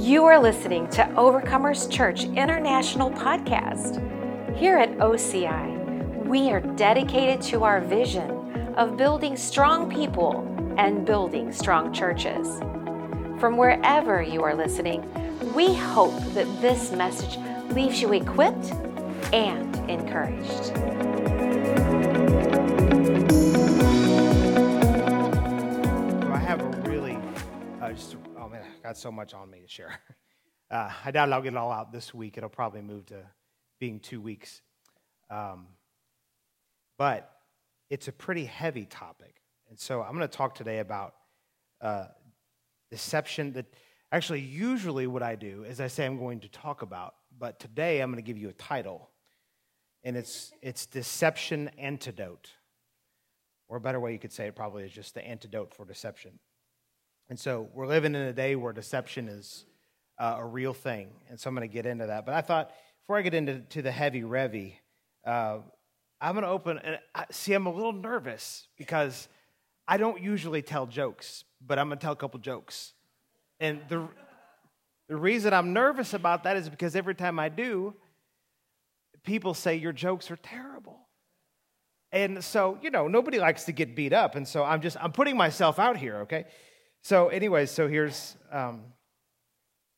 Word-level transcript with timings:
You 0.00 0.24
are 0.24 0.40
listening 0.40 0.88
to 0.92 1.02
Overcomers 1.14 1.88
Church 1.92 2.24
International 2.24 3.10
Podcast. 3.10 4.00
Here 4.56 4.78
at 4.78 4.96
OCI, 4.96 6.24
we 6.24 6.50
are 6.50 6.60
dedicated 6.60 7.42
to 7.48 7.64
our 7.64 7.82
vision 7.82 8.30
of 8.78 8.96
building 8.96 9.36
strong 9.36 9.90
people 9.90 10.40
and 10.78 11.04
building 11.04 11.52
strong 11.52 11.92
churches. 11.92 12.60
From 13.38 13.58
wherever 13.58 14.22
you 14.22 14.42
are 14.42 14.54
listening, 14.54 15.04
we 15.52 15.74
hope 15.74 16.18
that 16.32 16.46
this 16.62 16.92
message 16.92 17.38
leaves 17.74 18.00
you 18.00 18.14
equipped 18.14 18.72
and 19.34 19.76
encouraged. 19.90 20.72
I 26.26 26.38
have 26.38 26.62
a 26.62 26.88
really, 26.88 27.18
uh, 27.82 27.92
just, 27.92 28.16
oh 28.16 28.29
man, 28.50 28.62
I 28.62 28.82
got 28.88 28.98
so 28.98 29.12
much 29.12 29.34
on 29.34 29.50
me 29.50 29.60
to 29.60 29.68
share. 29.68 29.98
Uh, 30.72 30.88
I 31.04 31.10
doubt 31.10 31.32
I'll 31.32 31.42
get 31.42 31.52
it 31.52 31.56
all 31.56 31.72
out 31.72 31.90
this 31.90 32.14
week. 32.14 32.36
It'll 32.36 32.48
probably 32.48 32.80
move 32.80 33.04
to 33.06 33.24
being 33.80 33.98
two 33.98 34.20
weeks. 34.20 34.62
Um, 35.28 35.66
but 36.96 37.28
it's 37.88 38.06
a 38.06 38.12
pretty 38.12 38.44
heavy 38.44 38.84
topic. 38.84 39.42
And 39.68 39.76
so 39.76 40.00
I'm 40.00 40.14
going 40.14 40.28
to 40.28 40.28
talk 40.28 40.54
today 40.54 40.78
about 40.78 41.14
uh, 41.80 42.04
deception 42.88 43.52
that 43.54 43.66
actually, 44.12 44.42
usually, 44.42 45.08
what 45.08 45.24
I 45.24 45.34
do 45.34 45.64
is 45.64 45.80
I 45.80 45.88
say 45.88 46.06
I'm 46.06 46.20
going 46.20 46.38
to 46.38 46.48
talk 46.48 46.82
about, 46.82 47.14
but 47.36 47.58
today 47.58 48.00
I'm 48.00 48.12
going 48.12 48.22
to 48.22 48.26
give 48.26 48.38
you 48.38 48.48
a 48.48 48.52
title. 48.52 49.10
And 50.04 50.16
it's, 50.16 50.52
it's 50.62 50.86
Deception 50.86 51.68
Antidote. 51.78 52.50
Or 53.66 53.78
a 53.78 53.80
better 53.80 53.98
way 53.98 54.12
you 54.12 54.20
could 54.20 54.32
say 54.32 54.46
it 54.46 54.54
probably 54.54 54.84
is 54.84 54.92
just 54.92 55.14
the 55.14 55.26
antidote 55.26 55.74
for 55.74 55.84
deception. 55.84 56.38
And 57.30 57.38
so 57.38 57.68
we're 57.74 57.86
living 57.86 58.16
in 58.16 58.22
a 58.22 58.32
day 58.32 58.56
where 58.56 58.72
deception 58.72 59.28
is 59.28 59.64
uh, 60.18 60.36
a 60.38 60.44
real 60.44 60.74
thing. 60.74 61.10
And 61.28 61.38
so 61.38 61.48
I'm 61.48 61.54
going 61.54 61.66
to 61.66 61.72
get 61.72 61.86
into 61.86 62.08
that. 62.08 62.26
But 62.26 62.34
I 62.34 62.40
thought 62.40 62.72
before 63.04 63.16
I 63.16 63.22
get 63.22 63.34
into 63.34 63.60
to 63.60 63.82
the 63.82 63.92
heavy 63.92 64.22
revy, 64.22 64.74
uh, 65.24 65.58
I'm 66.20 66.34
going 66.34 66.42
to 66.42 66.50
open. 66.50 66.78
And 66.78 66.98
I, 67.14 67.26
see, 67.30 67.52
I'm 67.52 67.66
a 67.66 67.72
little 67.72 67.92
nervous 67.92 68.66
because 68.76 69.28
I 69.86 69.96
don't 69.96 70.20
usually 70.20 70.60
tell 70.60 70.86
jokes, 70.86 71.44
but 71.64 71.78
I'm 71.78 71.86
going 71.86 71.98
to 71.98 72.02
tell 72.02 72.12
a 72.12 72.16
couple 72.16 72.40
jokes. 72.40 72.94
And 73.60 73.80
the, 73.88 74.08
the 75.08 75.16
reason 75.16 75.54
I'm 75.54 75.72
nervous 75.72 76.14
about 76.14 76.42
that 76.42 76.56
is 76.56 76.68
because 76.68 76.96
every 76.96 77.14
time 77.14 77.38
I 77.38 77.48
do, 77.48 77.94
people 79.22 79.54
say 79.54 79.76
your 79.76 79.92
jokes 79.92 80.32
are 80.32 80.36
terrible. 80.36 80.98
And 82.10 82.42
so, 82.42 82.76
you 82.82 82.90
know, 82.90 83.06
nobody 83.06 83.38
likes 83.38 83.64
to 83.64 83.72
get 83.72 83.94
beat 83.94 84.12
up. 84.12 84.34
And 84.34 84.48
so 84.48 84.64
I'm 84.64 84.80
just, 84.80 84.96
I'm 85.00 85.12
putting 85.12 85.36
myself 85.36 85.78
out 85.78 85.96
here, 85.96 86.22
okay? 86.22 86.46
So, 87.02 87.28
anyways, 87.28 87.70
so 87.70 87.88
here's, 87.88 88.36
um, 88.52 88.82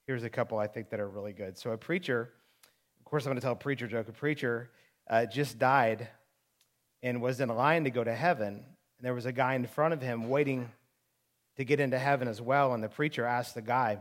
here's 0.06 0.22
a 0.22 0.30
couple 0.30 0.58
I 0.58 0.68
think 0.68 0.90
that 0.90 1.00
are 1.00 1.08
really 1.08 1.32
good. 1.32 1.58
So, 1.58 1.72
a 1.72 1.78
preacher, 1.78 2.30
of 2.98 3.04
course, 3.04 3.26
I'm 3.26 3.30
going 3.30 3.40
to 3.40 3.42
tell 3.42 3.52
a 3.52 3.56
preacher 3.56 3.88
joke. 3.88 4.08
A 4.08 4.12
preacher 4.12 4.70
uh, 5.10 5.26
just 5.26 5.58
died 5.58 6.08
and 7.02 7.20
was 7.20 7.40
in 7.40 7.48
line 7.48 7.84
to 7.84 7.90
go 7.90 8.04
to 8.04 8.14
heaven. 8.14 8.54
And 8.54 8.64
there 9.00 9.14
was 9.14 9.26
a 9.26 9.32
guy 9.32 9.54
in 9.54 9.66
front 9.66 9.94
of 9.94 10.00
him 10.00 10.28
waiting 10.28 10.70
to 11.56 11.64
get 11.64 11.80
into 11.80 11.98
heaven 11.98 12.28
as 12.28 12.40
well. 12.40 12.72
And 12.72 12.82
the 12.82 12.88
preacher 12.88 13.26
asked 13.26 13.56
the 13.56 13.62
guy, 13.62 13.98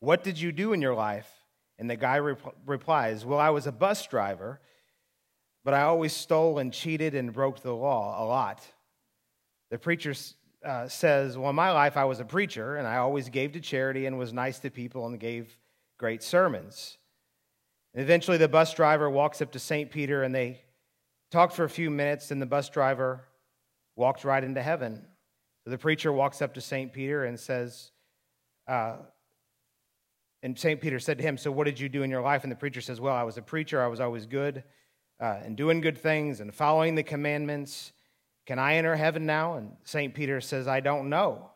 What 0.00 0.22
did 0.22 0.38
you 0.38 0.52
do 0.52 0.74
in 0.74 0.82
your 0.82 0.94
life? 0.94 1.28
And 1.78 1.88
the 1.88 1.96
guy 1.96 2.18
rep- 2.18 2.56
replies, 2.66 3.24
Well, 3.24 3.38
I 3.38 3.48
was 3.48 3.66
a 3.66 3.72
bus 3.72 4.06
driver, 4.06 4.60
but 5.64 5.72
I 5.72 5.82
always 5.82 6.12
stole 6.12 6.58
and 6.58 6.70
cheated 6.70 7.14
and 7.14 7.32
broke 7.32 7.62
the 7.62 7.72
law 7.72 8.22
a 8.22 8.26
lot. 8.26 8.62
The 9.70 9.78
preacher 9.78 10.14
uh, 10.64 10.88
says, 10.88 11.36
Well, 11.36 11.50
in 11.50 11.56
my 11.56 11.72
life, 11.72 11.96
I 11.96 12.04
was 12.04 12.20
a 12.20 12.24
preacher, 12.24 12.76
and 12.76 12.86
I 12.86 12.96
always 12.96 13.28
gave 13.28 13.52
to 13.52 13.60
charity 13.60 14.06
and 14.06 14.18
was 14.18 14.32
nice 14.32 14.58
to 14.60 14.70
people 14.70 15.06
and 15.06 15.18
gave 15.18 15.56
great 15.98 16.22
sermons. 16.22 16.98
And 17.94 18.02
eventually, 18.02 18.36
the 18.36 18.48
bus 18.48 18.74
driver 18.74 19.08
walks 19.08 19.40
up 19.40 19.52
to 19.52 19.58
St. 19.58 19.90
Peter, 19.90 20.22
and 20.22 20.34
they 20.34 20.60
talked 21.30 21.54
for 21.54 21.64
a 21.64 21.70
few 21.70 21.90
minutes, 21.90 22.30
and 22.30 22.40
the 22.40 22.46
bus 22.46 22.68
driver 22.68 23.24
walked 23.96 24.24
right 24.24 24.42
into 24.42 24.62
heaven. 24.62 25.04
So 25.64 25.70
the 25.70 25.78
preacher 25.78 26.12
walks 26.12 26.40
up 26.40 26.54
to 26.54 26.60
St. 26.60 26.92
Peter 26.92 27.24
and 27.24 27.38
says, 27.38 27.90
uh, 28.66 28.96
and 30.42 30.58
St. 30.58 30.80
Peter 30.80 31.00
said 31.00 31.18
to 31.18 31.24
him, 31.24 31.36
So 31.36 31.50
what 31.50 31.64
did 31.64 31.80
you 31.80 31.88
do 31.88 32.02
in 32.02 32.10
your 32.10 32.22
life? 32.22 32.44
And 32.44 32.52
the 32.52 32.56
preacher 32.56 32.80
says, 32.80 33.00
Well, 33.00 33.14
I 33.14 33.24
was 33.24 33.38
a 33.38 33.42
preacher. 33.42 33.82
I 33.82 33.88
was 33.88 34.00
always 34.00 34.26
good 34.26 34.62
uh, 35.20 35.38
and 35.42 35.56
doing 35.56 35.80
good 35.80 35.98
things 35.98 36.40
and 36.40 36.54
following 36.54 36.94
the 36.94 37.02
commandments. 37.02 37.92
Can 38.48 38.58
I 38.58 38.76
enter 38.76 38.96
heaven 38.96 39.26
now? 39.26 39.56
And 39.56 39.76
St. 39.84 40.14
Peter 40.14 40.40
says, 40.40 40.66
I 40.66 40.80
don't 40.80 41.10
know. 41.10 41.50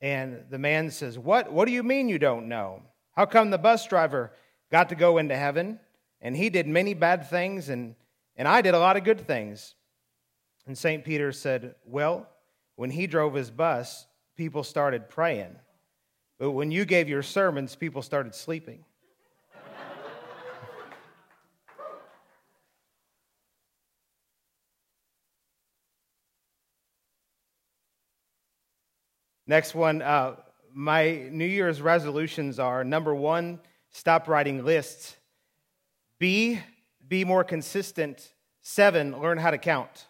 And 0.00 0.44
the 0.48 0.60
man 0.60 0.92
says, 0.92 1.18
What? 1.18 1.52
What 1.52 1.66
do 1.66 1.72
you 1.72 1.82
mean 1.82 2.08
you 2.08 2.20
don't 2.20 2.48
know? 2.48 2.82
How 3.16 3.26
come 3.26 3.50
the 3.50 3.58
bus 3.58 3.84
driver 3.88 4.30
got 4.70 4.90
to 4.90 4.94
go 4.94 5.18
into 5.18 5.36
heaven 5.36 5.80
and 6.20 6.36
he 6.36 6.50
did 6.50 6.68
many 6.68 6.94
bad 6.94 7.28
things 7.28 7.68
and, 7.68 7.96
and 8.36 8.46
I 8.46 8.62
did 8.62 8.74
a 8.74 8.78
lot 8.78 8.96
of 8.96 9.02
good 9.02 9.26
things? 9.26 9.74
And 10.68 10.78
St. 10.78 11.04
Peter 11.04 11.32
said, 11.32 11.74
Well, 11.84 12.28
when 12.76 12.90
he 12.90 13.08
drove 13.08 13.34
his 13.34 13.50
bus, 13.50 14.06
people 14.36 14.62
started 14.62 15.08
praying. 15.08 15.56
But 16.38 16.52
when 16.52 16.70
you 16.70 16.84
gave 16.84 17.08
your 17.08 17.24
sermons, 17.24 17.74
people 17.74 18.02
started 18.02 18.36
sleeping. 18.36 18.84
Next 29.52 29.74
one, 29.74 30.00
uh, 30.00 30.36
my 30.72 31.28
New 31.30 31.44
Year's 31.44 31.82
resolutions 31.82 32.58
are 32.58 32.84
number 32.84 33.14
one, 33.14 33.60
stop 33.90 34.26
writing 34.26 34.64
lists. 34.64 35.14
B, 36.18 36.58
be 37.06 37.26
more 37.26 37.44
consistent. 37.44 38.32
Seven, 38.62 39.20
learn 39.20 39.36
how 39.36 39.50
to 39.50 39.58
count. 39.58 40.06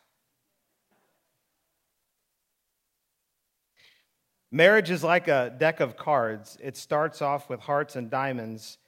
Marriage 4.53 4.93
is 4.93 5.03
like 5.03 5.27
a 5.27 5.53
deck 5.59 5.81
of 5.81 5.97
cards. 5.97 6.57
It 6.63 6.77
starts 6.77 7.21
off 7.21 7.51
with 7.51 7.59
hearts 7.59 7.97
and 7.97 8.09
diamonds, 8.09 8.79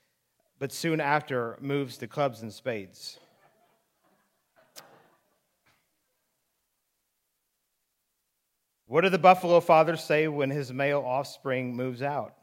but 0.60 0.70
soon 0.70 1.00
after 1.00 1.58
moves 1.60 1.96
to 1.96 2.06
clubs 2.06 2.42
and 2.42 2.52
spades. 2.52 3.18
What 8.86 9.00
do 9.00 9.08
the 9.08 9.18
buffalo 9.18 9.60
fathers 9.60 10.04
say 10.04 10.28
when 10.28 10.50
his 10.50 10.72
male 10.72 11.02
offspring 11.04 11.74
moves 11.74 12.02
out? 12.02 12.34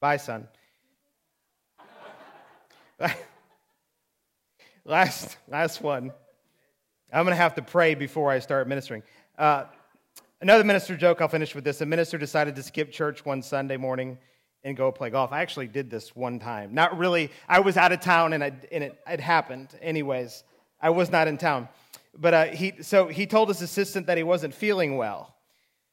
Bye, 0.00 0.16
son. 0.16 0.48
last, 4.84 5.36
last 5.48 5.80
one. 5.82 6.12
I'm 7.12 7.24
going 7.24 7.32
to 7.32 7.40
have 7.40 7.54
to 7.54 7.62
pray 7.62 7.94
before 7.94 8.30
I 8.30 8.40
start 8.40 8.66
ministering. 8.66 9.02
Uh, 9.38 9.64
another 10.40 10.64
minister 10.64 10.96
joke, 10.96 11.20
I'll 11.20 11.28
finish 11.28 11.54
with 11.54 11.62
this. 11.64 11.80
A 11.80 11.86
minister 11.86 12.18
decided 12.18 12.56
to 12.56 12.62
skip 12.62 12.90
church 12.90 13.24
one 13.24 13.42
Sunday 13.42 13.76
morning 13.76 14.18
and 14.64 14.76
go 14.76 14.90
play 14.90 15.10
golf. 15.10 15.32
I 15.32 15.42
actually 15.42 15.68
did 15.68 15.88
this 15.88 16.16
one 16.16 16.40
time. 16.40 16.74
Not 16.74 16.98
really, 16.98 17.30
I 17.48 17.60
was 17.60 17.76
out 17.76 17.92
of 17.92 18.00
town 18.00 18.32
and, 18.32 18.42
I, 18.42 18.52
and 18.72 18.82
it, 18.82 18.98
it 19.06 19.20
happened. 19.20 19.68
Anyways, 19.80 20.42
I 20.80 20.90
was 20.90 21.10
not 21.10 21.28
in 21.28 21.38
town. 21.38 21.68
But 22.18 22.34
uh, 22.34 22.44
he, 22.46 22.74
so 22.82 23.08
he 23.08 23.26
told 23.26 23.48
his 23.48 23.62
assistant 23.62 24.06
that 24.06 24.16
he 24.16 24.22
wasn't 24.22 24.54
feeling 24.54 24.96
well. 24.96 25.36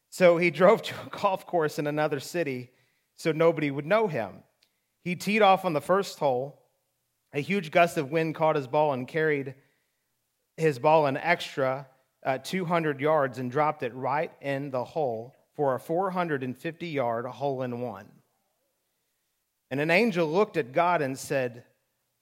So 0.10 0.38
he 0.38 0.52
drove 0.62 0.82
to 0.84 0.94
a 1.06 1.10
golf 1.10 1.46
course 1.46 1.80
in 1.80 1.88
another 1.88 2.20
city 2.20 2.72
so 3.16 3.32
nobody 3.32 3.70
would 3.72 3.86
know 3.86 4.08
him. 4.08 4.44
He 5.04 5.16
teed 5.16 5.42
off 5.42 5.66
on 5.66 5.74
the 5.74 5.82
first 5.82 6.20
hole. 6.20 6.60
A 7.34 7.40
huge 7.40 7.72
gust 7.72 7.98
of 7.98 8.12
wind 8.12 8.36
caught 8.36 8.56
his 8.56 8.68
ball 8.68 8.94
and 8.94 9.08
carried 9.08 9.56
his 10.56 10.80
ball 10.80 11.08
an 11.08 11.18
extra 11.18 11.88
uh, 12.26 12.38
200 12.38 13.00
yards 13.02 13.38
and 13.38 13.52
dropped 13.52 13.84
it 13.84 13.94
right 13.94 14.32
in 14.42 14.72
the 14.72 14.84
hole 14.84 15.34
for 15.56 15.76
a 15.76 15.80
450 15.80 16.88
yard 16.88 17.26
hole 17.26 17.64
in 17.64 17.81
one. 17.81 18.08
And 19.72 19.80
an 19.80 19.92
angel 19.92 20.28
looked 20.28 20.58
at 20.58 20.72
God 20.72 21.02
and 21.02 21.18
said, 21.18 21.64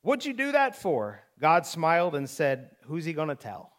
What'd 0.01 0.25
you 0.25 0.33
do 0.33 0.53
that 0.53 0.75
for? 0.75 1.21
God 1.39 1.65
smiled 1.65 2.15
and 2.15 2.29
said, 2.29 2.71
Who's 2.85 3.05
he 3.05 3.13
going 3.13 3.27
to 3.27 3.35
tell? 3.35 3.71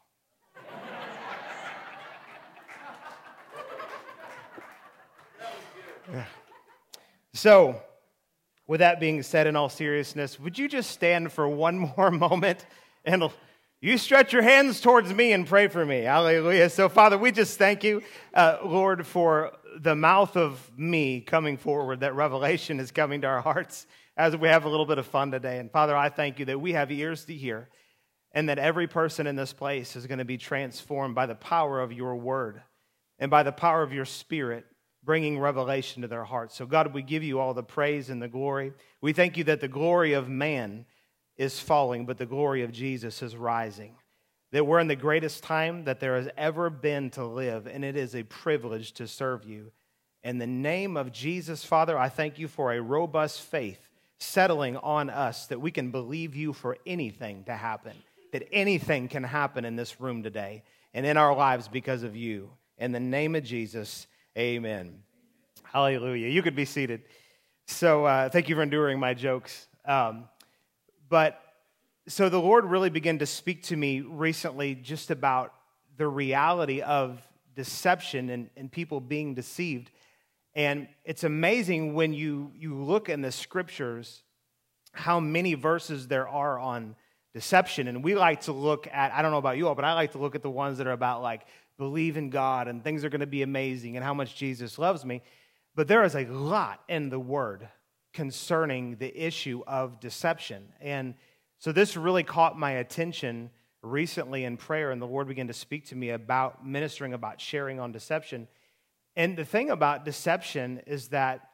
So, 7.35 7.81
with 8.67 8.81
that 8.81 9.01
being 9.01 9.23
said, 9.23 9.47
in 9.47 9.57
all 9.57 9.69
seriousness, 9.69 10.39
would 10.39 10.59
you 10.59 10.69
just 10.69 10.91
stand 10.91 11.33
for 11.33 11.49
one 11.49 11.79
more 11.97 12.11
moment 12.11 12.67
and 13.05 13.31
you 13.81 13.99
stretch 13.99 14.33
your 14.33 14.43
hands 14.43 14.81
towards 14.81 15.13
me 15.13 15.33
and 15.33 15.47
pray 15.47 15.69
for 15.69 15.85
me? 15.85 16.03
Hallelujah. 16.03 16.71
So, 16.71 16.89
Father, 16.89 17.19
we 17.19 17.33
just 17.33 17.59
thank 17.59 17.85
you, 17.85 18.03
uh, 18.35 18.59
Lord, 18.65 19.07
for 19.07 19.53
the 19.81 19.95
mouth 19.95 20.37
of 20.37 20.71
me 20.77 21.21
coming 21.21 21.57
forward, 21.57 22.01
that 22.01 22.15
revelation 22.15 22.79
is 22.81 22.91
coming 22.91 23.23
to 23.23 23.27
our 23.27 23.41
hearts 23.41 23.87
as 24.17 24.37
we 24.37 24.49
have 24.49 24.65
a 24.65 24.69
little 24.69 24.87
bit 24.87 24.99
of 24.99 25.07
fun 25.07 25.31
today. 25.31 25.59
And, 25.59 25.71
Father, 25.71 25.97
I 25.97 26.11
thank 26.11 26.39
you 26.39 26.45
that 26.47 26.61
we 26.61 26.73
have 26.75 26.93
ears 26.93 27.25
to 27.25 27.35
hear 27.35 27.69
and 28.33 28.49
that 28.49 28.59
every 28.59 28.87
person 28.87 29.27
in 29.27 29.37
this 29.37 29.53
place 29.53 29.97
is 29.97 30.07
going 30.07 30.19
to 30.19 30.25
be 30.25 30.39
transformed 30.39 31.15
by 31.15 31.27
the 31.27 31.35
power 31.35 31.81
of 31.81 31.93
your 31.93 32.17
word 32.17 32.63
and 33.19 33.31
by 33.31 33.43
the 33.43 33.53
power 33.53 33.83
of 33.83 33.93
your 33.93 34.05
spirit 34.05 34.67
bringing 35.05 35.39
revelation 35.39 36.03
to 36.03 36.09
their 36.09 36.25
hearts. 36.25 36.55
So, 36.55 36.67
God, 36.67 36.95
we 36.95 37.03
give 37.03 37.23
you 37.23 37.41
all 37.41 37.55
the 37.55 37.63
praise 37.63 38.11
and 38.11 38.23
the 38.23 38.29
glory. 38.29 38.73
We 39.01 39.13
thank 39.13 39.37
you 39.37 39.45
that 39.45 39.61
the 39.61 39.69
glory 39.69 40.13
of 40.13 40.29
man 40.29 40.87
is 41.37 41.59
falling, 41.59 42.07
but 42.07 42.19
the 42.19 42.27
glory 42.27 42.63
of 42.63 42.73
Jesus 42.73 43.23
is 43.23 43.37
rising. 43.37 43.97
That 44.53 44.67
we're 44.67 44.81
in 44.81 44.89
the 44.89 44.97
greatest 44.97 45.43
time 45.43 45.85
that 45.85 45.99
there 45.99 46.17
has 46.17 46.29
ever 46.37 46.71
been 46.71 47.11
to 47.11 47.25
live, 47.25 47.67
and 47.67 47.85
it 47.85 47.97
is 47.97 48.15
a 48.15 48.23
privilege 48.23 48.93
to 48.93 49.09
serve 49.09 49.45
you. 49.45 49.73
In 50.23 50.39
the 50.39 50.47
name 50.47 50.97
of 50.97 51.11
Jesus, 51.11 51.65
Father, 51.65 51.99
I 51.99 52.09
thank 52.09 52.39
you 52.39 52.47
for 52.47 52.73
a 52.73 52.81
robust 52.81 53.41
faith 53.41 53.89
settling 54.19 54.77
on 54.77 55.11
us 55.11 55.47
that 55.47 55.61
we 55.61 55.73
can 55.73 55.91
believe 55.91 56.37
you 56.37 56.53
for 56.53 56.79
anything 56.87 57.43
to 57.45 57.57
happen, 57.57 57.93
that 58.33 58.47
anything 58.53 59.09
can 59.09 59.25
happen 59.25 59.65
in 59.65 59.75
this 59.75 60.01
room 60.01 60.23
today 60.23 60.63
and 60.95 61.05
in 61.05 61.17
our 61.17 61.35
lives 61.35 61.67
because 61.67 62.05
of 62.05 62.15
you. 62.15 62.51
In 62.79 62.93
the 62.93 63.01
name 63.01 63.35
of 63.35 63.43
Jesus, 63.43 64.07
amen. 64.37 65.03
Hallelujah. 65.65 66.29
You 66.29 66.43
could 66.43 66.57
be 66.57 66.65
seated. 66.65 67.03
So, 67.67 68.05
uh, 68.05 68.29
thank 68.29 68.49
you 68.49 68.55
for 68.55 68.63
enduring 68.63 68.99
my 68.99 69.15
jokes. 69.15 69.67
Um, 69.85 70.25
but 71.09 71.41
so 72.09 72.29
the 72.29 72.41
Lord 72.41 72.65
really 72.65 72.91
began 72.91 73.19
to 73.19 73.27
speak 73.27 73.63
to 73.65 73.77
me 73.77 74.01
recently 74.01 74.75
just 74.75 75.11
about 75.11 75.55
the 75.97 76.09
reality 76.09 76.81
of 76.81 77.21
deception 77.55 78.31
and, 78.31 78.51
and 78.57 78.73
people 78.73 79.01
being 79.01 79.35
deceived. 79.35 79.91
And 80.55 80.89
it's 81.05 81.25
amazing 81.25 81.95
when 81.95 82.13
you, 82.13 82.51
you 82.55 82.75
look 82.75 83.09
in 83.09 83.23
the 83.23 83.33
scriptures 83.33 84.23
how 84.93 85.21
many 85.21 85.55
verses 85.55 86.09
there 86.09 86.29
are 86.29 86.59
on 86.59 86.97
deception. 87.35 87.89
And 87.89 88.05
we 88.05 88.15
like 88.15 88.43
to 88.43 88.53
look 88.53 88.87
at, 88.93 89.13
I 89.13 89.23
don't 89.23 89.31
know 89.31 89.39
about 89.39 89.57
you 89.57 89.69
all, 89.69 89.75
but 89.75 89.85
I 89.85 89.95
like 89.95 90.13
to 90.13 90.19
look 90.19 90.35
at 90.35 90.43
the 90.43 90.51
ones 90.51 90.79
that 90.79 90.87
are 90.87 90.93
about 90.93 91.23
like 91.23 91.43
believe 91.79 92.17
in 92.17 92.31
God 92.31 92.69
and 92.69 92.83
things 92.83 93.05
are 93.05 93.09
going 93.09 93.21
to 93.21 93.27
be 93.27 93.43
amazing 93.43 93.97
and 93.97 94.05
how 94.05 94.15
much 94.15 94.37
Jesus 94.37 94.79
loves 94.79 95.05
me. 95.05 95.23
But 95.75 95.89
there 95.89 96.05
is 96.05 96.15
a 96.15 96.27
lot 96.27 96.81
in 96.89 97.09
the 97.09 97.21
word 97.21 97.69
concerning 98.13 98.97
the 98.97 99.27
issue 99.27 99.63
of 99.67 100.01
deception. 100.01 100.69
And 100.81 101.15
so 101.59 101.73
this 101.73 101.97
really 101.97 102.25
caught 102.25 102.59
my 102.59 102.73
attention 102.73 103.51
recently 103.83 104.45
in 104.45 104.57
prayer, 104.57 104.91
and 104.91 105.01
the 105.01 105.07
Lord 105.07 105.29
began 105.29 105.49
to 105.49 105.53
speak 105.53 105.87
to 105.89 105.97
me 105.97 106.11
about 106.11 106.67
ministering 106.67 107.15
about 107.15 107.41
sharing 107.41 107.81
on 107.81 107.91
deception. 107.91 108.49
And 109.17 109.37
the 109.37 109.45
thing 109.45 109.71
about 109.71 110.05
deception 110.05 110.83
is 110.87 111.09
that, 111.09 111.49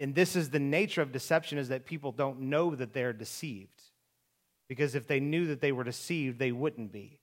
and 0.00 0.14
this 0.14 0.36
is 0.36 0.50
the 0.50 0.58
nature 0.58 1.02
of 1.02 1.12
deception, 1.12 1.58
is 1.58 1.68
that 1.68 1.84
people 1.84 2.12
don't 2.12 2.40
know 2.42 2.74
that 2.74 2.92
they're 2.92 3.12
deceived. 3.12 3.82
Because 4.68 4.94
if 4.94 5.06
they 5.06 5.20
knew 5.20 5.48
that 5.48 5.60
they 5.60 5.72
were 5.72 5.84
deceived, 5.84 6.38
they 6.38 6.52
wouldn't 6.52 6.92
be. 6.92 7.20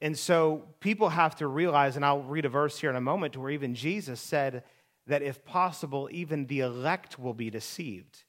And 0.00 0.16
so 0.16 0.64
people 0.80 1.08
have 1.08 1.36
to 1.36 1.46
realize, 1.46 1.96
and 1.96 2.04
I'll 2.04 2.22
read 2.22 2.44
a 2.44 2.48
verse 2.48 2.78
here 2.78 2.90
in 2.90 2.96
a 2.96 3.00
moment, 3.00 3.36
where 3.36 3.50
even 3.50 3.74
Jesus 3.74 4.20
said 4.20 4.62
that 5.06 5.22
if 5.22 5.44
possible, 5.44 6.08
even 6.12 6.46
the 6.46 6.60
elect 6.60 7.18
will 7.18 7.34
be 7.34 7.50
deceived. 7.50 8.24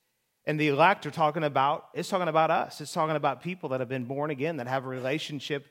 And 0.45 0.59
the 0.59 0.69
elect 0.69 1.05
are 1.05 1.11
talking 1.11 1.43
about, 1.43 1.89
it's 1.93 2.09
talking 2.09 2.27
about 2.27 2.49
us. 2.49 2.81
It's 2.81 2.93
talking 2.93 3.15
about 3.15 3.43
people 3.43 3.69
that 3.69 3.81
have 3.81 3.89
been 3.89 4.05
born 4.05 4.31
again, 4.31 4.57
that 4.57 4.67
have 4.67 4.85
a 4.85 4.87
relationship 4.87 5.67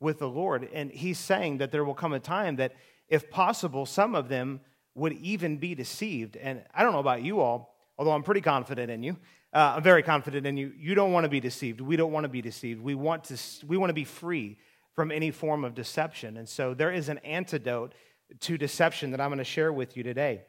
with 0.00 0.18
the 0.18 0.28
Lord. 0.28 0.68
And 0.74 0.90
he's 0.90 1.18
saying 1.18 1.58
that 1.58 1.72
there 1.72 1.84
will 1.84 1.94
come 1.94 2.12
a 2.12 2.20
time 2.20 2.56
that 2.56 2.74
if 3.08 3.30
possible, 3.30 3.86
some 3.86 4.14
of 4.14 4.28
them 4.28 4.60
would 4.94 5.14
even 5.14 5.56
be 5.56 5.74
deceived. 5.74 6.36
And 6.36 6.62
I 6.74 6.82
don't 6.82 6.92
know 6.92 6.98
about 6.98 7.22
you 7.22 7.40
all, 7.40 7.74
although 7.96 8.12
I'm 8.12 8.22
pretty 8.22 8.42
confident 8.42 8.90
in 8.90 9.02
you. 9.02 9.16
Uh, 9.54 9.74
I'm 9.76 9.82
very 9.82 10.02
confident 10.02 10.46
in 10.46 10.58
you. 10.58 10.72
You 10.76 10.94
don't 10.94 11.12
want 11.12 11.24
to 11.24 11.30
be 11.30 11.40
deceived. 11.40 11.80
We 11.80 11.96
don't 11.96 12.12
want 12.12 12.24
to 12.24 12.28
be 12.28 12.42
deceived. 12.42 12.82
We 12.82 12.94
want 12.94 13.24
to, 13.24 13.38
we 13.66 13.78
want 13.78 13.88
to 13.90 13.94
be 13.94 14.04
free 14.04 14.58
from 14.98 15.12
any 15.12 15.30
form 15.30 15.64
of 15.64 15.76
deception. 15.76 16.36
And 16.36 16.48
so 16.48 16.74
there 16.74 16.90
is 16.90 17.08
an 17.08 17.18
antidote 17.18 17.92
to 18.40 18.58
deception 18.58 19.12
that 19.12 19.20
I'm 19.20 19.28
going 19.28 19.38
to 19.38 19.44
share 19.44 19.72
with 19.72 19.96
you 19.96 20.02
today. 20.02 20.42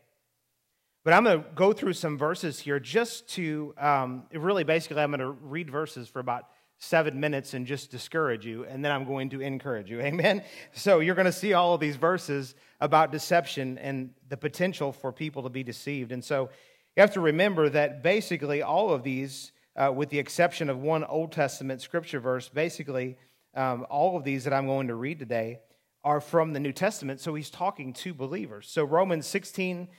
But 1.03 1.13
I'm 1.13 1.23
going 1.23 1.43
to 1.43 1.49
go 1.53 1.71
through 1.71 1.93
some 1.93 2.17
verses 2.17 2.59
here 2.59 2.79
just 2.79 3.27
to 3.35 3.75
um, 3.77 4.23
really 4.33 4.63
basically, 4.63 5.03
I'm 5.03 5.11
going 5.11 5.19
to 5.19 5.29
read 5.29 5.69
verses 5.69 6.09
for 6.09 6.19
about 6.19 6.45
seven 6.79 7.19
minutes 7.19 7.53
and 7.53 7.67
just 7.67 7.91
discourage 7.91 8.43
you, 8.43 8.65
and 8.65 8.83
then 8.83 8.91
I'm 8.91 9.05
going 9.05 9.29
to 9.29 9.41
encourage 9.41 9.91
you. 9.91 10.01
Amen? 10.01 10.41
So 10.73 10.99
you're 10.99 11.13
going 11.13 11.25
to 11.25 11.31
see 11.31 11.53
all 11.53 11.75
of 11.75 11.79
these 11.79 11.97
verses 11.97 12.55
about 12.81 13.11
deception 13.11 13.77
and 13.77 14.15
the 14.29 14.37
potential 14.37 14.91
for 14.91 15.11
people 15.11 15.43
to 15.43 15.49
be 15.49 15.61
deceived. 15.61 16.11
And 16.11 16.25
so 16.25 16.49
you 16.97 17.01
have 17.01 17.13
to 17.13 17.21
remember 17.21 17.69
that 17.69 18.01
basically 18.01 18.63
all 18.63 18.89
of 18.89 19.03
these, 19.03 19.51
uh, 19.75 19.91
with 19.95 20.09
the 20.09 20.17
exception 20.17 20.71
of 20.71 20.79
one 20.79 21.03
Old 21.03 21.33
Testament 21.33 21.81
scripture 21.81 22.19
verse, 22.19 22.49
basically 22.49 23.15
um, 23.55 23.85
all 23.89 24.17
of 24.17 24.23
these 24.23 24.43
that 24.43 24.53
I'm 24.53 24.67
going 24.67 24.87
to 24.87 24.95
read 24.95 25.19
today 25.19 25.59
are 26.03 26.21
from 26.21 26.53
the 26.53 26.59
New 26.59 26.71
Testament. 26.71 27.19
So 27.19 27.35
he's 27.35 27.49
talking 27.49 27.93
to 27.93 28.13
believers. 28.13 28.69
So 28.69 28.83
Romans 28.83 29.27
16 29.27 29.89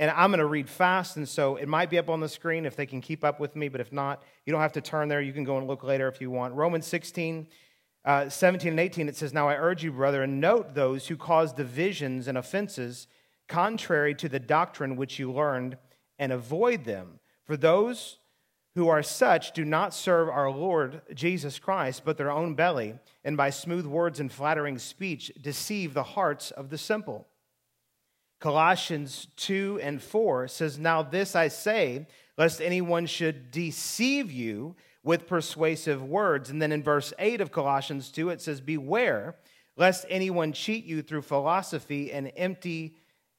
and 0.00 0.10
I'm 0.12 0.30
going 0.30 0.38
to 0.38 0.46
read 0.46 0.70
fast, 0.70 1.18
and 1.18 1.28
so 1.28 1.56
it 1.56 1.68
might 1.68 1.90
be 1.90 1.98
up 1.98 2.08
on 2.08 2.20
the 2.20 2.28
screen 2.28 2.64
if 2.64 2.74
they 2.74 2.86
can 2.86 3.02
keep 3.02 3.22
up 3.22 3.38
with 3.38 3.54
me, 3.54 3.68
but 3.68 3.82
if 3.82 3.92
not, 3.92 4.22
you 4.46 4.50
don't 4.50 4.62
have 4.62 4.72
to 4.72 4.80
turn 4.80 5.08
there. 5.08 5.20
You 5.20 5.34
can 5.34 5.44
go 5.44 5.58
and 5.58 5.66
look 5.66 5.84
later 5.84 6.08
if 6.08 6.22
you 6.22 6.30
want. 6.30 6.54
Romans 6.54 6.86
16, 6.86 7.46
uh, 8.06 8.30
17 8.30 8.70
and 8.70 8.80
18, 8.80 9.10
it 9.10 9.16
says, 9.16 9.34
Now 9.34 9.50
I 9.50 9.56
urge 9.56 9.84
you, 9.84 9.92
brother, 9.92 10.22
and 10.22 10.40
note 10.40 10.74
those 10.74 11.08
who 11.08 11.18
cause 11.18 11.52
divisions 11.52 12.28
and 12.28 12.38
offenses 12.38 13.08
contrary 13.46 14.14
to 14.14 14.28
the 14.30 14.38
doctrine 14.38 14.96
which 14.96 15.18
you 15.18 15.30
learned, 15.30 15.76
and 16.18 16.32
avoid 16.32 16.84
them. 16.84 17.20
For 17.44 17.58
those 17.58 18.19
who 18.74 18.88
are 18.88 19.02
such 19.02 19.52
do 19.52 19.64
not 19.64 19.92
serve 19.94 20.28
our 20.28 20.50
Lord 20.50 21.02
Jesus 21.12 21.58
Christ, 21.58 22.02
but 22.04 22.16
their 22.16 22.30
own 22.30 22.54
belly, 22.54 22.94
and 23.24 23.36
by 23.36 23.50
smooth 23.50 23.86
words 23.86 24.20
and 24.20 24.30
flattering 24.30 24.78
speech 24.78 25.32
deceive 25.40 25.92
the 25.92 26.02
hearts 26.02 26.50
of 26.50 26.70
the 26.70 26.78
simple. 26.78 27.26
Colossians 28.40 29.28
2 29.36 29.80
and 29.82 30.00
4 30.00 30.48
says, 30.48 30.78
Now 30.78 31.02
this 31.02 31.36
I 31.36 31.48
say, 31.48 32.06
lest 32.38 32.60
anyone 32.60 33.06
should 33.06 33.50
deceive 33.50 34.32
you 34.32 34.76
with 35.02 35.26
persuasive 35.26 36.02
words. 36.02 36.48
And 36.48 36.60
then 36.60 36.72
in 36.72 36.82
verse 36.82 37.12
8 37.18 37.40
of 37.40 37.52
Colossians 37.52 38.10
2, 38.10 38.30
it 38.30 38.40
says, 38.40 38.60
Beware 38.60 39.36
lest 39.76 40.06
anyone 40.08 40.52
cheat 40.52 40.84
you 40.84 41.02
through 41.02 41.22
philosophy 41.22 42.12
and 42.12 42.32
empty 42.36 42.96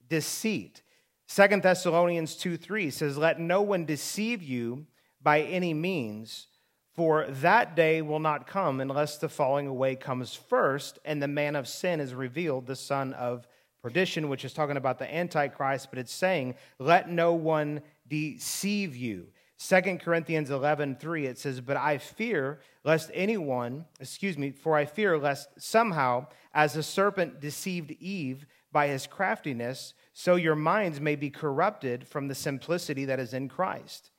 deceit. 0.07 0.83
Second 1.27 1.63
Thessalonians 1.63 2.35
2 2.35 2.57
3 2.57 2.91
says, 2.91 3.17
Let 3.17 3.39
no 3.39 3.61
one 3.61 3.85
deceive 3.85 4.43
you 4.43 4.85
by 5.23 5.41
any 5.41 5.73
means, 5.73 6.47
for 6.93 7.25
that 7.27 7.75
day 7.75 8.01
will 8.01 8.19
not 8.19 8.47
come 8.47 8.81
unless 8.81 9.17
the 9.17 9.29
falling 9.29 9.67
away 9.67 9.95
comes 9.95 10.33
first 10.33 10.99
and 11.05 11.21
the 11.21 11.27
man 11.27 11.55
of 11.55 11.67
sin 11.67 11.99
is 11.99 12.13
revealed, 12.13 12.67
the 12.67 12.75
son 12.75 13.13
of 13.13 13.47
perdition, 13.81 14.29
which 14.29 14.45
is 14.45 14.53
talking 14.53 14.77
about 14.77 14.99
the 14.99 15.13
Antichrist, 15.13 15.89
but 15.89 15.99
it's 15.99 16.13
saying, 16.13 16.55
let 16.79 17.09
no 17.09 17.33
one 17.33 17.81
deceive 18.07 18.95
you. 18.95 19.27
2 19.57 19.99
Corinthians 19.99 20.49
11, 20.49 20.97
3, 20.99 21.27
it 21.27 21.37
says, 21.37 21.61
But 21.61 21.77
I 21.77 21.99
fear 21.99 22.59
lest 22.83 23.11
anyone, 23.13 23.85
excuse 23.99 24.37
me, 24.37 24.51
for 24.51 24.75
I 24.75 24.85
fear 24.85 25.17
lest 25.17 25.49
somehow, 25.59 26.27
as 26.53 26.73
the 26.73 26.83
serpent 26.83 27.39
deceived 27.39 27.91
Eve 27.99 28.45
by 28.71 28.87
his 28.87 29.05
craftiness, 29.05 29.93
so 30.13 30.35
your 30.35 30.55
minds 30.55 30.99
may 30.99 31.15
be 31.15 31.29
corrupted 31.29 32.07
from 32.07 32.27
the 32.27 32.35
simplicity 32.35 33.05
that 33.05 33.19
is 33.19 33.33
in 33.33 33.49
Christ. 33.49 34.09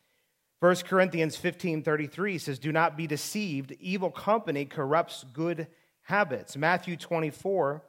1 0.63 0.77
Corinthians 0.87 1.35
15, 1.35 1.83
33 1.83 2.39
says, 2.39 2.61
Do 2.61 2.71
not 2.71 2.97
be 2.97 3.09
deceived. 3.09 3.75
Evil 3.81 4.13
company 4.13 4.65
corrupts 4.65 5.25
good 5.33 5.67
habits. 6.03 6.57
Matthew 6.57 6.97
24, 6.97 7.83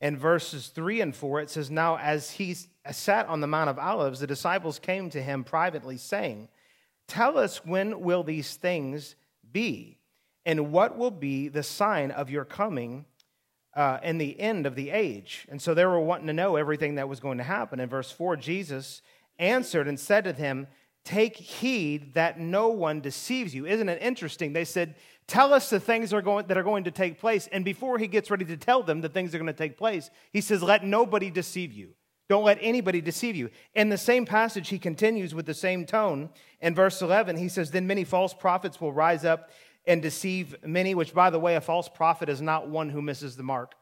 and 0.00 0.16
verses 0.16 0.68
3 0.68 1.02
and 1.02 1.14
4, 1.14 1.40
it 1.42 1.50
says, 1.50 1.70
Now 1.70 1.98
as 1.98 2.30
he 2.30 2.56
sat 2.90 3.26
on 3.26 3.42
the 3.42 3.46
Mount 3.46 3.68
of 3.68 3.78
Olives, 3.78 4.20
the 4.20 4.26
disciples 4.26 4.78
came 4.78 5.10
to 5.10 5.20
him 5.20 5.44
privately, 5.44 5.98
saying, 5.98 6.48
Tell 7.06 7.36
us 7.36 7.62
when 7.66 8.00
will 8.00 8.22
these 8.22 8.56
things 8.56 9.14
be, 9.52 9.98
and 10.46 10.72
what 10.72 10.96
will 10.96 11.10
be 11.10 11.48
the 11.48 11.62
sign 11.62 12.10
of 12.10 12.30
your 12.30 12.46
coming 12.46 13.04
uh, 13.76 13.98
and 14.02 14.18
the 14.18 14.40
end 14.40 14.64
of 14.64 14.74
the 14.74 14.88
age? 14.88 15.46
And 15.50 15.60
so 15.60 15.74
they 15.74 15.84
were 15.84 16.00
wanting 16.00 16.28
to 16.28 16.32
know 16.32 16.56
everything 16.56 16.94
that 16.94 17.10
was 17.10 17.20
going 17.20 17.36
to 17.36 17.44
happen. 17.44 17.78
In 17.78 17.90
verse 17.90 18.10
4, 18.10 18.38
Jesus 18.38 19.02
answered 19.38 19.86
and 19.86 20.00
said 20.00 20.24
to 20.24 20.32
them, 20.32 20.66
Take 21.08 21.38
heed 21.38 22.12
that 22.12 22.38
no 22.38 22.68
one 22.68 23.00
deceives 23.00 23.54
you. 23.54 23.64
Isn't 23.64 23.88
it 23.88 24.02
interesting? 24.02 24.52
They 24.52 24.66
said, 24.66 24.94
Tell 25.26 25.54
us 25.54 25.70
the 25.70 25.80
things 25.80 26.12
are 26.12 26.20
going, 26.20 26.48
that 26.48 26.58
are 26.58 26.62
going 26.62 26.84
to 26.84 26.90
take 26.90 27.18
place. 27.18 27.48
And 27.50 27.64
before 27.64 27.96
he 27.96 28.06
gets 28.06 28.30
ready 28.30 28.44
to 28.44 28.58
tell 28.58 28.82
them 28.82 29.00
the 29.00 29.08
things 29.08 29.34
are 29.34 29.38
going 29.38 29.46
to 29.46 29.54
take 29.54 29.78
place, 29.78 30.10
he 30.34 30.42
says, 30.42 30.62
Let 30.62 30.84
nobody 30.84 31.30
deceive 31.30 31.72
you. 31.72 31.94
Don't 32.28 32.44
let 32.44 32.58
anybody 32.60 33.00
deceive 33.00 33.36
you. 33.36 33.48
In 33.74 33.88
the 33.88 33.96
same 33.96 34.26
passage, 34.26 34.68
he 34.68 34.78
continues 34.78 35.34
with 35.34 35.46
the 35.46 35.54
same 35.54 35.86
tone. 35.86 36.28
In 36.60 36.74
verse 36.74 37.00
11, 37.00 37.38
he 37.38 37.48
says, 37.48 37.70
Then 37.70 37.86
many 37.86 38.04
false 38.04 38.34
prophets 38.34 38.78
will 38.78 38.92
rise 38.92 39.24
up 39.24 39.48
and 39.86 40.02
deceive 40.02 40.56
many, 40.62 40.94
which, 40.94 41.14
by 41.14 41.30
the 41.30 41.40
way, 41.40 41.56
a 41.56 41.62
false 41.62 41.88
prophet 41.88 42.28
is 42.28 42.42
not 42.42 42.68
one 42.68 42.90
who 42.90 43.00
misses 43.00 43.34
the 43.34 43.42
mark. 43.42 43.76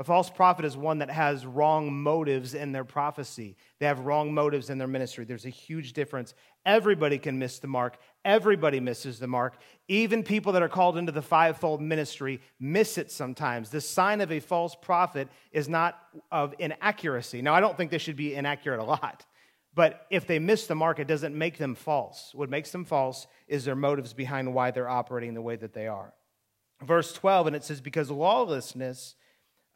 A 0.00 0.04
false 0.04 0.30
prophet 0.30 0.64
is 0.64 0.78
one 0.78 1.00
that 1.00 1.10
has 1.10 1.44
wrong 1.44 1.92
motives 1.92 2.54
in 2.54 2.72
their 2.72 2.84
prophecy. 2.84 3.54
They 3.78 3.84
have 3.84 4.00
wrong 4.00 4.32
motives 4.32 4.70
in 4.70 4.78
their 4.78 4.88
ministry. 4.88 5.26
There's 5.26 5.44
a 5.44 5.50
huge 5.50 5.92
difference. 5.92 6.32
Everybody 6.64 7.18
can 7.18 7.38
miss 7.38 7.58
the 7.58 7.66
mark. 7.66 7.98
Everybody 8.24 8.80
misses 8.80 9.18
the 9.18 9.26
mark. 9.26 9.60
Even 9.88 10.22
people 10.22 10.54
that 10.54 10.62
are 10.62 10.70
called 10.70 10.96
into 10.96 11.12
the 11.12 11.20
fivefold 11.20 11.82
ministry 11.82 12.40
miss 12.58 12.96
it 12.96 13.10
sometimes. 13.10 13.68
The 13.68 13.82
sign 13.82 14.22
of 14.22 14.32
a 14.32 14.40
false 14.40 14.74
prophet 14.74 15.28
is 15.52 15.68
not 15.68 15.98
of 16.32 16.54
inaccuracy. 16.58 17.42
Now, 17.42 17.52
I 17.52 17.60
don't 17.60 17.76
think 17.76 17.90
they 17.90 17.98
should 17.98 18.16
be 18.16 18.34
inaccurate 18.34 18.80
a 18.80 18.84
lot, 18.84 19.26
but 19.74 20.06
if 20.08 20.26
they 20.26 20.38
miss 20.38 20.66
the 20.66 20.74
mark, 20.74 20.98
it 20.98 21.08
doesn't 21.08 21.36
make 21.36 21.58
them 21.58 21.74
false. 21.74 22.30
What 22.32 22.48
makes 22.48 22.72
them 22.72 22.86
false 22.86 23.26
is 23.48 23.66
their 23.66 23.76
motives 23.76 24.14
behind 24.14 24.54
why 24.54 24.70
they're 24.70 24.88
operating 24.88 25.34
the 25.34 25.42
way 25.42 25.56
that 25.56 25.74
they 25.74 25.88
are. 25.88 26.14
Verse 26.82 27.12
12, 27.12 27.48
and 27.48 27.56
it 27.56 27.64
says, 27.64 27.82
Because 27.82 28.10
lawlessness 28.10 29.14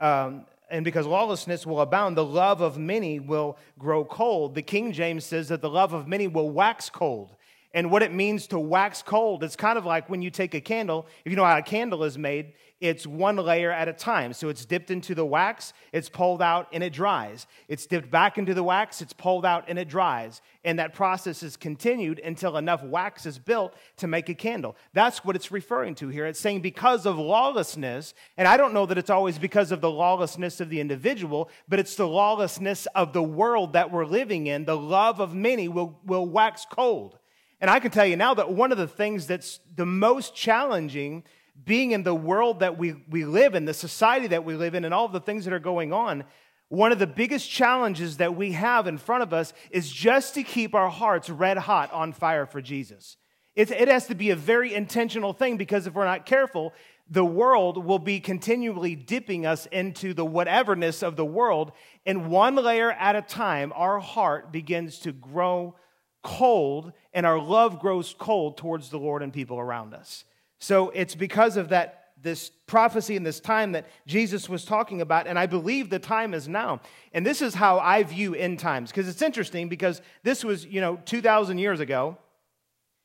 um, 0.00 0.46
and 0.70 0.84
because 0.84 1.06
lawlessness 1.06 1.66
will 1.66 1.80
abound, 1.80 2.16
the 2.16 2.24
love 2.24 2.60
of 2.60 2.78
many 2.78 3.20
will 3.20 3.56
grow 3.78 4.04
cold. 4.04 4.54
The 4.54 4.62
King 4.62 4.92
James 4.92 5.24
says 5.24 5.48
that 5.48 5.60
the 5.60 5.70
love 5.70 5.92
of 5.92 6.08
many 6.08 6.26
will 6.26 6.50
wax 6.50 6.90
cold. 6.90 7.36
And 7.74 7.90
what 7.90 8.04
it 8.04 8.12
means 8.12 8.46
to 8.46 8.58
wax 8.58 9.02
cold, 9.02 9.42
it's 9.42 9.56
kind 9.56 9.76
of 9.76 9.84
like 9.84 10.08
when 10.08 10.22
you 10.22 10.30
take 10.30 10.54
a 10.54 10.60
candle. 10.60 11.06
If 11.24 11.32
you 11.32 11.36
know 11.36 11.44
how 11.44 11.58
a 11.58 11.62
candle 11.62 12.04
is 12.04 12.16
made, 12.16 12.52
it's 12.80 13.04
one 13.04 13.34
layer 13.34 13.72
at 13.72 13.88
a 13.88 13.92
time. 13.92 14.32
So 14.32 14.48
it's 14.48 14.64
dipped 14.64 14.92
into 14.92 15.12
the 15.12 15.26
wax, 15.26 15.72
it's 15.92 16.08
pulled 16.08 16.40
out, 16.40 16.68
and 16.72 16.84
it 16.84 16.92
dries. 16.92 17.48
It's 17.66 17.86
dipped 17.86 18.12
back 18.12 18.38
into 18.38 18.54
the 18.54 18.62
wax, 18.62 19.02
it's 19.02 19.12
pulled 19.12 19.44
out, 19.44 19.64
and 19.66 19.76
it 19.76 19.88
dries. 19.88 20.40
And 20.64 20.78
that 20.78 20.94
process 20.94 21.42
is 21.42 21.56
continued 21.56 22.20
until 22.20 22.56
enough 22.56 22.84
wax 22.84 23.26
is 23.26 23.40
built 23.40 23.74
to 23.96 24.06
make 24.06 24.28
a 24.28 24.34
candle. 24.34 24.76
That's 24.92 25.24
what 25.24 25.34
it's 25.34 25.50
referring 25.50 25.96
to 25.96 26.08
here. 26.08 26.26
It's 26.26 26.38
saying 26.38 26.60
because 26.60 27.06
of 27.06 27.18
lawlessness, 27.18 28.14
and 28.36 28.46
I 28.46 28.56
don't 28.56 28.74
know 28.74 28.86
that 28.86 28.98
it's 28.98 29.10
always 29.10 29.38
because 29.38 29.72
of 29.72 29.80
the 29.80 29.90
lawlessness 29.90 30.60
of 30.60 30.68
the 30.68 30.78
individual, 30.78 31.50
but 31.68 31.80
it's 31.80 31.96
the 31.96 32.06
lawlessness 32.06 32.86
of 32.94 33.12
the 33.12 33.22
world 33.22 33.72
that 33.72 33.90
we're 33.90 34.06
living 34.06 34.46
in. 34.46 34.64
The 34.64 34.76
love 34.76 35.18
of 35.18 35.34
many 35.34 35.66
will, 35.66 35.98
will 36.04 36.26
wax 36.26 36.66
cold. 36.70 37.18
And 37.64 37.71
I 37.71 37.80
can 37.80 37.90
tell 37.90 38.04
you 38.04 38.16
now 38.16 38.35
that 38.35 38.52
one 38.52 38.73
of 38.73 38.76
the 38.76 38.87
things 38.87 39.26
that's 39.26 39.59
the 39.75 39.87
most 39.87 40.35
challenging 40.35 41.25
being 41.64 41.92
in 41.92 42.02
the 42.02 42.14
world 42.14 42.61
that 42.61 42.76
we, 42.76 42.92
we 43.09 43.25
live 43.25 43.54
in, 43.54 43.64
the 43.64 43.73
society 43.73 44.26
that 44.26 44.44
we 44.44 44.54
live 44.54 44.75
in, 44.75 44.85
and 44.85 44.92
all 44.92 45.09
the 45.09 45.18
things 45.18 45.47
that 45.47 45.54
are 45.54 45.59
going 45.59 45.90
on, 45.90 46.25
one 46.68 46.92
of 46.92 46.99
the 46.99 47.06
biggest 47.06 47.50
challenges 47.50 48.18
that 48.18 48.37
we 48.37 48.52
have 48.52 48.87
in 48.87 48.99
front 48.99 49.23
of 49.23 49.33
us 49.33 49.54
is 49.71 49.90
just 49.90 50.35
to 50.35 50.42
keep 50.42 50.75
our 50.75 50.90
hearts 50.90 51.30
red 51.30 51.56
hot 51.56 51.90
on 51.90 52.12
fire 52.12 52.44
for 52.44 52.61
Jesus. 52.61 53.16
It, 53.56 53.71
it 53.71 53.88
has 53.88 54.09
to 54.09 54.14
be 54.14 54.28
a 54.28 54.37
very 54.37 54.75
intentional 54.75 55.33
thing 55.33 55.56
because 55.56 55.87
if 55.87 55.94
we're 55.94 56.04
not 56.04 56.26
careful, 56.26 56.75
the 57.09 57.25
world 57.25 57.83
will 57.83 57.99
be 57.99 58.21
continually 58.21 58.94
dipping 58.94 59.47
us 59.47 59.64
into 59.73 60.12
the 60.12 60.26
whateverness 60.26 61.02
of 61.02 61.16
the 61.16 61.25
world. 61.25 61.73
And 62.04 62.28
one 62.28 62.56
layer 62.56 62.92
at 62.92 63.16
a 63.16 63.23
time, 63.23 63.73
our 63.75 64.00
heart 64.00 64.52
begins 64.52 64.99
to 64.99 65.12
grow 65.12 65.76
cold 66.24 66.92
and 67.12 67.24
our 67.24 67.38
love 67.38 67.78
grows 67.78 68.16
cold 68.18 68.56
towards 68.56 68.88
the 68.88 68.98
Lord 68.98 69.22
and 69.22 69.32
people 69.32 69.60
around 69.60 69.94
us. 69.94 70.24
So 70.58 70.90
it's 70.90 71.14
because 71.14 71.56
of 71.56 71.68
that 71.68 72.00
this 72.20 72.50
prophecy 72.66 73.16
and 73.16 73.26
this 73.26 73.38
time 73.38 73.72
that 73.72 73.86
Jesus 74.06 74.48
was 74.48 74.64
talking 74.64 75.02
about, 75.02 75.26
and 75.26 75.38
I 75.38 75.44
believe 75.44 75.90
the 75.90 75.98
time 75.98 76.32
is 76.32 76.48
now. 76.48 76.80
And 77.12 77.24
this 77.24 77.42
is 77.42 77.54
how 77.54 77.78
I 77.78 78.02
view 78.02 78.34
end 78.34 78.58
times, 78.58 78.90
because 78.90 79.08
it's 79.08 79.20
interesting 79.20 79.68
because 79.68 80.00
this 80.22 80.42
was, 80.42 80.64
you 80.64 80.80
know, 80.80 80.96
2,000 81.04 81.58
years 81.58 81.80
ago, 81.80 82.16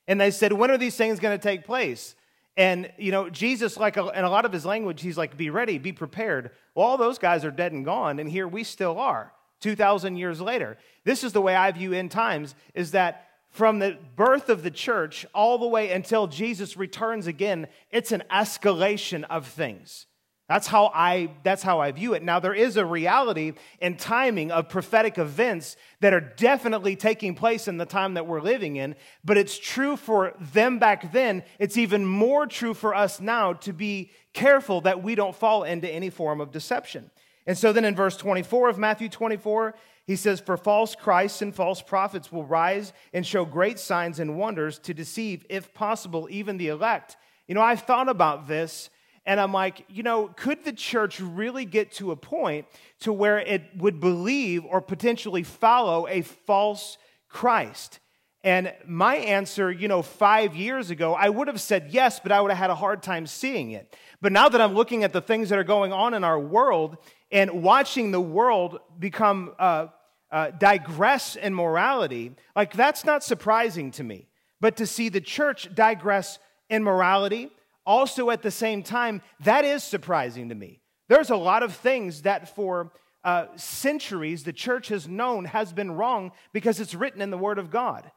and 0.08 0.22
they 0.22 0.32
said, 0.32 0.54
when 0.54 0.72
are 0.72 0.78
these 0.78 0.96
things 0.96 1.20
going 1.20 1.38
to 1.38 1.44
take 1.44 1.66
place? 1.66 2.16
And, 2.56 2.92
you 2.98 3.12
know, 3.12 3.30
Jesus, 3.30 3.78
like 3.78 3.98
in 3.98 4.04
a 4.24 4.30
lot 4.30 4.46
of 4.46 4.54
his 4.54 4.66
language, 4.66 5.02
he's 5.02 5.18
like, 5.18 5.36
be 5.36 5.50
ready, 5.50 5.78
be 5.78 5.92
prepared. 5.92 6.52
Well, 6.74 6.88
all 6.88 6.98
those 6.98 7.20
guys 7.20 7.44
are 7.44 7.52
dead 7.52 7.74
and 7.74 7.84
gone, 7.84 8.20
and 8.20 8.30
here 8.30 8.48
we 8.48 8.64
still 8.64 8.98
are, 8.98 9.34
2,000 9.60 10.16
years 10.18 10.42
later. 10.42 10.78
This 11.04 11.24
is 11.24 11.34
the 11.34 11.42
way 11.42 11.56
I 11.56 11.72
view 11.72 11.94
end 11.94 12.12
times, 12.12 12.56
is 12.74 12.92
that 12.92 13.28
from 13.50 13.80
the 13.80 13.98
birth 14.16 14.50
of 14.50 14.64
the 14.64 14.72
church 14.72 15.26
all 15.34 15.58
the 15.58 15.68
way 15.68 15.92
until 15.92 16.28
Jesus 16.28 16.78
returns 16.78 17.28
again, 17.28 17.68
it's 17.92 18.12
an 18.12 18.24
escalation 18.32 19.24
of 19.30 19.48
things. 19.48 20.06
That's 20.50 20.66
how 20.66 20.88
I 20.96 21.30
that's 21.44 21.62
how 21.62 21.80
I 21.80 21.92
view 21.92 22.16
it. 22.16 22.24
Now 22.24 22.40
there 22.40 22.56
is 22.56 22.76
a 22.76 22.84
reality 22.84 23.54
and 23.80 24.00
timing 24.00 24.52
of 24.52 24.68
prophetic 24.68 25.20
events 25.20 25.78
that 26.00 26.12
are 26.12 26.20
definitely 26.20 26.96
taking 26.96 27.36
place 27.36 27.68
in 27.68 27.78
the 27.78 27.86
time 27.86 28.16
that 28.16 28.26
we're 28.26 28.42
living 28.42 28.76
in, 28.76 28.96
but 29.24 29.38
it's 29.38 29.60
true 29.60 29.96
for 29.96 30.34
them 30.40 30.80
back 30.80 31.12
then. 31.14 31.44
It's 31.60 31.78
even 31.78 32.04
more 32.04 32.48
true 32.48 32.74
for 32.74 32.96
us 32.96 33.22
now 33.22 33.54
to 33.54 33.74
be 33.74 34.10
careful 34.34 34.82
that 34.82 35.04
we 35.04 35.14
don't 35.14 35.36
fall 35.36 35.64
into 35.64 35.88
any 35.88 36.10
form 36.10 36.42
of 36.42 36.52
deception. 36.52 37.12
And 37.48 37.58
so 37.58 37.74
then 37.74 37.86
in 37.86 37.96
verse 37.96 38.18
24 38.18 38.70
of 38.70 38.78
Matthew 38.78 39.10
24, 39.10 39.76
he 40.06 40.16
says, 40.16 40.40
For 40.40 40.58
false 40.58 40.96
Christs 40.96 41.42
and 41.42 41.54
false 41.54 41.82
prophets 41.82 42.32
will 42.32 42.46
rise 42.46 42.94
and 43.14 43.26
show 43.26 43.46
great 43.46 43.80
signs 43.80 44.20
and 44.20 44.38
wonders 44.38 44.80
to 44.80 44.94
deceive, 44.94 45.46
if 45.50 45.74
possible, 45.74 46.28
even 46.32 46.58
the 46.58 46.68
elect. 46.70 47.18
You 47.48 47.56
know, 47.56 47.62
I've 47.62 47.82
thought 47.82 48.10
about 48.10 48.48
this 48.48 48.90
and 49.26 49.40
I'm 49.40 49.54
like, 49.54 49.86
you 49.90 50.02
know, 50.02 50.28
could 50.36 50.64
the 50.64 50.74
church 50.74 51.20
really 51.20 51.66
get 51.66 51.92
to 51.94 52.12
a 52.12 52.16
point 52.16 52.66
to 53.02 53.14
where 53.14 53.38
it 53.38 53.64
would 53.78 54.00
believe 54.00 54.66
or 54.66 54.82
potentially 54.82 55.44
follow 55.44 56.08
a 56.08 56.22
false 56.24 56.98
Christ? 57.28 58.00
And 58.44 58.74
my 58.88 59.18
answer, 59.18 59.70
you 59.70 59.88
know, 59.88 60.02
five 60.02 60.56
years 60.56 60.90
ago, 60.90 61.14
I 61.14 61.30
would 61.30 61.48
have 61.48 61.60
said 61.60 61.90
yes, 61.92 62.20
but 62.20 62.32
I 62.32 62.40
would 62.42 62.50
have 62.50 62.58
had 62.58 62.70
a 62.70 62.76
hard 62.76 63.04
time 63.04 63.28
seeing 63.28 63.72
it. 63.72 63.96
But 64.22 64.32
now 64.32 64.50
that 64.50 64.62
I'm 64.62 64.74
looking 64.74 65.04
at 65.04 65.14
the 65.14 65.22
things 65.22 65.50
that 65.50 65.60
are 65.60 65.64
going 65.64 65.92
on 65.92 66.14
in 66.14 66.24
our 66.24 66.40
world 66.40 66.98
and 67.32 67.64
watching 67.64 68.12
the 68.12 68.22
world 68.22 68.80
become 68.98 69.54
uh, 69.60 69.88
uh, 70.32 70.52
digress 70.52 71.36
in 71.36 71.54
morality, 71.54 72.36
like 72.56 72.74
that's 72.74 73.06
not 73.06 73.24
surprising 73.24 73.92
to 73.92 74.04
me. 74.04 74.28
But 74.62 74.78
to 74.78 74.86
see 74.86 75.10
the 75.10 75.22
church 75.22 75.74
digress 75.74 76.40
in 76.70 76.84
morality, 76.84 77.50
also 77.86 78.30
at 78.30 78.42
the 78.42 78.52
same 78.52 78.84
time, 78.84 79.22
that 79.42 79.66
is 79.66 79.84
surprising 79.84 80.50
to 80.50 80.56
me. 80.56 80.82
There's 81.08 81.30
a 81.30 81.36
lot 81.36 81.64
of 81.64 81.76
things 81.76 82.24
that 82.24 82.56
for 82.56 82.92
uh, 83.24 83.48
centuries 83.56 84.44
the 84.44 84.54
church 84.54 84.90
has 84.90 85.08
known 85.08 85.46
has 85.46 85.74
been 85.74 85.92
wrong 85.92 86.32
because 86.54 86.80
it's 86.80 86.94
written 86.94 87.22
in 87.22 87.32
the 87.32 87.38
Word 87.38 87.58
of 87.58 87.72
God. 87.72 88.12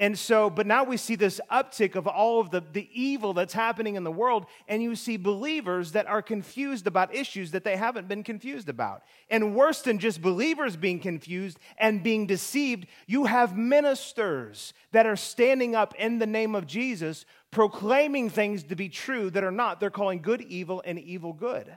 And 0.00 0.16
so, 0.16 0.48
but 0.48 0.64
now 0.66 0.84
we 0.84 0.96
see 0.96 1.16
this 1.16 1.40
uptick 1.50 1.96
of 1.96 2.06
all 2.06 2.40
of 2.40 2.50
the, 2.50 2.62
the 2.72 2.88
evil 2.92 3.32
that's 3.32 3.52
happening 3.52 3.96
in 3.96 4.04
the 4.04 4.12
world, 4.12 4.46
and 4.68 4.80
you 4.80 4.94
see 4.94 5.16
believers 5.16 5.92
that 5.92 6.06
are 6.06 6.22
confused 6.22 6.86
about 6.86 7.12
issues 7.12 7.50
that 7.50 7.64
they 7.64 7.76
haven't 7.76 8.06
been 8.06 8.22
confused 8.22 8.68
about. 8.68 9.02
And 9.28 9.56
worse 9.56 9.82
than 9.82 9.98
just 9.98 10.22
believers 10.22 10.76
being 10.76 11.00
confused 11.00 11.58
and 11.78 12.00
being 12.04 12.26
deceived, 12.26 12.86
you 13.08 13.24
have 13.24 13.56
ministers 13.56 14.72
that 14.92 15.06
are 15.06 15.16
standing 15.16 15.74
up 15.74 15.96
in 15.96 16.20
the 16.20 16.26
name 16.26 16.54
of 16.54 16.68
Jesus, 16.68 17.24
proclaiming 17.50 18.30
things 18.30 18.62
to 18.64 18.76
be 18.76 18.88
true 18.88 19.30
that 19.30 19.42
are 19.42 19.50
not. 19.50 19.80
They're 19.80 19.90
calling 19.90 20.22
good 20.22 20.42
evil 20.42 20.80
and 20.86 21.00
evil 21.00 21.32
good. 21.32 21.76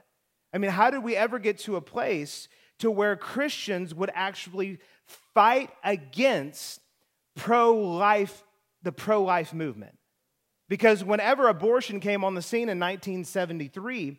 I 0.54 0.60
mean, 0.60 0.70
how 0.70 0.92
did 0.92 1.04
we 1.04 1.16
ever 1.16 1.40
get 1.40 1.58
to 1.60 1.76
a 1.76 1.82
place 1.82 2.50
to 2.80 2.92
where 2.92 3.16
Christians 3.16 3.96
would 3.96 4.12
actually 4.14 4.78
fight 5.34 5.72
against 5.84 6.82
pro 7.36 7.74
life, 7.74 8.44
the 8.84 8.92
pro 8.92 9.24
life 9.24 9.54
movement. 9.54 9.98
Because 10.70 11.04
whenever 11.04 11.48
abortion 11.48 12.00
came 12.00 12.24
on 12.24 12.34
the 12.34 12.42
scene 12.42 12.70
in 12.70 12.80
1973, 12.80 14.18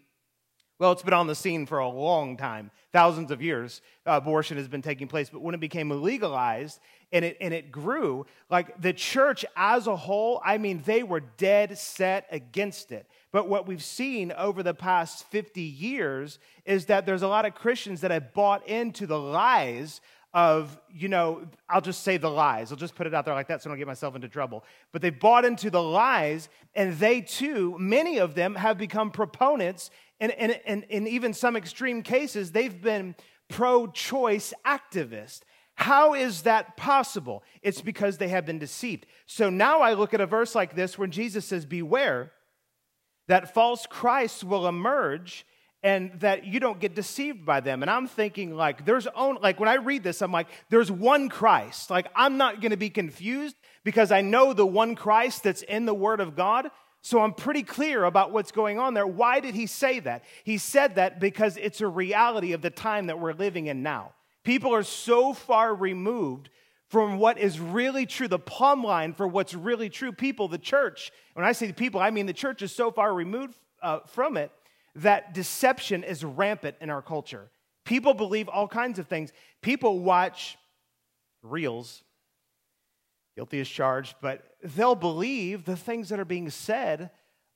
well, 0.79 0.91
it's 0.91 1.03
been 1.03 1.15
on 1.15 1.29
the 1.29 1.35
scene 1.37 1.65
for 1.65 1.79
a 1.79 1.89
long 1.89 2.37
time, 2.37 2.73
thousands 2.93 3.31
of 3.31 3.41
years. 3.41 3.81
Abortion 4.05 4.57
has 4.57 4.67
been 4.67 4.83
taking 4.83 5.07
place, 5.07 5.31
but 5.31 5.41
when 5.41 5.55
it 5.55 5.61
became 5.61 5.91
legalized 5.91 6.81
and 7.13 7.25
it, 7.25 7.37
and 7.41 7.55
it 7.55 7.71
grew, 7.71 8.27
like 8.51 8.81
the 8.81 8.93
church 8.93 9.45
as 9.55 9.87
a 9.87 9.95
whole, 9.95 10.43
I 10.45 10.59
mean, 10.59 10.83
they 10.85 11.05
were 11.05 11.21
dead 11.21 11.79
set 11.79 12.27
against 12.33 12.91
it. 12.91 13.07
But 13.31 13.49
what 13.49 13.67
we've 13.67 13.83
seen 13.83 14.33
over 14.33 14.65
the 14.65 14.75
past 14.75 15.25
50 15.31 15.61
years 15.61 16.41
is 16.65 16.87
that 16.87 17.07
there's 17.07 17.23
a 17.23 17.29
lot 17.29 17.47
of 17.47 17.55
Christians 17.55 18.01
that 18.01 18.11
have 18.11 18.35
bought 18.35 18.67
into 18.67 19.07
the 19.07 19.21
lies 19.21 20.01
of, 20.35 20.81
you 20.91 21.09
know, 21.09 21.47
I'll 21.69 21.81
just 21.81 22.03
say 22.03 22.17
the 22.17 22.31
lies. 22.31 22.73
I'll 22.73 22.79
just 22.79 22.95
put 22.95 23.07
it 23.07 23.15
out 23.15 23.25
there 23.25 23.35
like 23.35 23.49
that 23.49 23.63
so 23.63 23.69
I 23.69 23.73
don't 23.73 23.79
get 23.79 23.87
myself 23.87 24.15
into 24.15 24.29
trouble. 24.29 24.65
But 24.93 25.03
they 25.03 25.11
bought 25.11 25.45
into 25.45 25.71
the 25.71 25.83
lies, 25.83 26.49
and 26.75 26.97
they 26.99 27.21
too, 27.21 27.77
many 27.79 28.19
of 28.19 28.35
them 28.35 28.55
have 28.55 28.79
become 28.79 29.11
proponents, 29.11 29.91
and, 30.21 30.33
and, 30.33 30.59
and 30.67 30.85
in 30.85 31.07
even 31.07 31.35
some 31.35 31.57
extreme 31.57 32.03
cases, 32.03 32.53
they've 32.53 32.81
been 32.81 33.15
pro 33.49 33.87
choice 33.89 34.55
activists. 34.67 35.41
How 35.75 36.15
is 36.15 36.43
that 36.43 36.77
possible? 36.77 37.43
It's 37.61 37.83
because 37.83 38.19
they 38.19 38.29
have 38.29 38.47
been 38.47 38.59
deceived. 38.59 39.07
So 39.27 39.51
now 39.51 39.81
I 39.81 39.95
look 39.95 40.15
at 40.15 40.21
a 40.21 40.27
verse 40.27 40.55
like 40.55 40.75
this 40.75 40.99
when 40.99 41.11
Jesus 41.11 41.45
says, 41.45 41.67
Beware 41.67 42.33
that 43.29 43.55
false 43.55 43.87
Christs 43.87 44.45
will 44.45 44.67
emerge 44.67 45.47
and 45.83 46.13
that 46.21 46.45
you 46.45 46.61
don't 46.61 46.79
get 46.79 46.95
deceived 46.95 47.45
by 47.45 47.61
them. 47.61 47.83
And 47.83 47.91
I'm 47.91 48.07
thinking, 48.07 48.55
like, 48.55 48.85
there's 48.85 49.09
only, 49.09 49.41
like, 49.43 49.59
when 49.59 49.69
I 49.69 49.75
read 49.75 50.05
this, 50.05 50.23
I'm 50.23 50.31
like, 50.31 50.47
there's 50.71 50.93
one 50.93 51.29
Christ. 51.29 51.91
Like, 51.91 52.07
I'm 52.15 52.37
not 52.37 52.61
going 52.61 52.71
to 52.71 52.77
be 52.77 52.91
confused 52.91 53.57
because 53.83 54.13
I 54.13 54.21
know 54.21 54.53
the 54.53 54.67
one 54.67 54.95
Christ 54.95 55.43
that's 55.43 55.63
in 55.63 55.85
the 55.87 55.95
Word 55.95 56.21
of 56.21 56.37
God. 56.37 56.71
So 57.01 57.21
I'm 57.21 57.35
pretty 57.35 57.65
clear 57.65 58.05
about 58.05 58.31
what's 58.31 58.53
going 58.53 58.79
on 58.79 58.95
there. 58.95 59.07
Why 59.07 59.41
did 59.41 59.57
he 59.57 59.67
say 59.67 59.99
that? 60.01 60.23
He 60.45 60.57
said 60.57 60.95
that 60.95 61.19
because 61.19 61.57
it's 61.57 61.81
a 61.81 61.89
reality 61.89 62.53
of 62.53 62.63
the 62.63 62.71
time 62.71 63.09
that 63.09 63.19
we're 63.19 63.33
living 63.33 63.67
in 63.67 63.83
now. 63.83 64.13
People 64.45 64.73
are 64.73 64.85
so 64.85 65.33
far 65.33 65.75
removed 65.75 66.49
from 66.87 67.19
what 67.19 67.39
is 67.39 67.59
really 67.59 68.07
true, 68.07 68.29
the 68.29 68.39
plumb 68.39 68.85
line 68.85 69.15
for 69.15 69.27
what's 69.27 69.55
really 69.55 69.89
true. 69.89 70.13
People, 70.13 70.47
the 70.47 70.59
church, 70.59 71.11
when 71.33 71.45
I 71.45 71.53
say 71.53 71.67
the 71.67 71.73
people, 71.73 72.01
I 72.01 72.11
mean 72.11 72.27
the 72.27 72.33
church 72.33 72.63
is 72.63 72.71
so 72.71 72.93
far 72.93 73.13
removed 73.13 73.57
uh, 73.83 74.01
from 74.07 74.37
it 74.37 74.53
that 74.97 75.35
deception 75.35 76.05
is 76.05 76.25
rampant 76.25 76.77
in 76.81 76.91
our 76.91 77.03
culture. 77.03 77.51
People 77.85 78.15
believe 78.15 78.49
all 78.49 78.69
kinds 78.69 78.99
of 78.99 79.07
things. 79.07 79.33
People 79.61 80.01
watch 80.01 80.57
reels, 81.43 82.03
guilty 83.35 83.61
as 83.61 83.69
charged, 83.69 84.17
but 84.21 84.43
they'll 84.63 84.95
believe 84.95 85.65
the 85.65 85.77
things 85.77 86.11
that 86.11 86.21
are 86.21 86.25
being 86.25 86.51
said 86.51 87.11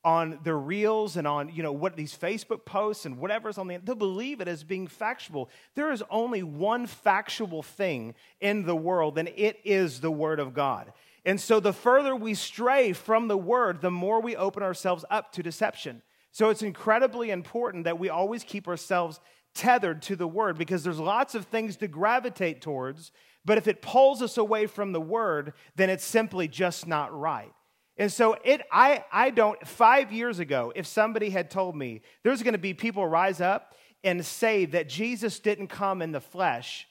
on 0.07 0.39
the 0.45 0.55
reels 0.55 1.17
and 1.17 1.27
on 1.27 1.49
you 1.53 1.65
know 1.65 1.73
what 1.73 1.97
these 1.97 2.17
facebook 2.17 2.65
posts 2.65 3.07
and 3.07 3.19
whatever's 3.19 3.59
on 3.59 3.67
the 3.67 3.77
they'll 3.79 3.97
believe 3.97 4.41
it 4.41 4.47
as 4.47 4.63
being 4.63 4.87
factual 4.87 5.51
there 5.75 5.91
is 5.91 6.01
only 6.11 6.45
one 6.45 6.87
factual 6.87 7.61
thing 7.61 8.15
in 8.41 8.65
the 8.65 8.77
world 8.77 9.19
and 9.19 9.29
it 9.35 9.59
is 9.65 10.01
the 10.01 10.11
word 10.11 10.39
of 10.39 10.55
god 10.55 10.93
and 11.25 11.41
so 11.41 11.59
the 11.59 11.73
further 11.73 12.15
we 12.15 12.35
stray 12.35 12.93
from 12.93 13.27
the 13.27 13.37
word 13.37 13.81
the 13.81 13.91
more 13.91 14.21
we 14.21 14.37
open 14.37 14.63
ourselves 14.63 15.05
up 15.11 15.33
to 15.33 15.43
deception 15.43 16.01
so 16.37 16.51
it's 16.51 16.61
incredibly 16.61 17.31
important 17.31 17.85
that 17.85 17.99
we 17.99 18.11
always 18.11 18.45
keep 18.45 18.69
ourselves 18.69 19.21
tethered 19.55 20.03
to 20.03 20.15
the 20.17 20.29
word 20.29 20.59
because 20.59 20.85
there's 20.85 20.99
lots 20.99 21.35
of 21.35 21.47
things 21.47 21.79
to 21.79 21.89
gravitate 21.89 22.61
towards 22.61 23.11
but 23.47 23.57
if 23.57 23.67
it 23.67 23.81
pulls 23.81 24.21
us 24.21 24.37
away 24.37 24.67
from 24.67 24.93
the 24.93 25.01
word 25.01 25.55
then 25.77 25.89
it's 25.89 26.05
simply 26.05 26.47
just 26.47 26.87
not 26.87 27.19
right 27.19 27.55
and 27.97 28.13
so 28.13 28.37
it 28.45 28.61
I 28.71 29.03
I 29.11 29.31
don't 29.31 29.67
5 29.67 30.13
years 30.13 30.39
ago 30.39 30.75
if 30.77 30.87
somebody 30.87 31.31
had 31.31 31.51
told 31.51 31.75
me 31.75 32.03
there's 32.23 32.43
going 32.43 32.53
to 32.53 32.59
be 32.59 32.75
people 32.75 33.07
rise 33.07 33.41
up 33.41 33.75
and 34.05 34.23
say 34.23 34.67
that 34.67 34.91
Jesus 34.91 35.41
didn't 35.41 35.69
come 35.69 36.03
in 36.03 36.13
the 36.13 36.21
flesh 36.21 36.87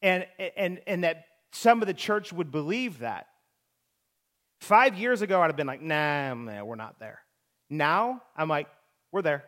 and 0.00 0.26
and 0.56 0.80
and 0.86 1.04
that 1.04 1.26
some 1.52 1.82
of 1.82 1.88
the 1.88 1.94
church 1.94 2.32
would 2.32 2.50
believe 2.50 3.00
that 3.00 3.26
5 4.60 4.96
years 4.96 5.20
ago 5.20 5.42
I'd 5.42 5.48
have 5.48 5.56
been 5.56 5.66
like 5.66 5.82
nah, 5.82 6.32
nah 6.32 6.64
we're 6.64 6.76
not 6.76 6.98
there. 6.98 7.20
Now 7.72 8.22
I'm 8.36 8.48
like 8.48 8.68
we're 9.10 9.22
there. 9.22 9.44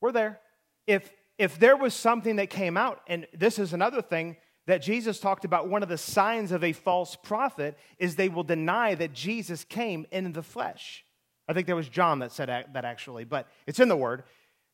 We're 0.00 0.12
there. 0.12 0.40
If 0.86 1.10
if 1.38 1.58
there 1.58 1.76
was 1.76 1.94
something 1.94 2.36
that 2.36 2.50
came 2.50 2.76
out 2.76 3.00
and 3.06 3.26
this 3.32 3.58
is 3.58 3.72
another 3.72 4.02
thing 4.02 4.36
that 4.66 4.82
Jesus 4.82 5.18
talked 5.18 5.46
about 5.46 5.68
one 5.68 5.82
of 5.82 5.88
the 5.88 5.96
signs 5.96 6.52
of 6.52 6.62
a 6.62 6.72
false 6.72 7.16
prophet 7.16 7.78
is 7.98 8.16
they 8.16 8.28
will 8.28 8.44
deny 8.44 8.94
that 8.94 9.14
Jesus 9.14 9.64
came 9.64 10.06
in 10.10 10.32
the 10.32 10.42
flesh. 10.42 11.04
I 11.48 11.54
think 11.54 11.66
there 11.66 11.76
was 11.76 11.88
John 11.88 12.18
that 12.18 12.32
said 12.32 12.48
that 12.48 12.84
actually, 12.84 13.24
but 13.24 13.48
it's 13.66 13.80
in 13.80 13.88
the 13.88 13.96
word 13.96 14.24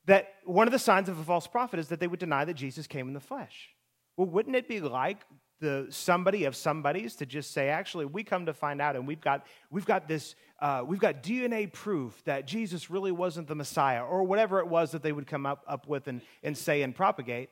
that 0.06 0.34
one 0.44 0.66
of 0.66 0.72
the 0.72 0.78
signs 0.78 1.08
of 1.08 1.18
a 1.18 1.24
false 1.24 1.46
prophet 1.46 1.78
is 1.78 1.88
that 1.88 2.00
they 2.00 2.08
would 2.08 2.18
deny 2.18 2.44
that 2.44 2.54
Jesus 2.54 2.88
came 2.88 3.06
in 3.06 3.14
the 3.14 3.20
flesh. 3.20 3.70
Well, 4.16 4.26
wouldn't 4.26 4.56
it 4.56 4.68
be 4.68 4.80
like 4.80 5.18
the 5.60 5.86
somebody 5.90 6.44
of 6.44 6.56
somebody's 6.56 7.16
to 7.16 7.26
just 7.26 7.52
say, 7.52 7.68
actually, 7.68 8.04
we 8.06 8.24
come 8.24 8.46
to 8.46 8.54
find 8.54 8.80
out, 8.80 8.96
and 8.96 9.06
we've 9.06 9.20
got 9.20 9.46
we've 9.70 9.86
got 9.86 10.08
this 10.08 10.34
uh, 10.60 10.82
we've 10.86 11.00
got 11.00 11.22
DNA 11.22 11.72
proof 11.72 12.22
that 12.24 12.46
Jesus 12.46 12.90
really 12.90 13.12
wasn't 13.12 13.48
the 13.48 13.54
Messiah, 13.54 14.04
or 14.04 14.24
whatever 14.24 14.60
it 14.60 14.68
was 14.68 14.92
that 14.92 15.02
they 15.02 15.12
would 15.12 15.26
come 15.26 15.46
up, 15.46 15.64
up 15.66 15.86
with 15.86 16.08
and, 16.08 16.20
and 16.42 16.56
say 16.56 16.82
and 16.82 16.94
propagate. 16.94 17.50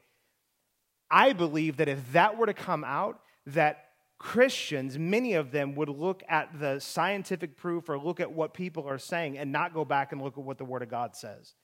I 1.10 1.32
believe 1.32 1.76
that 1.76 1.88
if 1.88 2.12
that 2.12 2.38
were 2.38 2.46
to 2.46 2.54
come 2.54 2.84
out, 2.84 3.20
that 3.46 3.90
Christians, 4.18 4.98
many 4.98 5.34
of 5.34 5.50
them 5.50 5.74
would 5.74 5.88
look 5.88 6.22
at 6.28 6.58
the 6.58 6.78
scientific 6.78 7.56
proof 7.56 7.88
or 7.88 7.98
look 7.98 8.20
at 8.20 8.32
what 8.32 8.54
people 8.54 8.88
are 8.88 8.98
saying 8.98 9.36
and 9.36 9.50
not 9.50 9.74
go 9.74 9.84
back 9.84 10.12
and 10.12 10.22
look 10.22 10.38
at 10.38 10.44
what 10.44 10.58
the 10.58 10.64
Word 10.64 10.82
of 10.82 10.88
God 10.88 11.16
says. 11.16 11.54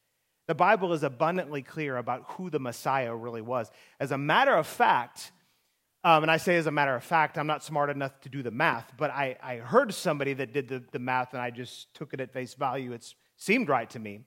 The 0.49 0.55
Bible 0.55 0.93
is 0.93 1.03
abundantly 1.03 1.63
clear 1.63 1.97
about 1.97 2.25
who 2.31 2.51
the 2.51 2.59
Messiah 2.59 3.15
really 3.15 3.43
was. 3.43 3.71
As 4.01 4.11
a 4.11 4.19
matter 4.19 4.55
of 4.55 4.67
fact, 4.67 5.31
um, 6.05 6.23
and 6.23 6.31
I 6.31 6.37
say 6.37 6.57
as 6.57 6.67
a 6.67 6.71
matter 6.71 6.95
of 6.95 7.03
fact, 7.03 7.39
I'm 7.39 7.47
not 7.47 7.65
smart 7.65 7.91
enough 7.91 8.21
to 8.21 8.29
do 8.29 8.43
the 8.43 8.51
math, 8.51 8.93
but 8.97 9.11
I, 9.11 9.37
I 9.43 9.57
heard 9.57 9.93
somebody 9.93 10.33
that 10.35 10.53
did 10.53 10.69
the, 10.69 10.83
the 10.93 10.99
math 10.99 11.33
and 11.33 11.43
I 11.43 11.51
just 11.51 11.93
took 11.95 12.15
it 12.15 12.21
at 12.21 12.33
face 12.33 12.55
value. 12.55 12.93
It 12.93 13.13
seemed 13.37 13.69
right 13.69 13.91
to 13.91 13.99
me 13.99 14.21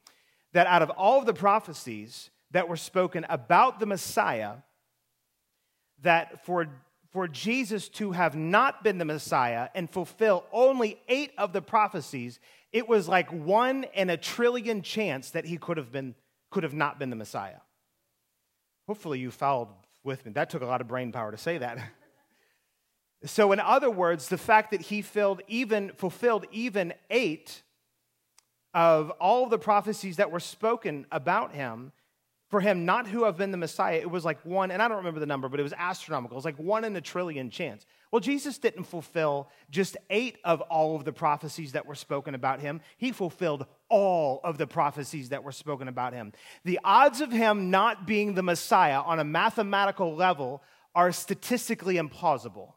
that 0.54 0.68
out 0.68 0.82
of 0.82 0.90
all 0.92 1.20
of 1.20 1.26
the 1.26 1.34
prophecies 1.34 2.30
that 2.52 2.68
were 2.68 2.78
spoken 2.78 3.26
about 3.30 3.80
the 3.80 3.86
Messiah, 3.86 4.56
that 6.02 6.46
for, 6.46 6.68
for 7.12 7.28
Jesus 7.28 7.88
to 7.90 8.12
have 8.12 8.36
not 8.36 8.84
been 8.84 8.98
the 8.98 9.06
Messiah 9.06 9.70
and 9.74 9.90
fulfill 9.90 10.46
only 10.52 11.00
eight 11.08 11.32
of 11.38 11.54
the 11.54 11.62
prophecies, 11.62 12.40
it 12.74 12.90
was 12.90 13.08
like 13.08 13.32
one 13.32 13.86
in 13.94 14.10
a 14.10 14.18
trillion 14.18 14.82
chance 14.82 15.32
that 15.32 15.46
he 15.46 15.58
could 15.58 15.78
have 15.78 15.92
been 15.92 16.16
could 16.50 16.64
have 16.64 16.74
not 16.74 17.00
been 17.00 17.10
the 17.10 17.16
Messiah. 17.16 17.62
Hopefully 18.86 19.20
you 19.20 19.32
followed 19.32 19.70
with 20.04 20.26
me. 20.26 20.32
That 20.32 20.50
took 20.50 20.62
a 20.62 20.66
lot 20.66 20.82
of 20.82 20.88
brain 20.88 21.12
power 21.12 21.32
to 21.32 21.38
say 21.38 21.58
that. 21.60 21.80
so 23.26 23.52
in 23.52 23.60
other 23.60 23.90
words, 23.90 24.28
the 24.28 24.38
fact 24.38 24.72
that 24.72 24.82
he 24.82 25.02
filled 25.02 25.42
even 25.48 25.92
fulfilled 25.96 26.46
even 26.52 26.94
eight 27.10 27.62
of 28.74 29.12
all 29.12 29.48
the 29.48 29.60
prophecies 29.60 30.18
that 30.18 30.32
were 30.32 30.40
spoken 30.40 31.06
about 31.12 31.54
him 31.54 31.92
for 32.52 32.60
him 32.60 32.86
not 32.86 33.08
who 33.08 33.24
have 33.24 33.38
been 33.38 33.52
the 33.52 33.58
Messiah, 33.58 33.96
it 33.96 34.12
was 34.12 34.26
like 34.26 34.46
one, 34.46 34.72
and 34.72 34.82
I 34.82 34.90
don't 34.90 34.98
remember 34.98 35.22
the 35.22 35.26
number, 35.26 35.48
but 35.48 35.62
it 35.62 35.64
was 35.64 35.74
astronomical. 35.78 36.36
It 36.36 36.40
was 36.40 36.46
like 36.46 36.60
one 36.60 36.84
in 36.84 36.94
a 36.98 37.02
trillion 37.02 37.50
chance. 37.50 37.86
Well, 38.12 38.20
Jesus 38.20 38.58
didn't 38.58 38.84
fulfill 38.84 39.50
just 39.70 39.96
eight 40.10 40.38
of 40.44 40.60
all 40.60 40.98
of 40.98 41.06
the 41.06 41.14
prophecies 41.14 41.72
that 41.72 41.86
were 41.86 41.96
spoken 41.96 42.36
about 42.36 42.60
him. 42.60 42.82
He 42.98 43.14
fulfilled 43.14 43.66
all 43.88 44.42
of 44.44 44.58
the 44.58 44.68
prophecies 44.68 45.30
that 45.30 45.46
were 45.46 45.54
spoken 45.54 45.88
about 45.88 46.12
him. 46.12 46.34
The 46.66 46.82
odds 46.84 47.22
of 47.22 47.32
him 47.32 47.72
not 47.72 48.06
being 48.06 48.36
the 48.36 48.44
Messiah 48.44 49.00
on 49.00 49.20
a 49.20 49.24
mathematical 49.24 50.14
level 50.14 50.62
are 50.94 51.14
statistically 51.14 51.96
implausible. 51.96 52.74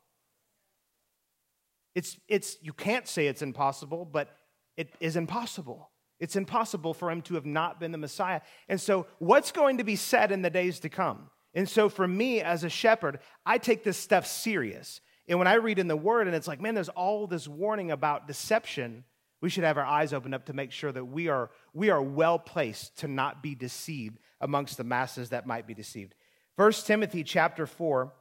It's, 1.97 2.17
it's, 2.29 2.59
you 2.63 2.73
can't 2.73 3.09
say 3.09 3.27
it's 3.27 3.43
impossible, 3.43 4.05
but 4.05 4.37
it 4.77 4.89
is 5.01 5.17
impossible. 5.17 5.91
It's 6.21 6.37
impossible 6.37 6.95
for 6.95 7.11
him 7.11 7.23
to 7.23 7.35
have 7.35 7.47
not 7.47 7.81
been 7.81 7.93
the 7.93 7.99
Messiah. 7.99 8.41
And 8.69 8.81
so, 8.81 9.07
what's 9.19 9.53
going 9.53 9.79
to 9.79 9.85
be 9.85 9.97
said 9.97 10.31
in 10.31 10.43
the 10.43 10.51
days 10.51 10.81
to 10.81 10.89
come? 10.89 11.31
And 11.55 11.69
so, 11.69 11.89
for 11.89 12.07
me 12.07 12.41
as 12.41 12.65
a 12.65 12.69
shepherd, 12.69 13.19
I 13.45 13.59
take 13.59 13.85
this 13.85 13.97
stuff 13.97 14.27
serious. 14.27 15.01
And 15.29 15.39
when 15.39 15.49
I 15.49 15.55
read 15.55 15.79
in 15.79 15.89
the 15.89 15.97
Word 15.97 16.27
and 16.27 16.37
it's 16.37 16.49
like, 16.49 16.61
man, 16.61 16.75
there's 16.75 16.89
all 16.91 17.27
this 17.27 17.49
warning 17.49 17.91
about 17.91 18.29
deception, 18.29 19.05
we 19.41 19.51
should 19.51 19.65
have 19.65 19.79
our 19.79 19.85
eyes 19.85 20.13
opened 20.13 20.35
up 20.35 20.47
to 20.47 20.53
make 20.53 20.71
sure 20.71 20.93
that 20.93 21.05
we 21.05 21.29
are, 21.29 21.51
we 21.73 21.91
are 21.91 22.03
well 22.03 22.39
placed 22.39 22.99
to 22.99 23.09
not 23.09 23.43
be 23.43 23.55
deceived 23.55 24.19
amongst 24.41 24.77
the 24.77 24.85
masses 24.85 25.31
that 25.31 25.47
might 25.47 25.67
be 25.67 25.75
deceived. 25.75 26.15
1 26.57 26.73
Timothy 26.73 27.25
chapter 27.25 27.67
4 27.67 28.13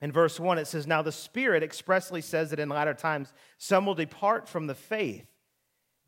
and 0.00 0.12
verse 0.12 0.38
1, 0.38 0.58
it 0.58 0.66
says, 0.66 0.86
Now 0.86 1.02
the 1.02 1.12
Spirit 1.12 1.62
expressly 1.62 2.20
says 2.20 2.50
that 2.50 2.60
in 2.60 2.68
latter 2.68 2.94
times 2.94 3.32
some 3.56 3.86
will 3.86 3.94
depart 3.94 4.48
from 4.48 4.66
the 4.66 4.74
faith 4.74 5.26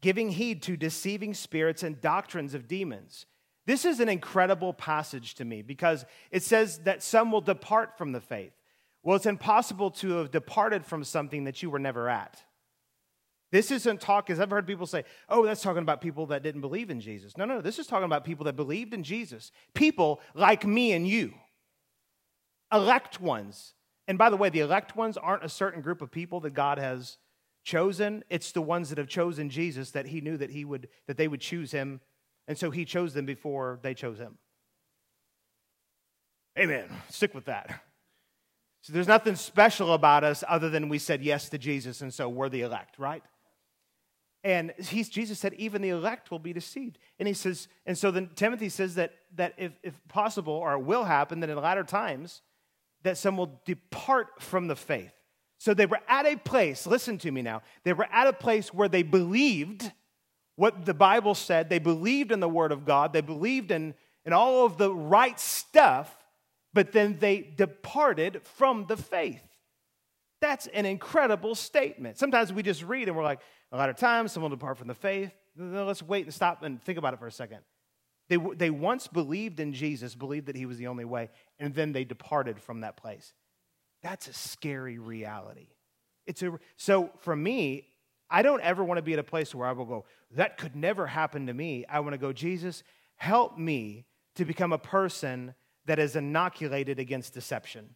giving 0.00 0.30
heed 0.30 0.62
to 0.62 0.76
deceiving 0.76 1.34
spirits 1.34 1.82
and 1.82 2.00
doctrines 2.00 2.54
of 2.54 2.68
demons. 2.68 3.26
This 3.66 3.84
is 3.84 3.98
an 4.00 4.08
incredible 4.08 4.72
passage 4.72 5.34
to 5.36 5.44
me 5.44 5.62
because 5.62 6.04
it 6.30 6.42
says 6.42 6.78
that 6.80 7.02
some 7.02 7.32
will 7.32 7.40
depart 7.40 7.98
from 7.98 8.12
the 8.12 8.20
faith. 8.20 8.52
Well, 9.02 9.16
it's 9.16 9.26
impossible 9.26 9.90
to 9.92 10.18
have 10.18 10.30
departed 10.30 10.84
from 10.84 11.04
something 11.04 11.44
that 11.44 11.62
you 11.62 11.70
were 11.70 11.78
never 11.78 12.08
at. 12.08 12.42
This 13.52 13.70
isn't 13.70 14.00
talk, 14.00 14.28
as 14.30 14.40
I've 14.40 14.50
heard 14.50 14.66
people 14.66 14.86
say, 14.86 15.04
oh, 15.28 15.44
that's 15.44 15.62
talking 15.62 15.82
about 15.82 16.00
people 16.00 16.26
that 16.26 16.42
didn't 16.42 16.60
believe 16.60 16.90
in 16.90 17.00
Jesus. 17.00 17.36
No, 17.36 17.44
no, 17.44 17.60
this 17.60 17.78
is 17.78 17.86
talking 17.86 18.04
about 18.04 18.24
people 18.24 18.44
that 18.44 18.56
believed 18.56 18.92
in 18.92 19.04
Jesus. 19.04 19.52
People 19.74 20.20
like 20.34 20.66
me 20.66 20.92
and 20.92 21.06
you, 21.06 21.34
elect 22.72 23.20
ones. 23.20 23.74
And 24.08 24.18
by 24.18 24.30
the 24.30 24.36
way, 24.36 24.48
the 24.48 24.60
elect 24.60 24.96
ones 24.96 25.16
aren't 25.16 25.44
a 25.44 25.48
certain 25.48 25.80
group 25.80 26.02
of 26.02 26.10
people 26.10 26.40
that 26.40 26.54
God 26.54 26.78
has 26.78 27.18
chosen. 27.66 28.22
It's 28.30 28.52
the 28.52 28.62
ones 28.62 28.88
that 28.88 28.98
have 28.98 29.08
chosen 29.08 29.50
jesus 29.50 29.90
that 29.90 30.06
he 30.06 30.22
knew 30.22 30.38
that 30.38 30.50
he 30.50 30.64
would 30.64 30.88
that 31.06 31.18
they 31.18 31.28
would 31.28 31.40
choose 31.40 31.72
him. 31.72 32.00
And 32.48 32.56
so 32.56 32.70
he 32.70 32.84
chose 32.84 33.12
them 33.12 33.26
before 33.26 33.80
they 33.82 33.92
chose 33.92 34.18
him. 34.18 34.38
Amen. 36.56 36.88
Stick 37.10 37.34
with 37.34 37.46
that. 37.46 37.82
So 38.82 38.92
there's 38.92 39.08
nothing 39.08 39.34
special 39.34 39.92
about 39.92 40.22
us 40.22 40.44
other 40.48 40.70
than 40.70 40.88
we 40.88 40.98
said 40.98 41.22
yes 41.22 41.48
to 41.50 41.58
jesus 41.58 42.00
and 42.00 42.14
so 42.14 42.28
we're 42.28 42.48
the 42.48 42.62
elect 42.62 42.98
right? 42.98 43.24
And 44.44 44.72
he's, 44.78 45.08
jesus 45.08 45.40
said 45.40 45.52
even 45.54 45.82
the 45.82 45.88
elect 45.88 46.30
will 46.30 46.38
be 46.38 46.52
deceived. 46.52 46.98
And 47.18 47.26
he 47.26 47.34
says 47.34 47.66
and 47.84 47.98
so 47.98 48.12
then 48.12 48.30
timothy 48.36 48.68
says 48.68 48.94
that 48.94 49.12
that 49.34 49.54
if, 49.58 49.72
if 49.82 49.94
possible 50.06 50.54
or 50.54 50.74
it 50.74 50.82
will 50.84 51.04
happen 51.04 51.40
that 51.40 51.50
in 51.50 51.60
latter 51.60 51.84
times 51.84 52.42
that 53.02 53.18
some 53.18 53.36
will 53.36 53.60
depart 53.64 54.40
from 54.40 54.68
the 54.68 54.76
faith 54.76 55.15
so 55.58 55.74
they 55.74 55.86
were 55.86 56.00
at 56.08 56.26
a 56.26 56.36
place, 56.36 56.86
listen 56.86 57.18
to 57.18 57.30
me 57.30 57.42
now, 57.42 57.62
they 57.84 57.92
were 57.92 58.08
at 58.12 58.26
a 58.26 58.32
place 58.32 58.72
where 58.74 58.88
they 58.88 59.02
believed 59.02 59.90
what 60.56 60.84
the 60.86 60.94
Bible 60.94 61.34
said, 61.34 61.68
they 61.68 61.78
believed 61.78 62.32
in 62.32 62.40
the 62.40 62.48
Word 62.48 62.72
of 62.72 62.84
God, 62.84 63.12
they 63.12 63.20
believed 63.20 63.70
in, 63.70 63.94
in 64.24 64.32
all 64.32 64.64
of 64.64 64.78
the 64.78 64.92
right 64.92 65.38
stuff, 65.38 66.16
but 66.72 66.92
then 66.92 67.18
they 67.18 67.40
departed 67.40 68.42
from 68.42 68.86
the 68.86 68.96
faith. 68.96 69.42
That's 70.40 70.66
an 70.68 70.84
incredible 70.84 71.54
statement. 71.54 72.18
Sometimes 72.18 72.52
we 72.52 72.62
just 72.62 72.82
read 72.82 73.08
and 73.08 73.16
we're 73.16 73.24
like, 73.24 73.40
a 73.72 73.76
lot 73.76 73.88
of 73.88 73.96
times 73.96 74.32
someone 74.32 74.50
will 74.50 74.56
depart 74.56 74.78
from 74.78 74.88
the 74.88 74.94
faith. 74.94 75.32
Let's 75.56 76.02
wait 76.02 76.24
and 76.24 76.34
stop 76.34 76.62
and 76.62 76.82
think 76.82 76.98
about 76.98 77.14
it 77.14 77.18
for 77.18 77.26
a 77.26 77.32
second. 77.32 77.60
They, 78.28 78.36
they 78.56 78.70
once 78.70 79.06
believed 79.06 79.60
in 79.60 79.72
Jesus, 79.72 80.14
believed 80.14 80.46
that 80.46 80.56
he 80.56 80.66
was 80.66 80.78
the 80.78 80.88
only 80.88 81.04
way, 81.04 81.30
and 81.58 81.74
then 81.74 81.92
they 81.92 82.04
departed 82.04 82.60
from 82.60 82.80
that 82.80 82.96
place. 82.96 83.32
That's 84.02 84.28
a 84.28 84.32
scary 84.32 84.98
reality. 84.98 85.68
It's 86.26 86.42
a, 86.42 86.58
so 86.76 87.10
for 87.20 87.34
me, 87.34 87.88
I 88.28 88.42
don't 88.42 88.62
ever 88.62 88.82
want 88.82 88.98
to 88.98 89.02
be 89.02 89.12
at 89.12 89.18
a 89.18 89.24
place 89.24 89.54
where 89.54 89.66
I 89.66 89.72
will 89.72 89.84
go, 89.84 90.04
that 90.32 90.58
could 90.58 90.74
never 90.74 91.06
happen 91.06 91.46
to 91.46 91.54
me. 91.54 91.84
I 91.88 92.00
want 92.00 92.14
to 92.14 92.18
go, 92.18 92.32
Jesus, 92.32 92.82
help 93.16 93.56
me 93.56 94.04
to 94.34 94.44
become 94.44 94.72
a 94.72 94.78
person 94.78 95.54
that 95.86 95.98
is 95.98 96.16
inoculated 96.16 96.98
against 96.98 97.32
deception. 97.32 97.94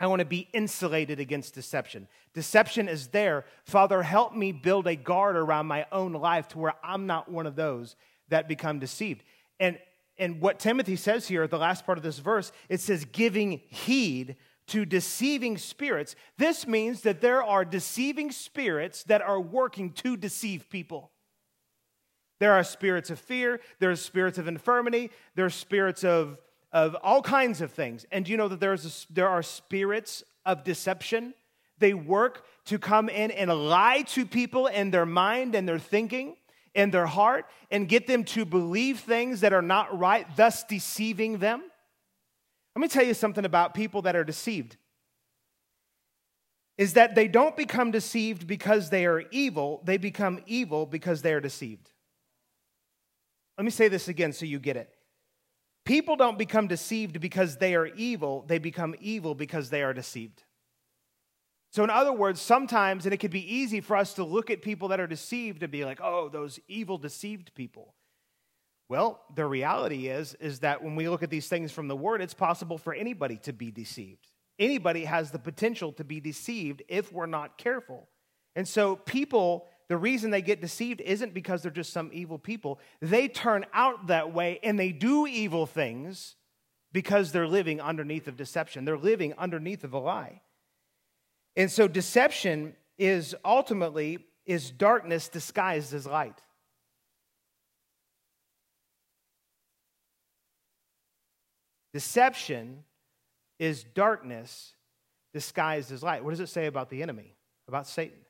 I 0.00 0.06
want 0.06 0.20
to 0.20 0.26
be 0.26 0.48
insulated 0.52 1.18
against 1.18 1.54
deception. 1.54 2.06
Deception 2.32 2.88
is 2.88 3.08
there. 3.08 3.44
Father, 3.64 4.02
help 4.02 4.34
me 4.34 4.52
build 4.52 4.86
a 4.86 4.94
guard 4.94 5.36
around 5.36 5.66
my 5.66 5.86
own 5.90 6.12
life 6.12 6.46
to 6.48 6.58
where 6.58 6.74
I'm 6.84 7.06
not 7.06 7.28
one 7.28 7.46
of 7.46 7.56
those 7.56 7.96
that 8.28 8.46
become 8.46 8.78
deceived. 8.78 9.24
And, 9.58 9.76
and 10.16 10.40
what 10.40 10.60
Timothy 10.60 10.94
says 10.94 11.26
here, 11.26 11.42
at 11.42 11.50
the 11.50 11.58
last 11.58 11.84
part 11.84 11.98
of 11.98 12.04
this 12.04 12.20
verse, 12.20 12.52
it 12.68 12.80
says, 12.80 13.04
giving 13.06 13.60
heed 13.68 14.36
to 14.68 14.84
deceiving 14.84 15.58
spirits. 15.58 16.14
This 16.36 16.66
means 16.66 17.02
that 17.02 17.20
there 17.20 17.42
are 17.42 17.64
deceiving 17.64 18.30
spirits 18.30 19.02
that 19.04 19.22
are 19.22 19.40
working 19.40 19.92
to 19.92 20.16
deceive 20.16 20.70
people. 20.70 21.10
There 22.38 22.52
are 22.52 22.62
spirits 22.62 23.10
of 23.10 23.18
fear, 23.18 23.60
there 23.80 23.90
are 23.90 23.96
spirits 23.96 24.38
of 24.38 24.46
infirmity, 24.46 25.10
there 25.34 25.46
are 25.46 25.50
spirits 25.50 26.04
of, 26.04 26.38
of 26.72 26.94
all 27.02 27.20
kinds 27.20 27.60
of 27.60 27.72
things. 27.72 28.06
And 28.12 28.24
do 28.24 28.30
you 28.30 28.36
know 28.36 28.48
that 28.48 28.60
there's 28.60 28.86
a, 28.86 29.12
there 29.12 29.28
are 29.28 29.42
spirits 29.42 30.22
of 30.46 30.62
deception? 30.62 31.34
They 31.78 31.94
work 31.94 32.44
to 32.66 32.78
come 32.78 33.08
in 33.08 33.30
and 33.30 33.50
lie 33.50 34.02
to 34.08 34.24
people 34.24 34.66
in 34.66 34.90
their 34.90 35.06
mind 35.06 35.54
and 35.54 35.68
their 35.68 35.78
thinking 35.78 36.36
and 36.74 36.92
their 36.92 37.06
heart 37.06 37.46
and 37.70 37.88
get 37.88 38.06
them 38.06 38.24
to 38.24 38.44
believe 38.44 39.00
things 39.00 39.40
that 39.40 39.52
are 39.52 39.62
not 39.62 39.98
right, 39.98 40.26
thus 40.36 40.64
deceiving 40.64 41.38
them. 41.38 41.62
Let 42.78 42.82
me 42.82 42.88
tell 42.90 43.04
you 43.04 43.14
something 43.14 43.44
about 43.44 43.74
people 43.74 44.02
that 44.02 44.14
are 44.14 44.22
deceived. 44.22 44.76
Is 46.76 46.92
that 46.92 47.16
they 47.16 47.26
don't 47.26 47.56
become 47.56 47.90
deceived 47.90 48.46
because 48.46 48.88
they 48.88 49.04
are 49.04 49.24
evil, 49.32 49.82
they 49.84 49.96
become 49.96 50.38
evil 50.46 50.86
because 50.86 51.22
they 51.22 51.32
are 51.32 51.40
deceived. 51.40 51.90
Let 53.56 53.64
me 53.64 53.72
say 53.72 53.88
this 53.88 54.06
again 54.06 54.32
so 54.32 54.46
you 54.46 54.60
get 54.60 54.76
it. 54.76 54.94
People 55.84 56.14
don't 56.14 56.38
become 56.38 56.68
deceived 56.68 57.20
because 57.20 57.56
they 57.56 57.74
are 57.74 57.86
evil, 57.86 58.44
they 58.46 58.58
become 58.58 58.94
evil 59.00 59.34
because 59.34 59.70
they 59.70 59.82
are 59.82 59.92
deceived. 59.92 60.44
So, 61.72 61.82
in 61.82 61.90
other 61.90 62.12
words, 62.12 62.40
sometimes, 62.40 63.06
and 63.06 63.12
it 63.12 63.18
could 63.18 63.32
be 63.32 63.56
easy 63.56 63.80
for 63.80 63.96
us 63.96 64.14
to 64.14 64.22
look 64.22 64.50
at 64.50 64.62
people 64.62 64.86
that 64.88 65.00
are 65.00 65.08
deceived 65.08 65.64
and 65.64 65.72
be 65.72 65.84
like, 65.84 65.98
oh, 66.00 66.28
those 66.28 66.60
evil, 66.68 66.96
deceived 66.96 67.56
people. 67.56 67.96
Well, 68.88 69.20
the 69.34 69.44
reality 69.44 70.08
is, 70.08 70.34
is 70.34 70.60
that 70.60 70.82
when 70.82 70.96
we 70.96 71.08
look 71.08 71.22
at 71.22 71.30
these 71.30 71.48
things 71.48 71.72
from 71.72 71.88
the 71.88 71.96
word, 71.96 72.22
it's 72.22 72.34
possible 72.34 72.78
for 72.78 72.94
anybody 72.94 73.36
to 73.38 73.52
be 73.52 73.70
deceived. 73.70 74.30
Anybody 74.58 75.04
has 75.04 75.30
the 75.30 75.38
potential 75.38 75.92
to 75.92 76.04
be 76.04 76.20
deceived 76.20 76.82
if 76.88 77.12
we're 77.12 77.26
not 77.26 77.58
careful. 77.58 78.08
And 78.56 78.66
so, 78.66 78.96
people, 78.96 79.66
the 79.88 79.96
reason 79.96 80.30
they 80.30 80.42
get 80.42 80.60
deceived 80.60 81.00
isn't 81.02 81.34
because 81.34 81.62
they're 81.62 81.70
just 81.70 81.92
some 81.92 82.10
evil 82.12 82.38
people. 82.38 82.80
They 83.00 83.28
turn 83.28 83.66
out 83.72 84.08
that 84.08 84.32
way 84.32 84.58
and 84.62 84.78
they 84.78 84.90
do 84.90 85.26
evil 85.26 85.66
things 85.66 86.34
because 86.92 87.30
they're 87.30 87.46
living 87.46 87.80
underneath 87.80 88.26
of 88.26 88.36
deception. 88.36 88.84
They're 88.84 88.96
living 88.96 89.34
underneath 89.36 89.84
of 89.84 89.92
a 89.92 89.98
lie. 89.98 90.40
And 91.56 91.70
so 91.70 91.86
deception 91.86 92.74
is 92.96 93.34
ultimately 93.44 94.18
is 94.46 94.70
darkness 94.70 95.28
disguised 95.28 95.92
as 95.92 96.06
light. 96.06 96.40
Deception 101.98 102.84
is 103.58 103.82
darkness 103.82 104.74
disguised 105.32 105.90
as 105.90 106.00
light. 106.00 106.22
What 106.22 106.30
does 106.30 106.38
it 106.38 106.48
say 106.48 106.66
about 106.66 106.90
the 106.90 107.02
enemy, 107.02 107.34
about 107.66 107.88
Satan? 107.88 108.20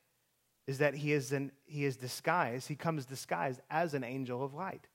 Is 0.65 0.79
that 0.79 0.95
he 0.95 1.13
is, 1.13 1.31
an, 1.33 1.51
he 1.65 1.85
is 1.85 1.95
disguised, 1.95 2.67
he 2.67 2.73
comes 2.73 3.05
disguised 3.05 3.61
as 3.69 3.93
an 3.93 4.03
angel 4.03 4.43
of 4.43 4.55
light. 4.55 4.87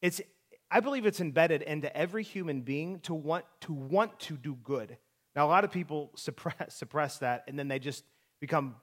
It's, 0.00 0.22
I 0.70 0.80
believe 0.80 1.04
it's 1.04 1.20
embedded 1.20 1.60
into 1.60 1.94
every 1.94 2.22
human 2.22 2.62
being 2.62 3.00
to 3.00 3.12
want 3.12 3.44
to, 3.60 3.74
want 3.74 4.18
to 4.20 4.38
do 4.38 4.54
good. 4.54 4.96
Now, 5.36 5.44
a 5.44 5.50
lot 5.50 5.64
of 5.64 5.70
people 5.70 6.10
suppress, 6.16 6.56
suppress 6.74 7.18
that 7.18 7.44
and 7.46 7.58
then 7.58 7.68
they 7.68 7.78
just 7.78 8.04
become 8.40 8.76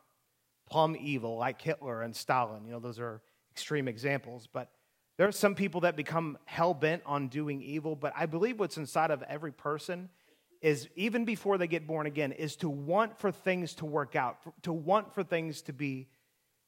plumb 0.70 0.96
evil, 1.00 1.36
like 1.36 1.60
Hitler 1.60 2.04
and 2.04 2.16
Stalin. 2.16 2.64
You 2.64 2.74
know, 2.74 2.80
those 2.80 3.00
are 3.00 3.24
extreme 3.52 3.88
examples. 3.88 4.48
But 4.54 4.70
there 5.17 5.28
are 5.28 5.32
some 5.32 5.56
people 5.56 5.82
that 5.82 5.95
become 5.95 6.38
hell 6.45 6.73
bent 6.73 7.04
on 7.06 7.28
doing 7.30 7.62
evil. 7.62 7.95
But 7.95 8.13
I 8.15 8.25
believe 8.25 8.60
what's 8.60 8.78
inside 8.78 9.12
of 9.12 9.23
every 9.23 9.51
person 9.51 10.10
is, 10.62 10.89
even 10.95 11.25
before 11.25 11.58
they 11.58 11.67
get 11.67 11.88
born 11.88 12.06
again, 12.06 12.32
is 12.32 12.56
to 12.58 12.69
want 12.69 13.17
for 13.17 13.32
things 13.32 13.75
to 13.75 13.86
work 13.86 14.15
out, 14.15 14.38
to 14.63 14.73
want 14.73 15.13
for 15.13 15.23
things 15.23 15.62
to 15.63 15.73
be, 15.73 16.08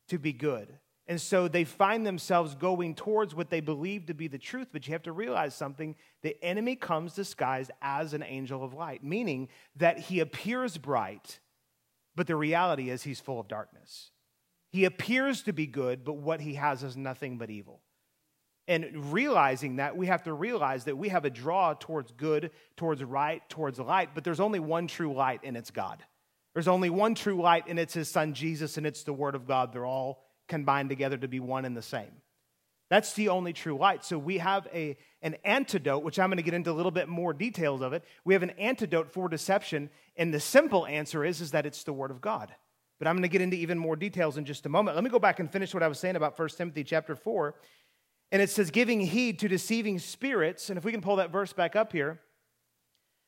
to 0.09 0.17
be 0.17 0.33
good. 0.33 0.77
And 1.09 1.21
so 1.21 1.47
they 1.47 1.63
find 1.63 2.05
themselves 2.05 2.53
going 2.55 2.93
towards 2.93 3.33
what 3.33 3.49
they 3.49 3.61
believe 3.61 4.07
to 4.07 4.13
be 4.13 4.27
the 4.27 4.37
truth. 4.37 4.67
But 4.71 4.87
you 4.87 4.93
have 4.93 5.03
to 5.03 5.13
realize 5.13 5.55
something 5.55 5.95
the 6.21 6.41
enemy 6.43 6.75
comes 6.75 7.13
disguised 7.13 7.71
as 7.81 8.13
an 8.13 8.23
angel 8.23 8.63
of 8.63 8.73
light, 8.73 9.03
meaning 9.03 9.47
that 9.77 9.99
he 9.99 10.19
appears 10.19 10.77
bright, 10.77 11.39
but 12.15 12.27
the 12.27 12.35
reality 12.35 12.89
is 12.89 13.03
he's 13.03 13.21
full 13.21 13.39
of 13.39 13.47
darkness. 13.47 14.11
He 14.69 14.83
appears 14.83 15.43
to 15.43 15.53
be 15.53 15.65
good, 15.65 16.03
but 16.03 16.17
what 16.17 16.41
he 16.41 16.55
has 16.55 16.83
is 16.83 16.97
nothing 16.97 17.37
but 17.37 17.49
evil. 17.49 17.81
And 18.67 19.13
realizing 19.13 19.77
that, 19.77 19.95
we 19.95 20.07
have 20.07 20.23
to 20.23 20.33
realize 20.33 20.85
that 20.85 20.97
we 20.97 21.09
have 21.09 21.23
a 21.23 21.29
draw 21.29 21.73
towards 21.73 22.11
good, 22.11 22.51
towards 22.75 23.03
right, 23.03 23.47
towards 23.49 23.79
light, 23.79 24.09
but 24.13 24.23
there's 24.23 24.41
only 24.41 24.59
one 24.59 24.87
true 24.87 25.13
light, 25.13 25.41
and 25.43 25.55
it's 25.55 25.71
God. 25.71 26.03
There's 26.53 26.67
only 26.67 26.89
one 26.89 27.15
true 27.15 27.41
light, 27.41 27.65
and 27.67 27.79
it's 27.79 27.93
his 27.93 28.09
son 28.09 28.33
Jesus, 28.33 28.77
and 28.77 28.85
it's 28.85 29.03
the 29.03 29.13
word 29.13 29.35
of 29.35 29.47
God. 29.47 29.71
They're 29.71 29.85
all 29.85 30.23
combined 30.47 30.89
together 30.89 31.17
to 31.17 31.27
be 31.27 31.39
one 31.39 31.65
and 31.65 31.77
the 31.77 31.81
same. 31.81 32.11
That's 32.89 33.13
the 33.13 33.29
only 33.29 33.53
true 33.53 33.77
light. 33.77 34.05
So 34.05 34.17
we 34.17 34.37
have 34.37 34.67
a, 34.73 34.97
an 35.21 35.35
antidote, 35.43 36.03
which 36.03 36.19
I'm 36.19 36.29
going 36.29 36.37
to 36.37 36.43
get 36.43 36.53
into 36.53 36.71
a 36.71 36.73
little 36.73 36.91
bit 36.91 37.09
more 37.09 37.33
details 37.33 37.81
of 37.81 37.93
it. 37.93 38.03
We 38.23 38.33
have 38.33 38.43
an 38.43 38.51
antidote 38.51 39.11
for 39.11 39.27
deception, 39.27 39.89
and 40.15 40.33
the 40.33 40.39
simple 40.39 40.87
answer 40.87 41.25
is, 41.25 41.41
is 41.41 41.51
that 41.51 41.65
it's 41.65 41.83
the 41.83 41.93
Word 41.93 42.11
of 42.11 42.21
God. 42.21 42.53
But 42.97 43.07
I'm 43.07 43.15
going 43.15 43.23
to 43.23 43.29
get 43.29 43.41
into 43.41 43.57
even 43.57 43.77
more 43.77 43.95
details 43.95 44.37
in 44.37 44.45
just 44.45 44.65
a 44.65 44.69
moment. 44.69 44.95
Let 44.95 45.03
me 45.03 45.09
go 45.09 45.19
back 45.19 45.39
and 45.39 45.51
finish 45.51 45.73
what 45.73 45.83
I 45.83 45.87
was 45.87 45.99
saying 45.99 46.15
about 46.15 46.39
1 46.39 46.49
Timothy 46.57 46.83
chapter 46.83 47.15
4. 47.15 47.55
And 48.31 48.41
it 48.41 48.49
says, 48.49 48.71
giving 48.71 49.01
heed 49.01 49.39
to 49.39 49.47
deceiving 49.47 49.99
spirits. 49.99 50.69
And 50.69 50.77
if 50.77 50.83
we 50.83 50.91
can 50.91 51.01
pull 51.01 51.15
that 51.17 51.31
verse 51.31 51.53
back 51.53 51.75
up 51.75 51.91
here. 51.91 52.19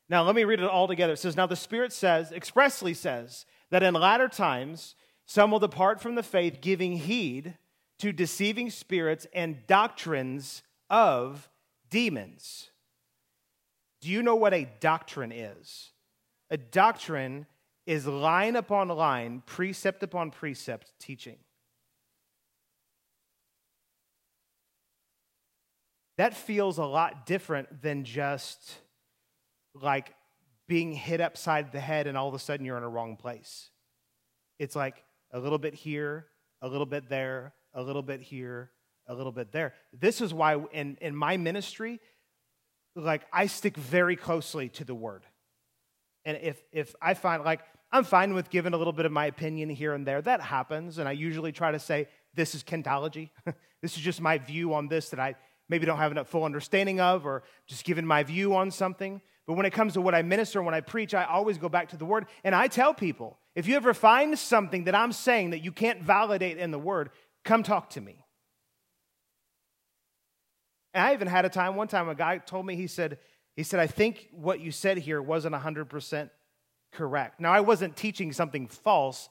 Now, 0.10 0.24
let 0.24 0.36
me 0.36 0.44
read 0.44 0.60
it 0.60 0.66
all 0.66 0.88
together. 0.88 1.14
It 1.14 1.20
says, 1.20 1.38
Now 1.38 1.46
the 1.46 1.56
Spirit 1.56 1.94
says, 1.94 2.32
expressly 2.32 2.94
says, 2.94 3.46
that 3.70 3.84
in 3.84 3.94
latter 3.94 4.28
times 4.28 4.96
some 5.26 5.52
will 5.52 5.60
depart 5.60 6.02
from 6.02 6.16
the 6.16 6.24
faith, 6.24 6.60
giving 6.60 6.94
heed 6.94 7.56
to 8.00 8.12
deceiving 8.12 8.72
spirits 8.72 9.28
and 9.34 9.68
doctrines 9.68 10.64
of 10.90 11.50
demons. 11.90 12.72
Do 14.02 14.10
you 14.10 14.24
know 14.24 14.36
what 14.36 14.54
a 14.54 14.70
doctrine 14.80 15.32
is? 15.32 15.92
A 16.50 16.58
doctrine 16.58 17.46
is 17.86 18.08
line 18.08 18.56
upon 18.56 18.88
line, 18.88 19.44
precept 19.46 20.02
upon 20.02 20.32
precept 20.32 20.94
teaching. 21.00 21.38
That 26.20 26.34
feels 26.34 26.80
a 26.80 26.84
lot 26.84 27.26
different 27.26 27.82
than 27.82 28.04
just 28.04 28.74
like 29.74 30.14
being 30.68 30.92
hit 30.92 31.22
upside 31.22 31.72
the 31.72 31.80
head 31.80 32.08
and 32.08 32.18
all 32.18 32.28
of 32.28 32.34
a 32.34 32.40
sudden 32.40 32.66
you're 32.66 32.76
in 32.76 32.84
a 32.84 32.90
wrong 32.90 33.16
place. 33.16 33.70
It's 34.60 34.76
like 34.76 35.02
a 35.32 35.40
little 35.40 35.58
bit 35.58 35.74
here, 35.74 36.26
a 36.62 36.68
little 36.68 36.86
bit 36.86 37.08
there, 37.08 37.54
a 37.74 37.82
little 37.82 38.02
bit 38.02 38.20
here, 38.20 38.70
a 39.08 39.16
little 39.16 39.32
bit 39.32 39.54
there. 39.54 39.74
This 39.94 40.20
is 40.20 40.34
why 40.34 40.62
in, 40.74 40.98
in 41.00 41.16
my 41.16 41.38
ministry, 41.38 42.02
like 42.98 43.22
I 43.32 43.46
stick 43.46 43.78
very 43.78 44.18
closely 44.18 44.68
to 44.72 44.84
the 44.84 44.94
word. 44.94 45.24
And 46.26 46.38
if 46.42 46.62
if 46.74 46.98
I 47.02 47.14
find 47.14 47.46
like 47.46 47.62
I'm 47.94 48.04
fine 48.04 48.34
with 48.34 48.50
giving 48.50 48.74
a 48.74 48.78
little 48.78 48.92
bit 48.92 49.06
of 49.06 49.14
my 49.14 49.28
opinion 49.28 49.70
here 49.70 49.94
and 49.94 50.06
there, 50.06 50.22
that 50.22 50.42
happens. 50.42 50.98
And 50.98 51.08
I 51.08 51.14
usually 51.14 51.54
try 51.54 51.72
to 51.72 51.80
say, 51.80 52.10
this 52.34 52.56
is 52.56 52.62
Kentology. 52.62 53.30
this 53.82 53.96
is 53.96 54.02
just 54.02 54.20
my 54.20 54.38
view 54.38 54.74
on 54.74 54.90
this 54.90 55.12
that 55.12 55.20
I 55.22 55.36
maybe 55.70 55.86
don't 55.86 55.98
have 55.98 56.18
a 56.18 56.26
full 56.26 56.44
understanding 56.44 57.00
of, 57.00 57.26
or 57.26 57.44
just 57.68 57.86
giving 57.86 58.06
my 58.06 58.24
view 58.24 58.56
on 58.56 58.72
something. 58.72 59.22
But 59.48 59.54
when 59.54 59.66
it 59.66 59.74
comes 59.74 59.94
to 59.94 60.02
what 60.02 60.14
I 60.14 60.22
minister 60.22 60.62
when 60.62 60.76
I 60.76 60.82
preach, 60.82 61.14
I 61.14 61.24
always 61.24 61.58
go 61.58 61.70
back 61.70 61.90
to 61.90 61.98
the 61.98 62.06
word. 62.06 62.26
And 62.44 62.54
I 62.54 62.68
tell 62.68 62.94
people, 62.94 63.40
if 63.56 63.68
you 63.68 63.76
ever 63.76 63.94
find 63.94 64.38
something 64.38 64.84
that 64.84 64.96
I'm 64.96 65.12
saying 65.12 65.52
that 65.52 65.64
you 65.64 65.72
can't 65.72 66.04
validate 66.04 66.58
in 66.58 66.72
the 66.72 66.80
word, 66.80 67.10
come 67.44 67.64
talk 67.64 67.90
to 67.92 68.02
me. 68.02 68.26
And 70.94 71.04
I 71.04 71.14
even 71.14 71.28
had 71.28 71.46
a 71.46 71.50
time, 71.50 71.76
one 71.76 71.88
time, 71.88 72.10
a 72.10 72.16
guy 72.16 72.38
told 72.40 72.66
me, 72.66 72.76
he 72.76 72.88
said, 72.88 73.18
he 73.56 73.64
said, 73.64 73.80
I 73.80 73.88
think 73.88 74.30
what 74.32 74.60
you 74.60 74.72
said 74.72 74.98
here 74.98 75.22
wasn't 75.22 75.56
100% 75.56 76.30
correct. 76.92 77.40
Now, 77.40 77.52
I 77.52 77.60
wasn't 77.60 77.96
teaching 77.96 78.32
something 78.34 78.68
false, 78.68 79.30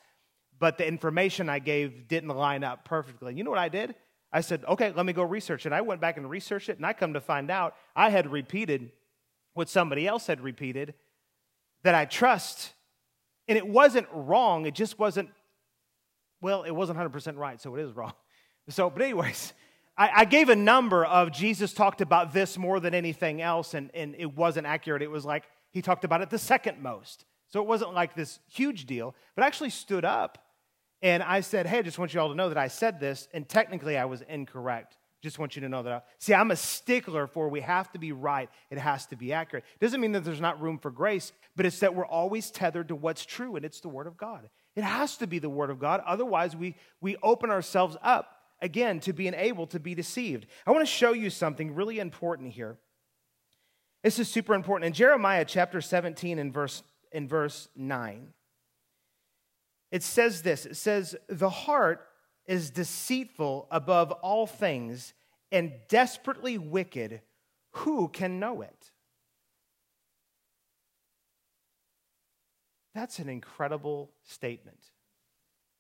but 0.58 0.78
the 0.78 0.86
information 0.86 1.48
I 1.48 1.58
gave 1.60 2.08
didn't 2.08 2.30
line 2.30 2.64
up 2.64 2.84
perfectly. 2.84 3.34
You 3.34 3.44
know 3.44 3.50
what 3.50 3.58
I 3.58 3.68
did? 3.68 3.94
I 4.32 4.42
said, 4.42 4.64
okay, 4.68 4.92
let 4.94 5.06
me 5.06 5.12
go 5.12 5.22
research 5.22 5.64
it. 5.64 5.72
I 5.72 5.80
went 5.80 6.00
back 6.00 6.16
and 6.16 6.28
researched 6.28 6.68
it, 6.68 6.76
and 6.76 6.84
I 6.84 6.92
come 6.92 7.14
to 7.14 7.20
find 7.20 7.50
out 7.50 7.74
I 7.96 8.10
had 8.10 8.30
repeated 8.30 8.92
what 9.54 9.68
somebody 9.68 10.06
else 10.06 10.26
had 10.26 10.40
repeated 10.40 10.94
that 11.82 11.94
I 11.94 12.04
trust. 12.04 12.72
And 13.46 13.56
it 13.56 13.66
wasn't 13.66 14.06
wrong, 14.12 14.66
it 14.66 14.74
just 14.74 14.98
wasn't, 14.98 15.30
well, 16.40 16.64
it 16.64 16.72
wasn't 16.72 16.98
100% 16.98 17.36
right, 17.36 17.60
so 17.60 17.74
it 17.76 17.82
is 17.82 17.92
wrong. 17.92 18.12
So, 18.70 18.90
but, 18.90 19.00
anyways, 19.00 19.54
I, 19.96 20.10
I 20.14 20.24
gave 20.26 20.50
a 20.50 20.54
number 20.54 21.02
of 21.02 21.32
Jesus 21.32 21.72
talked 21.72 22.02
about 22.02 22.34
this 22.34 22.58
more 22.58 22.80
than 22.80 22.92
anything 22.92 23.40
else, 23.40 23.72
and, 23.72 23.90
and 23.94 24.14
it 24.18 24.36
wasn't 24.36 24.66
accurate. 24.66 25.00
It 25.00 25.10
was 25.10 25.24
like 25.24 25.44
he 25.70 25.80
talked 25.80 26.04
about 26.04 26.20
it 26.20 26.28
the 26.28 26.38
second 26.38 26.82
most. 26.82 27.24
So 27.48 27.60
it 27.60 27.66
wasn't 27.66 27.94
like 27.94 28.14
this 28.14 28.40
huge 28.46 28.84
deal, 28.84 29.14
but 29.34 29.42
I 29.42 29.46
actually 29.46 29.70
stood 29.70 30.04
up 30.04 30.38
and 31.02 31.22
I 31.22 31.40
said, 31.40 31.66
Hey, 31.66 31.78
I 31.78 31.82
just 31.82 31.98
want 31.98 32.14
you 32.14 32.20
all 32.20 32.28
to 32.28 32.34
know 32.34 32.48
that 32.48 32.58
I 32.58 32.68
said 32.68 33.00
this, 33.00 33.28
and 33.32 33.48
technically 33.48 33.96
I 33.96 34.04
was 34.06 34.22
incorrect. 34.22 34.96
Just 35.20 35.38
want 35.38 35.56
you 35.56 35.62
to 35.62 35.68
know 35.68 35.82
that. 35.82 35.92
I, 35.92 36.02
see, 36.18 36.32
I'm 36.32 36.52
a 36.52 36.56
stickler 36.56 37.26
for 37.26 37.48
we 37.48 37.60
have 37.60 37.90
to 37.92 37.98
be 37.98 38.12
right, 38.12 38.48
it 38.70 38.78
has 38.78 39.06
to 39.06 39.16
be 39.16 39.32
accurate. 39.32 39.64
Doesn't 39.80 40.00
mean 40.00 40.12
that 40.12 40.24
there's 40.24 40.40
not 40.40 40.60
room 40.60 40.78
for 40.78 40.90
grace, 40.90 41.32
but 41.56 41.66
it's 41.66 41.80
that 41.80 41.94
we're 41.94 42.06
always 42.06 42.50
tethered 42.50 42.88
to 42.88 42.94
what's 42.94 43.26
true, 43.26 43.56
and 43.56 43.64
it's 43.64 43.80
the 43.80 43.88
Word 43.88 44.06
of 44.06 44.16
God. 44.16 44.48
It 44.76 44.84
has 44.84 45.16
to 45.16 45.26
be 45.26 45.40
the 45.40 45.50
Word 45.50 45.70
of 45.70 45.80
God. 45.80 46.02
Otherwise, 46.06 46.54
we, 46.54 46.76
we 47.00 47.16
open 47.22 47.50
ourselves 47.50 47.96
up 48.00 48.36
again 48.60 49.00
to 49.00 49.12
being 49.12 49.34
able 49.34 49.66
to 49.68 49.80
be 49.80 49.94
deceived. 49.94 50.46
I 50.66 50.70
want 50.70 50.82
to 50.82 50.92
show 50.92 51.12
you 51.12 51.30
something 51.30 51.74
really 51.74 51.98
important 51.98 52.52
here. 52.52 52.78
This 54.04 54.20
is 54.20 54.28
super 54.28 54.54
important. 54.54 54.86
In 54.86 54.92
Jeremiah 54.92 55.44
chapter 55.44 55.80
17 55.80 56.38
and 56.38 56.54
verse, 56.54 56.82
in 57.10 57.26
verse 57.26 57.68
9, 57.74 58.28
it 59.90 60.02
says 60.02 60.42
this 60.42 60.66
it 60.66 60.76
says, 60.76 61.16
The 61.28 61.50
heart 61.50 62.06
is 62.46 62.70
deceitful 62.70 63.68
above 63.70 64.12
all 64.12 64.46
things 64.46 65.14
and 65.52 65.72
desperately 65.88 66.58
wicked. 66.58 67.20
Who 67.72 68.08
can 68.08 68.40
know 68.40 68.62
it? 68.62 68.90
That's 72.94 73.18
an 73.18 73.28
incredible 73.28 74.10
statement. 74.24 74.80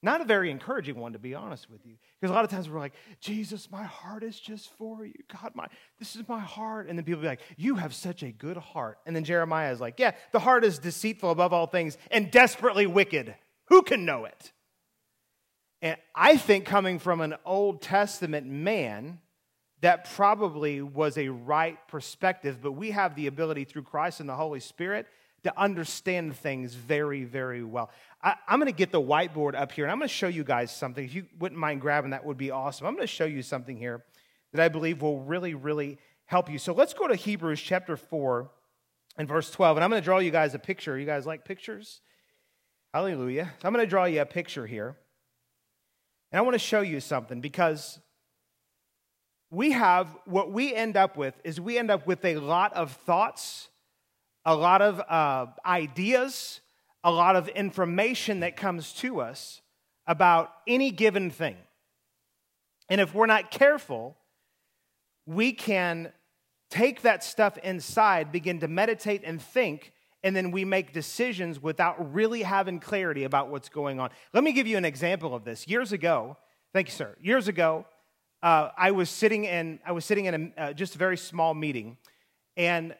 Not 0.00 0.20
a 0.20 0.24
very 0.24 0.52
encouraging 0.52 0.94
one, 0.94 1.14
to 1.14 1.18
be 1.18 1.34
honest 1.34 1.68
with 1.68 1.84
you. 1.84 1.96
Because 2.20 2.30
a 2.30 2.34
lot 2.34 2.44
of 2.44 2.50
times 2.50 2.70
we're 2.70 2.78
like, 2.78 2.92
Jesus, 3.20 3.68
my 3.72 3.82
heart 3.82 4.22
is 4.22 4.38
just 4.38 4.70
for 4.74 5.04
you. 5.04 5.14
God, 5.32 5.50
my 5.56 5.66
this 5.98 6.14
is 6.14 6.28
my 6.28 6.38
heart. 6.38 6.88
And 6.88 6.96
then 6.96 7.04
people 7.04 7.22
be 7.22 7.26
like, 7.26 7.40
You 7.56 7.74
have 7.74 7.92
such 7.92 8.22
a 8.22 8.30
good 8.30 8.56
heart. 8.56 8.98
And 9.06 9.16
then 9.16 9.24
Jeremiah 9.24 9.72
is 9.72 9.80
like, 9.80 9.98
Yeah, 9.98 10.12
the 10.30 10.38
heart 10.38 10.64
is 10.64 10.78
deceitful 10.78 11.30
above 11.30 11.52
all 11.52 11.66
things 11.66 11.98
and 12.12 12.30
desperately 12.30 12.86
wicked. 12.86 13.34
Who 13.68 13.82
can 13.82 14.04
know 14.04 14.24
it? 14.24 14.52
And 15.80 15.96
I 16.14 16.36
think 16.36 16.64
coming 16.64 16.98
from 16.98 17.20
an 17.20 17.34
Old 17.44 17.82
Testament 17.82 18.46
man, 18.46 19.20
that 19.80 20.10
probably 20.10 20.82
was 20.82 21.16
a 21.16 21.28
right 21.28 21.78
perspective, 21.86 22.58
but 22.60 22.72
we 22.72 22.90
have 22.90 23.14
the 23.14 23.28
ability 23.28 23.64
through 23.64 23.82
Christ 23.82 24.20
and 24.20 24.28
the 24.28 24.34
Holy 24.34 24.60
Spirit 24.60 25.06
to 25.44 25.60
understand 25.60 26.36
things 26.36 26.74
very, 26.74 27.22
very 27.22 27.62
well. 27.62 27.90
I, 28.20 28.34
am 28.48 28.58
going 28.58 28.72
to 28.72 28.76
get 28.76 28.90
the 28.90 29.00
whiteboard 29.00 29.54
up 29.54 29.70
here 29.70 29.84
and 29.84 29.92
I'm 29.92 29.98
going 29.98 30.08
to 30.08 30.14
show 30.14 30.26
you 30.26 30.42
guys 30.42 30.74
something. 30.74 31.04
If 31.04 31.14
you 31.14 31.26
wouldn't 31.38 31.60
mind 31.60 31.80
grabbing 31.80 32.10
that, 32.10 32.24
would 32.24 32.36
be 32.36 32.50
awesome. 32.50 32.88
I'm 32.88 32.94
going 32.94 33.06
to 33.06 33.12
show 33.12 33.24
you 33.24 33.42
something 33.42 33.76
here 33.76 34.04
that 34.52 34.60
I 34.60 34.68
believe 34.68 35.00
will 35.00 35.20
really, 35.20 35.54
really 35.54 35.98
help 36.24 36.50
you. 36.50 36.58
So 36.58 36.72
let's 36.72 36.92
go 36.92 37.06
to 37.06 37.14
Hebrews 37.14 37.60
chapter 37.60 37.96
4 37.96 38.50
and 39.16 39.28
verse 39.28 39.50
12. 39.52 39.76
And 39.76 39.84
I'm 39.84 39.90
going 39.90 40.02
to 40.02 40.04
draw 40.04 40.18
you 40.18 40.32
guys 40.32 40.54
a 40.54 40.58
picture. 40.58 40.98
You 40.98 41.06
guys 41.06 41.24
like 41.24 41.44
pictures? 41.44 42.00
Hallelujah. 42.98 43.52
I'm 43.62 43.72
going 43.72 43.86
to 43.86 43.88
draw 43.88 44.06
you 44.06 44.22
a 44.22 44.26
picture 44.26 44.66
here. 44.66 44.96
And 46.32 46.38
I 46.40 46.42
want 46.42 46.54
to 46.56 46.58
show 46.58 46.80
you 46.80 46.98
something 46.98 47.40
because 47.40 48.00
we 49.52 49.70
have 49.70 50.08
what 50.24 50.50
we 50.50 50.74
end 50.74 50.96
up 50.96 51.16
with 51.16 51.34
is 51.44 51.60
we 51.60 51.78
end 51.78 51.92
up 51.92 52.08
with 52.08 52.24
a 52.24 52.38
lot 52.38 52.72
of 52.72 52.90
thoughts, 52.90 53.68
a 54.44 54.56
lot 54.56 54.82
of 54.82 55.00
uh, 55.08 55.46
ideas, 55.64 56.60
a 57.04 57.12
lot 57.12 57.36
of 57.36 57.46
information 57.46 58.40
that 58.40 58.56
comes 58.56 58.92
to 58.94 59.20
us 59.20 59.62
about 60.08 60.50
any 60.66 60.90
given 60.90 61.30
thing. 61.30 61.56
And 62.88 63.00
if 63.00 63.14
we're 63.14 63.26
not 63.26 63.52
careful, 63.52 64.16
we 65.24 65.52
can 65.52 66.12
take 66.68 67.02
that 67.02 67.22
stuff 67.22 67.58
inside, 67.58 68.32
begin 68.32 68.58
to 68.58 68.66
meditate 68.66 69.22
and 69.24 69.40
think, 69.40 69.92
and 70.22 70.34
then 70.34 70.50
we 70.50 70.64
make 70.64 70.92
decisions 70.92 71.62
without 71.62 72.12
really 72.12 72.42
having 72.42 72.80
clarity 72.80 73.24
about 73.24 73.50
what's 73.50 73.68
going 73.68 74.00
on. 74.00 74.10
Let 74.32 74.42
me 74.42 74.52
give 74.52 74.66
you 74.66 74.76
an 74.76 74.84
example 74.84 75.34
of 75.34 75.44
this. 75.44 75.68
Years 75.68 75.92
ago, 75.92 76.36
thank 76.72 76.88
you, 76.88 76.92
sir. 76.92 77.16
Years 77.20 77.48
ago, 77.48 77.86
uh, 78.42 78.70
I 78.76 78.90
was 78.90 79.10
sitting 79.10 79.44
in 79.44 79.80
I 79.84 79.92
was 79.92 80.04
sitting 80.04 80.26
in 80.26 80.52
a, 80.56 80.60
uh, 80.60 80.72
just 80.72 80.94
a 80.94 80.98
very 80.98 81.16
small 81.16 81.54
meeting, 81.54 81.96
and 82.56 82.94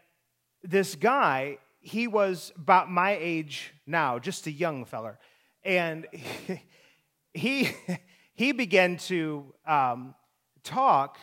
this 0.62 0.94
guy 0.94 1.58
he 1.80 2.08
was 2.08 2.52
about 2.56 2.90
my 2.90 3.16
age 3.20 3.72
now, 3.86 4.18
just 4.18 4.46
a 4.46 4.50
young 4.50 4.84
feller, 4.84 5.18
and 5.64 6.06
he 7.34 7.70
he 8.34 8.52
began 8.52 8.96
to 8.96 9.54
um, 9.66 10.14
talk. 10.62 11.18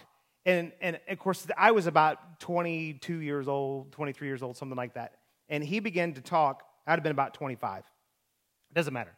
And, 0.48 0.74
and 0.80 1.00
of 1.10 1.18
course, 1.18 1.48
I 1.58 1.72
was 1.72 1.88
about 1.88 2.40
22 2.40 3.18
years 3.18 3.48
old, 3.48 3.92
23 3.94 4.28
years 4.28 4.44
old, 4.44 4.56
something 4.56 4.78
like 4.78 4.94
that 4.94 5.14
and 5.50 5.64
he 5.64 5.80
began 5.80 6.14
to 6.14 6.22
talk. 6.22 6.64
I'd 6.88 6.94
have 6.94 7.04
been 7.04 7.12
about 7.12 7.34
25. 7.34 7.80
It 7.80 8.74
Doesn't 8.74 8.94
matter. 8.94 9.16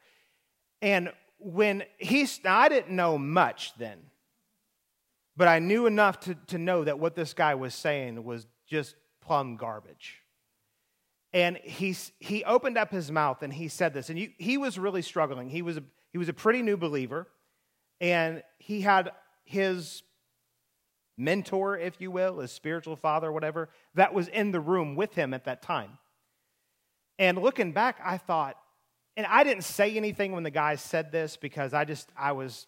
And 0.82 1.12
when 1.40 1.84
he, 1.98 2.28
I 2.46 2.70
didn't 2.70 2.96
know 2.96 3.18
much 3.18 3.74
then, 3.78 4.00
but 5.36 5.48
I 5.48 5.60
knew 5.60 5.86
enough 5.86 6.20
to, 6.22 6.36
to 6.48 6.58
know 6.58 6.84
that 6.84 7.00
what 7.00 7.16
this 7.16 7.34
guy 7.34 7.56
was 7.56 7.74
saying 7.76 8.24
was 8.24 8.48
just 8.68 8.96
plumb 9.22 9.56
garbage. 9.56 10.22
And 11.34 11.58
he, 11.58 11.96
he 12.20 12.44
opened 12.44 12.78
up 12.78 12.92
his 12.92 13.12
mouth 13.12 13.44
and 13.44 13.54
he 13.54 13.68
said 13.68 13.94
this, 13.94 14.10
and 14.10 14.18
he, 14.18 14.34
he 14.38 14.58
was 14.58 14.80
really 14.80 15.02
struggling. 15.02 15.50
He 15.50 15.62
was, 15.62 15.78
a, 15.78 15.84
he 16.12 16.18
was 16.18 16.30
a 16.30 16.34
pretty 16.34 16.62
new 16.62 16.78
believer, 16.78 17.28
and 18.02 18.42
he 18.58 18.82
had 18.82 19.12
his 19.44 20.04
mentor, 21.18 21.78
if 21.78 22.00
you 22.00 22.12
will, 22.12 22.40
his 22.40 22.52
spiritual 22.52 22.96
father, 22.96 23.32
whatever, 23.32 23.70
that 23.96 24.13
was 24.13 24.28
in 24.28 24.52
the 24.52 24.60
room 24.60 24.96
with 24.96 25.16
him 25.16 25.34
at 25.34 25.46
that 25.46 25.62
time. 25.62 25.98
And 27.19 27.38
looking 27.38 27.71
back, 27.71 27.99
I 28.03 28.17
thought, 28.17 28.58
and 29.15 29.25
I 29.25 29.43
didn't 29.43 29.63
say 29.63 29.95
anything 29.95 30.32
when 30.32 30.43
the 30.43 30.51
guy 30.51 30.75
said 30.75 31.12
this 31.12 31.38
because 31.38 31.73
I 31.73 31.86
just, 31.86 32.10
I 32.15 32.34
was 32.34 32.67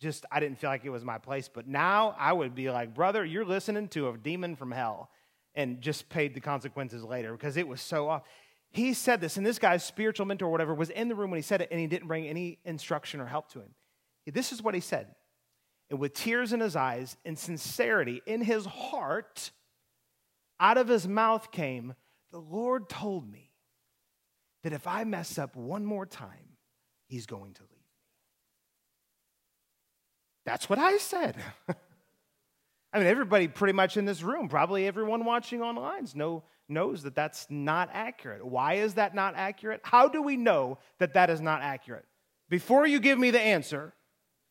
just, 0.00 0.26
I 0.30 0.40
didn't 0.40 0.58
feel 0.58 0.70
like 0.70 0.84
it 0.84 0.90
was 0.90 1.04
my 1.04 1.18
place. 1.18 1.48
But 1.52 1.68
now 1.68 2.16
I 2.18 2.32
would 2.32 2.54
be 2.54 2.70
like, 2.70 2.94
brother, 2.94 3.24
you're 3.24 3.44
listening 3.44 3.88
to 3.88 4.08
a 4.08 4.18
demon 4.18 4.56
from 4.56 4.72
hell 4.72 5.10
and 5.54 5.80
just 5.80 6.08
paid 6.08 6.34
the 6.34 6.40
consequences 6.40 7.04
later 7.04 7.32
because 7.32 7.56
it 7.56 7.68
was 7.68 7.80
so 7.80 8.08
off. 8.08 8.22
He 8.70 8.92
said 8.92 9.20
this, 9.20 9.36
and 9.36 9.46
this 9.46 9.60
guy's 9.60 9.84
spiritual 9.84 10.26
mentor 10.26 10.46
or 10.46 10.50
whatever 10.50 10.74
was 10.74 10.90
in 10.90 11.08
the 11.08 11.14
room 11.14 11.30
when 11.30 11.38
he 11.38 11.42
said 11.42 11.60
it, 11.60 11.68
and 11.70 11.78
he 11.78 11.86
didn't 11.86 12.08
bring 12.08 12.26
any 12.26 12.58
instruction 12.64 13.20
or 13.20 13.26
help 13.26 13.48
to 13.52 13.60
him. 13.60 13.72
This 14.26 14.50
is 14.50 14.62
what 14.62 14.74
he 14.74 14.80
said. 14.80 15.14
And 15.90 16.00
with 16.00 16.14
tears 16.14 16.52
in 16.52 16.58
his 16.58 16.74
eyes 16.74 17.16
and 17.24 17.38
sincerity 17.38 18.20
in 18.26 18.40
his 18.40 18.66
heart, 18.66 19.52
out 20.58 20.76
of 20.76 20.88
his 20.88 21.06
mouth 21.06 21.52
came, 21.52 21.94
The 22.32 22.40
Lord 22.40 22.88
told 22.88 23.30
me 23.30 23.43
that 24.64 24.72
if 24.72 24.86
I 24.86 25.04
mess 25.04 25.38
up 25.38 25.54
one 25.56 25.84
more 25.84 26.06
time, 26.06 26.56
he's 27.06 27.26
going 27.26 27.52
to 27.52 27.62
leave 27.62 27.70
me. 27.70 27.76
That's 30.46 30.68
what 30.68 30.78
I 30.78 30.96
said. 30.96 31.36
I 32.92 32.98
mean, 32.98 33.06
everybody 33.06 33.46
pretty 33.46 33.74
much 33.74 33.96
in 33.96 34.06
this 34.06 34.22
room, 34.22 34.48
probably 34.48 34.86
everyone 34.86 35.24
watching 35.24 35.60
online, 35.60 36.06
know, 36.14 36.44
knows 36.68 37.02
that 37.02 37.14
that's 37.14 37.46
not 37.50 37.90
accurate. 37.92 38.44
Why 38.44 38.74
is 38.74 38.94
that 38.94 39.14
not 39.14 39.34
accurate? 39.36 39.80
How 39.84 40.08
do 40.08 40.22
we 40.22 40.36
know 40.36 40.78
that 40.98 41.14
that 41.14 41.28
is 41.28 41.42
not 41.42 41.60
accurate? 41.60 42.06
Before 42.48 42.86
you 42.86 43.00
give 43.00 43.18
me 43.18 43.30
the 43.30 43.40
answer, 43.40 43.92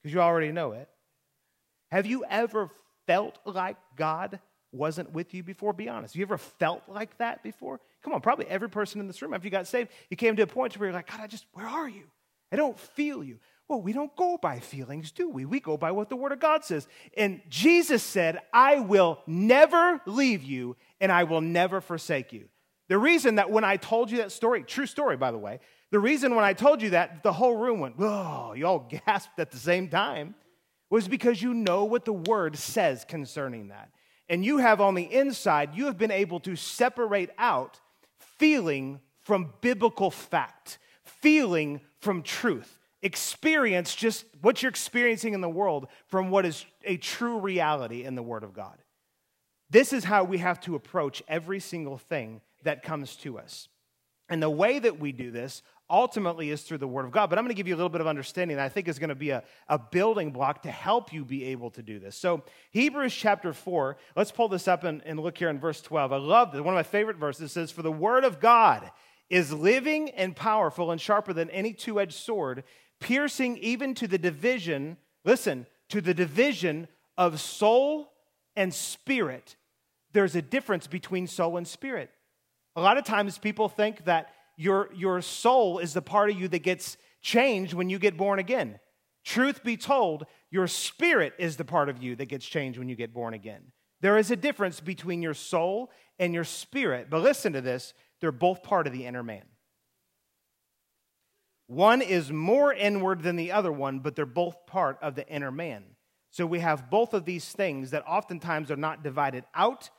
because 0.02 0.13
you 0.13 0.21
already 0.21 0.52
know 0.52 0.73
it, 0.73 0.89
have 1.91 2.06
you 2.06 2.23
ever 2.30 2.69
felt 3.08 3.39
like 3.45 3.78
God 3.95 4.39
wasn't 4.71 5.12
with 5.12 5.34
you 5.34 5.41
before? 5.41 5.73
Be 5.73 5.89
honest. 5.89 6.13
Have 6.13 6.19
you 6.19 6.26
ever 6.26 6.38
felt 6.38 6.84
like 6.88 7.17
that 7.17 7.41
before? 7.41 7.80
Come 8.04 8.13
on, 8.13 8.22
probably 8.22 8.48
every 8.48 8.70
person 8.70 9.00
in 9.00 9.08
this 9.08 9.22
room, 9.22 9.34
after 9.34 9.48
you 9.48 9.52
got 9.52 9.68
saved, 9.68 9.89
you 10.10 10.18
came 10.18 10.36
to 10.36 10.44
a 10.44 10.48
point 10.48 10.78
where 10.78 10.88
you're 10.88 10.96
like, 10.96 11.10
God, 11.10 11.22
I 11.22 11.28
just, 11.28 11.46
where 11.54 11.68
are 11.68 11.88
you? 11.88 12.04
I 12.52 12.56
don't 12.56 12.78
feel 12.78 13.24
you. 13.24 13.39
Well, 13.68 13.82
we 13.82 13.94
don't 13.94 14.16
go 14.16 14.38
by 14.38 14.60
feelings, 14.60 15.12
do 15.12 15.30
we? 15.30 15.46
We 15.46 15.60
go 15.60 15.78
by 15.78 15.92
what 15.92 16.10
the 16.10 16.16
Word 16.16 16.34
of 16.34 16.39
God 16.39 16.66
says. 16.66 16.88
And 17.16 17.42
Jesus 17.50 18.04
said, 18.04 18.39
I 18.54 18.80
will 18.82 19.20
never 19.26 20.02
leave 20.06 20.44
you 20.44 20.76
and 21.00 21.12
I 21.12 21.24
will 21.24 21.42
never 21.42 21.80
forsake 21.80 22.34
you. 22.34 22.50
The 22.89 22.98
reason 22.98 23.36
that 23.36 23.50
when 23.50 23.63
I 23.63 23.78
told 23.78 24.12
you 24.12 24.18
that 24.18 24.32
story, 24.32 24.63
true 24.63 24.86
story, 24.86 25.16
by 25.16 25.32
the 25.32 25.38
way, 25.38 25.60
the 25.92 26.00
reason 26.00 26.36
when 26.36 26.44
I 26.44 26.54
told 26.54 26.82
you 26.82 26.92
that, 26.92 27.24
the 27.24 27.32
whole 27.32 27.56
room 27.56 27.80
went, 27.80 27.96
oh, 28.00 28.54
you 28.54 28.68
all 28.68 28.89
gasped 29.08 29.39
at 29.39 29.52
the 29.52 29.58
same 29.58 29.88
time, 29.88 30.36
was 30.89 31.08
because 31.08 31.42
you 31.42 31.54
know 31.54 31.86
what 31.86 32.04
the 32.04 32.13
Word 32.13 32.58
says 32.58 33.06
concerning 33.06 33.70
that. 33.70 33.89
And 34.28 34.44
you 34.44 34.58
have 34.58 34.82
on 34.82 34.96
the 34.96 35.12
inside, 35.12 35.74
you 35.74 35.86
have 35.86 35.98
been 35.98 36.12
able 36.12 36.39
to 36.42 36.56
separate 36.56 37.30
out 37.38 37.80
feeling 38.43 38.99
from 39.21 39.53
biblical 39.62 40.12
fact, 40.12 40.77
feeling 41.06 41.79
from 42.01 42.21
truth, 42.21 42.77
experience 43.01 43.95
just 43.95 44.25
what 44.41 44.62
you're 44.62 44.69
experiencing 44.69 45.34
in 45.34 45.39
the 45.39 45.47
world 45.47 45.88
from 46.08 46.29
what 46.29 46.45
is 46.45 46.65
a 46.84 46.97
true 46.97 47.39
reality 47.39 48.03
in 48.03 48.15
the 48.15 48.21
Word 48.21 48.43
of 48.43 48.53
God. 48.53 48.77
This 49.69 49.93
is 49.93 50.03
how 50.03 50.25
we 50.25 50.39
have 50.39 50.60
to 50.60 50.75
approach 50.75 51.23
every 51.25 51.62
single 51.62 51.97
thing 51.97 52.41
that 52.63 52.84
comes 52.84 53.15
to 53.15 53.39
us. 53.39 53.69
And 54.27 54.43
the 54.43 54.49
way 54.49 54.77
that 54.77 54.99
we 54.99 55.13
do 55.13 55.32
this 55.32 55.63
ultimately 55.93 56.49
is 56.49 56.63
through 56.63 56.79
the 56.79 56.88
Word 56.88 57.06
of 57.06 57.12
God. 57.12 57.29
But 57.29 57.38
I'm 57.38 57.45
going 57.45 57.56
to 57.56 57.58
give 57.58 57.67
you 57.67 57.75
a 57.75 57.77
little 57.77 57.88
bit 57.88 58.01
of 58.01 58.08
understanding 58.08 58.58
I 58.58 58.67
think 58.67 58.88
is 58.88 58.97
going 58.97 59.10
to 59.10 59.15
be 59.15 59.29
a, 59.29 59.43
a 59.69 59.77
building 59.77 60.32
block 60.32 60.63
to 60.63 60.71
help 60.71 61.13
you 61.13 61.23
be 61.23 61.45
able 61.45 61.69
to 61.71 61.84
do 61.84 61.99
this. 61.99 62.15
So, 62.15 62.43
Hebrews 62.71 63.13
chapter 63.13 63.53
4, 63.53 63.97
let's 64.15 64.32
pull 64.32 64.49
this 64.49 64.67
up 64.67 64.84
and, 64.84 65.03
and 65.06 65.19
look 65.19 65.38
here 65.38 65.49
in 65.49 65.60
verse 65.60 65.82
12. 65.82 66.12
I 66.12 66.17
love 66.17 66.51
this. 66.51 66.62
One 66.62 66.73
of 66.73 66.77
my 66.77 66.84
favorite 66.84 67.17
verses 67.17 67.51
says, 67.51 67.71
For 67.71 67.84
the 67.84 67.91
Word 67.91 68.23
of 68.23 68.39
God 68.39 68.91
is 69.29 69.53
living 69.53 70.10
and 70.10 70.36
powerful 70.36 70.91
and 70.91 70.99
sharper 70.99 71.32
than 71.32 71.51
any 71.51 71.73
two 71.73 71.99
edged 71.99 72.13
sword, 72.13 72.63
piercing 72.99 73.58
even 73.58 73.93
to 73.95 74.08
the 74.08 74.17
division, 74.17 74.97
listen, 75.23 75.67
to 75.89 76.01
the 76.01 76.13
division 76.15 76.88
of 77.19 77.39
soul 77.39 78.12
and 78.56 78.73
spirit. 78.73 79.56
There's 80.12 80.36
a 80.36 80.41
difference 80.41 80.88
between 80.88 81.27
soul 81.27 81.58
and 81.58 81.67
spirit. 81.67 82.10
A 82.75 82.82
lot 82.82 82.97
of 82.97 83.06
times 83.06 83.38
people 83.38 83.69
think 83.69 84.06
that 84.06 84.34
your, 84.56 84.89
your 84.96 85.22
soul 85.22 85.80
is 85.80 85.94
the 85.94 86.02
part 86.02 86.30
of 86.30 86.39
you 86.39 86.48
that 86.50 86.60
gets 86.60 86.98
changed 87.22 87.74
when 87.74 87.89
you 87.89 88.00
get 88.00 88.18
born 88.18 88.39
again. 88.39 88.80
Truth 89.24 89.63
be 89.63 89.78
told, 89.78 90.26
your 90.52 90.68
spirit 90.68 91.34
is 91.39 91.58
the 91.58 91.66
part 91.66 91.89
of 91.89 92.04
you 92.04 92.16
that 92.18 92.26
gets 92.26 92.46
changed 92.46 92.78
when 92.78 92.89
you 92.89 92.96
get 92.96 93.13
born 93.13 93.34
again. 93.34 93.72
There 94.02 94.18
is 94.18 94.32
a 94.32 94.36
difference 94.36 94.82
between 94.82 95.22
your 95.22 95.34
soul 95.34 95.89
and 96.20 96.34
your 96.34 96.44
spirit. 96.44 97.08
But 97.10 97.22
listen 97.22 97.54
to 97.54 97.62
this 97.62 97.94
they're 98.20 98.32
both 98.32 98.63
part 98.63 98.88
of 98.88 98.94
the 98.94 99.06
inner 99.06 99.24
man. 99.24 99.44
One 101.68 102.02
is 102.02 102.32
more 102.32 102.74
inward 102.74 103.24
than 103.24 103.36
the 103.36 103.52
other 103.52 103.72
one, 103.72 104.00
but 104.00 104.16
they're 104.16 104.26
both 104.26 104.66
part 104.66 104.98
of 105.02 105.16
the 105.16 105.28
inner 105.28 105.52
man. 105.52 105.84
So 106.30 106.46
we 106.46 106.60
have 106.60 106.89
both 106.89 107.13
of 107.13 107.26
these 107.26 107.52
things 107.52 107.92
that 107.92 108.08
oftentimes 108.08 108.72
are 108.72 108.76
not 108.76 109.04
divided 109.04 109.46
out, 109.56 109.89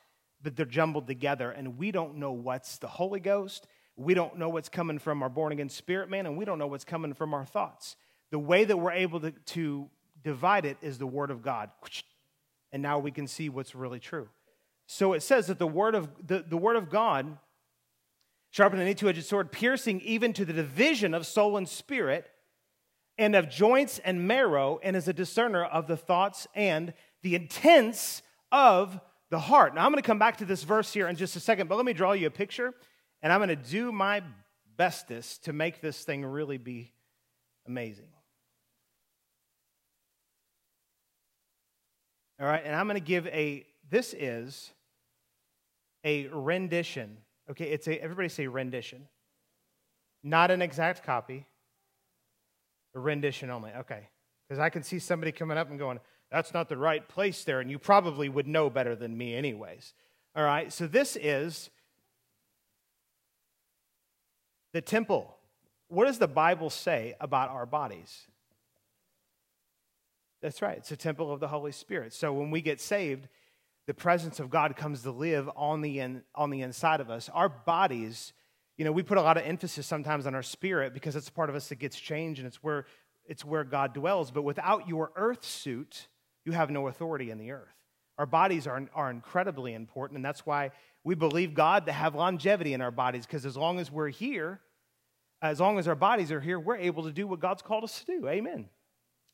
but 0.42 0.56
they're 0.56 0.66
jumbled 0.66 1.06
together, 1.06 1.50
and 1.50 1.78
we 1.78 1.90
don't 1.90 2.16
know 2.16 2.32
what's 2.32 2.76
the 2.78 2.88
Holy 2.88 3.20
Ghost 3.20 3.66
we 3.96 4.14
don't 4.14 4.38
know 4.38 4.48
what's 4.48 4.68
coming 4.68 4.98
from 4.98 5.22
our 5.22 5.28
born 5.28 5.52
again 5.52 5.68
spirit 5.68 6.10
man, 6.10 6.26
and 6.26 6.36
we 6.36 6.44
don't 6.44 6.58
know 6.58 6.66
what's 6.66 6.84
coming 6.84 7.14
from 7.14 7.34
our 7.34 7.44
thoughts. 7.44 7.96
The 8.30 8.38
way 8.38 8.64
that 8.64 8.76
we're 8.76 8.92
able 8.92 9.20
to, 9.20 9.30
to 9.30 9.88
divide 10.22 10.64
it 10.64 10.76
is 10.82 10.98
the 10.98 11.06
Word 11.06 11.30
of 11.30 11.42
God. 11.42 11.70
And 12.72 12.82
now 12.82 12.98
we 12.98 13.12
can 13.12 13.28
see 13.28 13.48
what's 13.48 13.74
really 13.74 14.00
true. 14.00 14.28
So 14.86 15.12
it 15.12 15.22
says 15.22 15.46
that 15.46 15.58
the 15.58 15.66
Word 15.66 15.94
of, 15.94 16.08
the, 16.26 16.44
the 16.46 16.56
word 16.56 16.76
of 16.76 16.90
God, 16.90 17.38
sharper 18.50 18.76
than 18.76 18.86
any 18.86 18.94
two 18.94 19.08
edged 19.08 19.24
sword, 19.24 19.52
piercing 19.52 20.00
even 20.00 20.32
to 20.32 20.44
the 20.44 20.52
division 20.52 21.14
of 21.14 21.26
soul 21.26 21.56
and 21.56 21.68
spirit, 21.68 22.30
and 23.16 23.36
of 23.36 23.48
joints 23.48 24.00
and 24.00 24.26
marrow, 24.26 24.80
and 24.82 24.96
is 24.96 25.06
a 25.06 25.12
discerner 25.12 25.64
of 25.64 25.86
the 25.86 25.96
thoughts 25.96 26.48
and 26.54 26.92
the 27.22 27.36
intents 27.36 28.22
of 28.50 28.98
the 29.30 29.38
heart. 29.38 29.74
Now, 29.74 29.84
I'm 29.84 29.92
going 29.92 30.02
to 30.02 30.06
come 30.06 30.18
back 30.18 30.38
to 30.38 30.44
this 30.44 30.64
verse 30.64 30.92
here 30.92 31.06
in 31.06 31.14
just 31.14 31.36
a 31.36 31.40
second, 31.40 31.68
but 31.68 31.76
let 31.76 31.84
me 31.84 31.92
draw 31.92 32.12
you 32.12 32.26
a 32.26 32.30
picture 32.30 32.74
and 33.24 33.32
I'm 33.32 33.38
going 33.38 33.48
to 33.48 33.56
do 33.56 33.90
my 33.90 34.22
bestest 34.76 35.46
to 35.46 35.54
make 35.54 35.80
this 35.80 36.04
thing 36.04 36.26
really 36.26 36.58
be 36.58 36.92
amazing. 37.66 38.10
All 42.38 42.46
right, 42.46 42.62
and 42.62 42.76
I'm 42.76 42.86
going 42.86 43.00
to 43.00 43.04
give 43.04 43.26
a, 43.28 43.64
this 43.88 44.14
is 44.16 44.72
a 46.04 46.26
rendition. 46.26 47.16
Okay, 47.50 47.64
it's 47.70 47.88
a, 47.88 47.98
everybody 48.02 48.28
say 48.28 48.46
rendition. 48.46 49.08
Not 50.22 50.50
an 50.50 50.60
exact 50.60 51.02
copy, 51.02 51.46
a 52.94 52.98
rendition 52.98 53.48
only. 53.48 53.70
Okay, 53.70 54.06
because 54.46 54.58
I 54.58 54.68
can 54.68 54.82
see 54.82 54.98
somebody 54.98 55.32
coming 55.32 55.56
up 55.56 55.70
and 55.70 55.78
going, 55.78 55.98
that's 56.30 56.52
not 56.52 56.68
the 56.68 56.76
right 56.76 57.08
place 57.08 57.42
there, 57.44 57.60
and 57.60 57.70
you 57.70 57.78
probably 57.78 58.28
would 58.28 58.46
know 58.46 58.68
better 58.68 58.94
than 58.94 59.16
me, 59.16 59.34
anyways. 59.34 59.94
All 60.36 60.44
right, 60.44 60.70
so 60.70 60.86
this 60.86 61.16
is 61.16 61.70
the 64.74 64.82
temple. 64.82 65.36
What 65.88 66.06
does 66.06 66.18
the 66.18 66.28
Bible 66.28 66.68
say 66.68 67.14
about 67.20 67.48
our 67.48 67.64
bodies? 67.64 68.26
That's 70.42 70.60
right, 70.60 70.76
it's 70.76 70.90
a 70.90 70.96
temple 70.96 71.32
of 71.32 71.40
the 71.40 71.48
Holy 71.48 71.72
Spirit. 71.72 72.12
So 72.12 72.32
when 72.34 72.50
we 72.50 72.60
get 72.60 72.80
saved, 72.80 73.28
the 73.86 73.94
presence 73.94 74.40
of 74.40 74.50
God 74.50 74.76
comes 74.76 75.02
to 75.02 75.12
live 75.12 75.48
on 75.56 75.80
the, 75.80 76.00
in, 76.00 76.22
on 76.34 76.50
the 76.50 76.60
inside 76.62 77.00
of 77.00 77.08
us. 77.08 77.30
Our 77.32 77.48
bodies, 77.48 78.32
you 78.76 78.84
know, 78.84 78.92
we 78.92 79.02
put 79.02 79.16
a 79.16 79.22
lot 79.22 79.36
of 79.36 79.44
emphasis 79.46 79.86
sometimes 79.86 80.26
on 80.26 80.34
our 80.34 80.42
spirit 80.42 80.92
because 80.92 81.14
it's 81.16 81.30
part 81.30 81.48
of 81.48 81.54
us 81.54 81.68
that 81.68 81.76
gets 81.76 81.98
changed 81.98 82.40
and 82.40 82.46
it's 82.46 82.62
where, 82.62 82.84
it's 83.26 83.44
where 83.44 83.64
God 83.64 83.94
dwells. 83.94 84.32
But 84.32 84.42
without 84.42 84.88
your 84.88 85.12
earth 85.14 85.44
suit, 85.44 86.08
you 86.44 86.52
have 86.52 86.68
no 86.68 86.88
authority 86.88 87.30
in 87.30 87.38
the 87.38 87.52
earth. 87.52 87.73
Our 88.18 88.26
bodies 88.26 88.66
are, 88.66 88.88
are 88.94 89.10
incredibly 89.10 89.74
important, 89.74 90.16
and 90.16 90.24
that's 90.24 90.46
why 90.46 90.70
we 91.02 91.14
believe 91.14 91.54
God 91.54 91.86
to 91.86 91.92
have 91.92 92.14
longevity 92.14 92.72
in 92.72 92.80
our 92.80 92.90
bodies 92.90 93.26
because 93.26 93.44
as 93.44 93.56
long 93.56 93.78
as 93.78 93.90
we're 93.90 94.08
here, 94.08 94.60
as 95.42 95.60
long 95.60 95.78
as 95.78 95.86
our 95.88 95.94
bodies 95.94 96.32
are 96.32 96.40
here, 96.40 96.58
we're 96.58 96.76
able 96.76 97.02
to 97.04 97.12
do 97.12 97.26
what 97.26 97.40
God's 97.40 97.62
called 97.62 97.84
us 97.84 98.00
to 98.00 98.06
do. 98.06 98.28
Amen. 98.28 98.68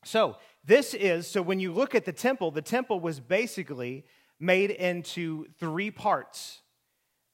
So, 0.03 0.37
this 0.65 0.93
is 0.93 1.27
so 1.27 1.41
when 1.41 1.59
you 1.59 1.71
look 1.71 1.95
at 1.95 2.05
the 2.05 2.11
temple, 2.11 2.51
the 2.51 2.61
temple 2.61 2.99
was 2.99 3.19
basically 3.19 4.03
made 4.39 4.71
into 4.71 5.45
three 5.59 5.91
parts. 5.91 6.61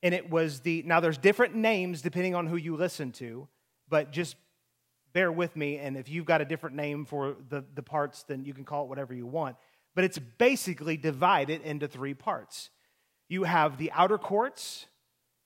And 0.04 0.14
it 0.14 0.30
was 0.30 0.60
the, 0.60 0.84
now 0.86 1.00
there's 1.00 1.18
different 1.18 1.56
names 1.56 2.02
depending 2.02 2.36
on 2.36 2.46
who 2.46 2.58
you 2.58 2.76
listen 2.76 3.12
to, 3.14 3.48
but 3.90 4.12
just 4.12 4.36
bear 5.14 5.32
with 5.32 5.56
me. 5.56 5.78
And 5.78 5.98
if 5.98 6.10
you've 6.10 6.26
got 6.26 6.42
a 6.42 6.46
different 6.46 6.76
name 6.76 7.06
for 7.06 7.36
the, 7.50 7.64
the 7.74 7.82
parts, 7.82 8.24
then 8.24 8.46
you 8.46 8.54
can 8.54 8.66
call 8.66 8.84
it 8.84 8.90
whatever 8.90 9.14
you 9.14 9.26
want. 9.26 9.56
But 9.98 10.04
it's 10.04 10.20
basically 10.20 10.96
divided 10.96 11.64
into 11.64 11.88
three 11.88 12.14
parts. 12.14 12.70
You 13.30 13.46
have 13.46 13.80
the 13.80 13.92
outer 13.94 14.20
courts, 14.20 14.86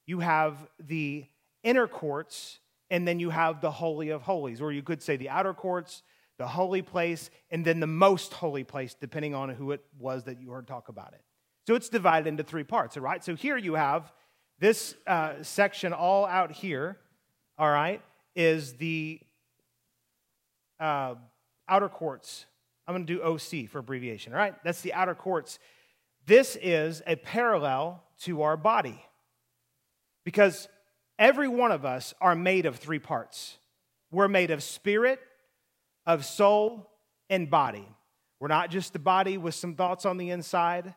you 0.05 0.19
have 0.19 0.67
the 0.77 1.23
inner 1.63 1.87
courts, 1.87 2.59
and 2.89 3.07
then 3.07 3.21
you 3.21 3.29
have 3.29 3.61
the 3.61 3.71
Holy 3.71 4.09
of 4.09 4.23
Holies, 4.23 4.59
or 4.59 4.73
you 4.73 4.83
could 4.83 5.01
say 5.01 5.15
the 5.15 5.29
outer 5.29 5.53
courts, 5.53 6.03
the 6.37 6.47
holy 6.47 6.81
place, 6.81 7.29
and 7.49 7.63
then 7.63 7.79
the 7.79 7.87
most 7.87 8.33
holy 8.33 8.65
place, 8.65 8.93
depending 8.93 9.33
on 9.33 9.47
who 9.47 9.71
it 9.71 9.85
was 9.97 10.25
that 10.25 10.41
you 10.41 10.51
heard 10.51 10.67
talk 10.67 10.89
about 10.89 11.13
it. 11.13 11.21
So 11.65 11.73
it's 11.73 11.87
divided 11.87 12.27
into 12.27 12.43
three 12.43 12.65
parts, 12.65 12.97
all 12.97 13.03
right? 13.03 13.23
So 13.23 13.35
here 13.35 13.55
you 13.55 13.75
have 13.75 14.11
this 14.59 14.95
uh, 15.07 15.35
section 15.43 15.93
all 15.93 16.25
out 16.25 16.51
here, 16.51 16.97
all 17.57 17.71
right, 17.71 18.01
is 18.35 18.73
the 18.73 19.21
uh, 20.77 21.15
outer 21.69 21.87
courts. 21.87 22.47
I'm 22.91 23.05
going 23.05 23.07
to 23.07 23.13
do 23.13 23.21
OC 23.21 23.69
for 23.69 23.79
abbreviation, 23.79 24.33
all 24.33 24.39
right? 24.39 24.53
That's 24.63 24.81
the 24.81 24.93
outer 24.93 25.15
courts. 25.15 25.59
This 26.25 26.57
is 26.61 27.01
a 27.07 27.15
parallel 27.15 28.03
to 28.23 28.41
our 28.41 28.57
body 28.57 29.01
because 30.23 30.67
every 31.17 31.47
one 31.47 31.71
of 31.71 31.85
us 31.85 32.13
are 32.19 32.35
made 32.35 32.65
of 32.65 32.75
three 32.75 32.99
parts 32.99 33.57
we're 34.11 34.27
made 34.27 34.51
of 34.51 34.61
spirit, 34.61 35.21
of 36.05 36.25
soul, 36.25 36.91
and 37.29 37.49
body. 37.49 37.87
We're 38.41 38.49
not 38.49 38.69
just 38.69 38.91
the 38.91 38.99
body 38.99 39.37
with 39.37 39.55
some 39.55 39.75
thoughts 39.75 40.05
on 40.05 40.17
the 40.17 40.31
inside. 40.31 40.93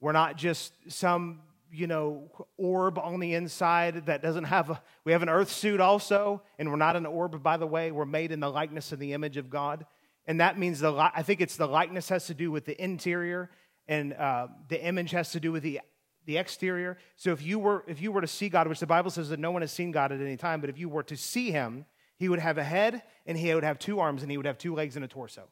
We're 0.00 0.12
not 0.12 0.36
just 0.36 0.72
some, 0.86 1.40
you 1.72 1.88
know, 1.88 2.30
orb 2.56 2.96
on 2.96 3.18
the 3.18 3.34
inside 3.34 4.06
that 4.06 4.22
doesn't 4.22 4.44
have 4.44 4.70
a, 4.70 4.82
we 5.04 5.10
have 5.10 5.22
an 5.22 5.28
earth 5.28 5.50
suit 5.50 5.80
also, 5.80 6.42
and 6.60 6.70
we're 6.70 6.76
not 6.76 6.94
an 6.94 7.06
orb, 7.06 7.42
by 7.42 7.56
the 7.56 7.66
way. 7.66 7.90
We're 7.90 8.04
made 8.04 8.30
in 8.30 8.38
the 8.38 8.50
likeness 8.50 8.92
and 8.92 9.02
the 9.02 9.14
image 9.14 9.36
of 9.36 9.50
God. 9.50 9.84
And 10.26 10.40
that 10.40 10.58
means 10.58 10.80
the, 10.80 10.92
I 10.94 11.22
think 11.22 11.40
it's 11.40 11.56
the 11.56 11.66
likeness 11.66 12.08
has 12.08 12.26
to 12.26 12.34
do 12.34 12.50
with 12.50 12.64
the 12.64 12.82
interior, 12.82 13.50
and 13.86 14.14
uh, 14.14 14.48
the 14.68 14.82
image 14.82 15.10
has 15.10 15.32
to 15.32 15.40
do 15.40 15.52
with 15.52 15.62
the 15.62 15.80
the 16.26 16.38
exterior. 16.38 16.96
So 17.16 17.32
if 17.32 17.42
you 17.42 17.58
were 17.58 17.84
if 17.86 18.00
you 18.00 18.12
were 18.12 18.20
to 18.20 18.26
see 18.26 18.48
God, 18.48 18.66
which 18.66 18.80
the 18.80 18.86
Bible 18.86 19.10
says 19.10 19.28
that 19.28 19.38
no 19.38 19.50
one 19.50 19.62
has 19.62 19.72
seen 19.72 19.90
God 19.90 20.12
at 20.12 20.20
any 20.20 20.36
time, 20.36 20.60
but 20.60 20.70
if 20.70 20.78
you 20.78 20.88
were 20.88 21.02
to 21.04 21.16
see 21.16 21.50
him, 21.50 21.84
he 22.16 22.28
would 22.28 22.38
have 22.38 22.58
a 22.58 22.64
head 22.64 23.02
and 23.26 23.36
he 23.36 23.54
would 23.54 23.64
have 23.64 23.78
two 23.78 24.00
arms 24.00 24.22
and 24.22 24.30
he 24.30 24.36
would 24.36 24.46
have 24.46 24.58
two 24.58 24.74
legs 24.74 24.96
and 24.96 25.04
a 25.04 25.08
torso. 25.08 25.48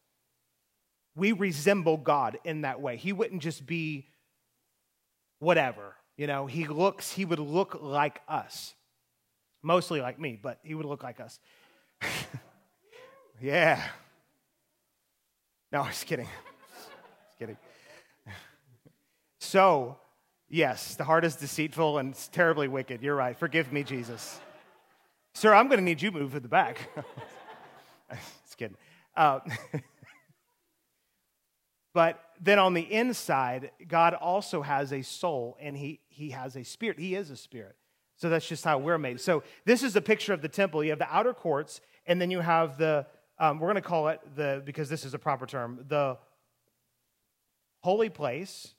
We 1.14 1.32
resemble 1.32 1.98
God 1.98 2.38
in 2.44 2.62
that 2.62 2.80
way. 2.80 2.96
He 2.96 3.12
wouldn't 3.12 3.42
just 3.42 3.66
be 3.66 4.08
whatever, 5.40 5.94
you 6.16 6.26
know, 6.26 6.46
he 6.46 6.66
looks 6.66 7.12
he 7.12 7.24
would 7.24 7.38
look 7.38 7.78
like 7.82 8.20
us. 8.28 8.74
Mostly 9.62 10.00
like 10.00 10.18
me, 10.18 10.38
but 10.40 10.58
he 10.62 10.74
would 10.74 10.86
look 10.86 11.02
like 11.02 11.20
us. 11.20 11.38
yeah. 13.40 13.82
No, 15.72 15.80
I 15.82 15.88
was 15.88 16.04
kidding. 16.04 16.26
Just 16.26 17.38
kidding. 17.38 17.56
So, 19.40 19.96
Yes, 20.52 20.96
the 20.96 21.04
heart 21.04 21.24
is 21.24 21.36
deceitful 21.36 21.96
and 21.96 22.10
it's 22.10 22.28
terribly 22.28 22.68
wicked. 22.68 23.00
You're 23.00 23.16
right. 23.16 23.34
Forgive 23.34 23.72
me, 23.72 23.82
Jesus. 23.82 24.38
Sir, 25.32 25.54
I'm 25.54 25.68
going 25.68 25.78
to 25.78 25.84
need 25.84 26.02
you 26.02 26.12
move 26.12 26.34
to 26.34 26.40
the 26.40 26.48
back. 26.48 26.90
Just 28.10 28.58
kidding. 28.58 28.76
Uh, 29.16 29.40
but 31.94 32.22
then 32.38 32.58
on 32.58 32.74
the 32.74 32.82
inside, 32.82 33.70
God 33.88 34.12
also 34.12 34.60
has 34.60 34.92
a 34.92 35.00
soul 35.00 35.56
and 35.58 35.74
he, 35.74 36.00
he 36.10 36.32
has 36.32 36.54
a 36.54 36.64
spirit. 36.64 36.98
He 36.98 37.14
is 37.14 37.30
a 37.30 37.36
spirit. 37.36 37.76
So 38.16 38.28
that's 38.28 38.46
just 38.46 38.62
how 38.62 38.76
we're 38.76 38.98
made. 38.98 39.22
So 39.22 39.44
this 39.64 39.82
is 39.82 39.96
a 39.96 40.02
picture 40.02 40.34
of 40.34 40.42
the 40.42 40.48
temple. 40.48 40.84
You 40.84 40.90
have 40.90 40.98
the 40.98 41.12
outer 41.12 41.32
courts, 41.32 41.80
and 42.06 42.20
then 42.20 42.30
you 42.30 42.40
have 42.40 42.76
the, 42.76 43.06
um, 43.38 43.58
we're 43.58 43.68
going 43.68 43.76
to 43.76 43.80
call 43.82 44.08
it 44.08 44.20
the, 44.36 44.62
because 44.64 44.88
this 44.88 45.04
is 45.04 45.14
a 45.14 45.18
proper 45.18 45.46
term, 45.46 45.84
the 45.88 46.18
holy 47.82 48.08
place. 48.08 48.74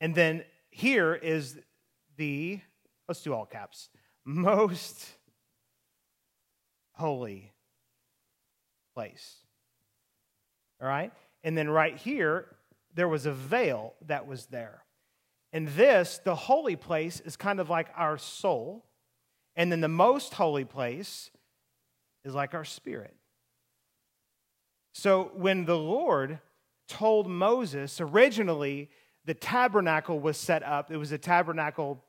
And 0.00 0.14
then 0.14 0.44
here 0.70 1.14
is 1.14 1.58
the, 2.16 2.60
let's 3.08 3.22
do 3.22 3.34
all 3.34 3.46
caps, 3.46 3.88
most 4.24 5.06
holy 6.92 7.52
place. 8.94 9.36
All 10.80 10.88
right? 10.88 11.12
And 11.44 11.56
then 11.56 11.68
right 11.68 11.96
here, 11.96 12.46
there 12.94 13.08
was 13.08 13.26
a 13.26 13.32
veil 13.32 13.94
that 14.06 14.26
was 14.26 14.46
there. 14.46 14.84
And 15.52 15.68
this, 15.68 16.20
the 16.24 16.34
holy 16.34 16.76
place, 16.76 17.20
is 17.20 17.36
kind 17.36 17.60
of 17.60 17.68
like 17.68 17.88
our 17.96 18.18
soul. 18.18 18.84
And 19.56 19.70
then 19.70 19.80
the 19.80 19.88
most 19.88 20.34
holy 20.34 20.64
place 20.64 21.30
is 22.24 22.34
like 22.34 22.54
our 22.54 22.64
spirit. 22.64 23.14
So 24.92 25.30
when 25.34 25.64
the 25.64 25.78
Lord 25.78 26.38
told 26.88 27.28
Moses, 27.28 28.00
originally 28.00 28.90
the 29.24 29.34
tabernacle 29.34 30.18
was 30.18 30.36
set 30.36 30.62
up, 30.62 30.90
it 30.90 30.96
was 30.96 31.12
a 31.12 31.18
tabernacle 31.18 32.02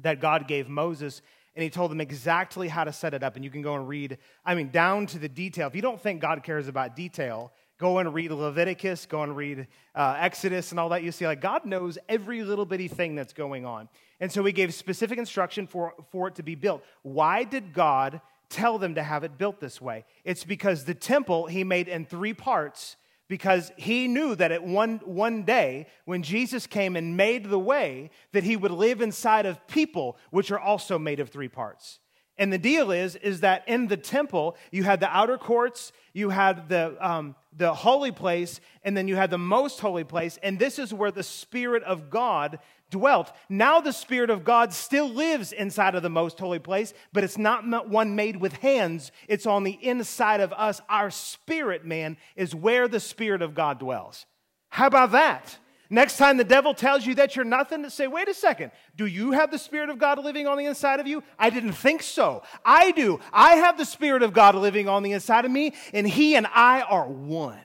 that 0.00 0.20
God 0.20 0.46
gave 0.46 0.68
Moses, 0.68 1.22
and 1.54 1.62
he 1.62 1.70
told 1.70 1.90
them 1.90 2.00
exactly 2.00 2.68
how 2.68 2.84
to 2.84 2.92
set 2.92 3.14
it 3.14 3.22
up. 3.22 3.36
And 3.36 3.44
you 3.44 3.50
can 3.50 3.62
go 3.62 3.74
and 3.74 3.88
read, 3.88 4.18
I 4.44 4.54
mean, 4.54 4.70
down 4.70 5.06
to 5.06 5.18
the 5.18 5.28
detail. 5.28 5.68
If 5.68 5.74
you 5.74 5.82
don't 5.82 6.00
think 6.00 6.20
God 6.20 6.42
cares 6.42 6.68
about 6.68 6.96
detail, 6.96 7.52
Go 7.78 7.98
and 7.98 8.14
read 8.14 8.30
Leviticus, 8.30 9.06
go 9.06 9.24
and 9.24 9.36
read 9.36 9.66
uh, 9.96 10.16
Exodus 10.18 10.70
and 10.70 10.78
all 10.78 10.90
that. 10.90 11.02
You 11.02 11.10
see, 11.10 11.26
like, 11.26 11.40
God 11.40 11.64
knows 11.64 11.98
every 12.08 12.44
little 12.44 12.64
bitty 12.64 12.86
thing 12.86 13.16
that's 13.16 13.32
going 13.32 13.66
on. 13.66 13.88
And 14.20 14.30
so 14.30 14.44
he 14.44 14.52
gave 14.52 14.72
specific 14.72 15.18
instruction 15.18 15.66
for, 15.66 15.92
for 16.12 16.28
it 16.28 16.36
to 16.36 16.44
be 16.44 16.54
built. 16.54 16.84
Why 17.02 17.42
did 17.42 17.72
God 17.72 18.20
tell 18.54 18.78
them 18.78 18.94
to 18.94 19.02
have 19.02 19.24
it 19.24 19.38
built 19.38 19.60
this 19.60 19.80
way? 19.80 20.04
It's 20.24 20.44
because 20.44 20.84
the 20.84 20.94
temple 20.94 21.46
he 21.46 21.64
made 21.64 21.88
in 21.88 22.06
three 22.06 22.34
parts 22.34 22.96
because 23.26 23.72
he 23.76 24.06
knew 24.06 24.34
that 24.34 24.52
at 24.52 24.62
one, 24.62 25.00
one 25.04 25.44
day 25.44 25.86
when 26.04 26.22
jesus 26.22 26.66
came 26.66 26.94
and 26.94 27.16
made 27.16 27.48
the 27.48 27.58
way 27.58 28.10
that 28.32 28.44
he 28.44 28.54
would 28.54 28.70
live 28.70 29.00
inside 29.00 29.46
of 29.46 29.66
people 29.66 30.18
which 30.30 30.50
are 30.50 30.58
also 30.58 30.98
made 30.98 31.20
of 31.20 31.30
three 31.30 31.48
parts 31.48 31.98
and 32.36 32.52
the 32.52 32.58
deal 32.58 32.90
is, 32.90 33.14
is 33.16 33.40
that 33.40 33.62
in 33.68 33.86
the 33.86 33.96
temple, 33.96 34.56
you 34.72 34.82
had 34.82 34.98
the 34.98 35.08
outer 35.08 35.38
courts, 35.38 35.92
you 36.12 36.30
had 36.30 36.68
the, 36.68 36.96
um, 37.00 37.36
the 37.56 37.72
holy 37.72 38.10
place, 38.10 38.60
and 38.82 38.96
then 38.96 39.06
you 39.06 39.14
had 39.14 39.30
the 39.30 39.38
most 39.38 39.78
holy 39.78 40.02
place. 40.02 40.38
And 40.42 40.58
this 40.58 40.78
is 40.78 40.92
where 40.92 41.12
the 41.12 41.22
Spirit 41.22 41.84
of 41.84 42.10
God 42.10 42.58
dwelt. 42.90 43.32
Now 43.48 43.80
the 43.80 43.92
Spirit 43.92 44.30
of 44.30 44.44
God 44.44 44.72
still 44.72 45.08
lives 45.08 45.52
inside 45.52 45.94
of 45.94 46.02
the 46.02 46.10
most 46.10 46.38
holy 46.38 46.58
place, 46.58 46.94
but 47.12 47.24
it's 47.24 47.38
not 47.38 47.88
one 47.88 48.14
made 48.14 48.36
with 48.36 48.54
hands. 48.54 49.10
It's 49.28 49.46
on 49.46 49.64
the 49.64 49.78
inside 49.82 50.40
of 50.40 50.52
us. 50.52 50.80
Our 50.88 51.10
spirit, 51.10 51.84
man, 51.84 52.16
is 52.36 52.54
where 52.54 52.88
the 52.88 53.00
Spirit 53.00 53.42
of 53.42 53.54
God 53.54 53.78
dwells. 53.78 54.26
How 54.68 54.86
about 54.86 55.12
that? 55.12 55.58
Next 55.90 56.16
time 56.16 56.38
the 56.38 56.44
devil 56.44 56.72
tells 56.72 57.04
you 57.04 57.14
that 57.16 57.36
you're 57.36 57.44
nothing, 57.44 57.88
say, 57.90 58.06
wait 58.06 58.28
a 58.28 58.34
second, 58.34 58.72
do 58.96 59.06
you 59.06 59.32
have 59.32 59.50
the 59.50 59.58
Spirit 59.58 59.90
of 59.90 59.98
God 59.98 60.18
living 60.24 60.46
on 60.46 60.56
the 60.56 60.64
inside 60.64 60.98
of 60.98 61.06
you? 61.06 61.22
I 61.38 61.50
didn't 61.50 61.74
think 61.74 62.02
so. 62.02 62.42
I 62.64 62.90
do. 62.92 63.20
I 63.32 63.56
have 63.56 63.76
the 63.76 63.84
Spirit 63.84 64.22
of 64.22 64.32
God 64.32 64.54
living 64.54 64.88
on 64.88 65.02
the 65.02 65.12
inside 65.12 65.44
of 65.44 65.50
me, 65.50 65.74
and 65.92 66.08
He 66.08 66.36
and 66.36 66.46
I 66.46 66.80
are 66.80 67.06
one. 67.06 67.60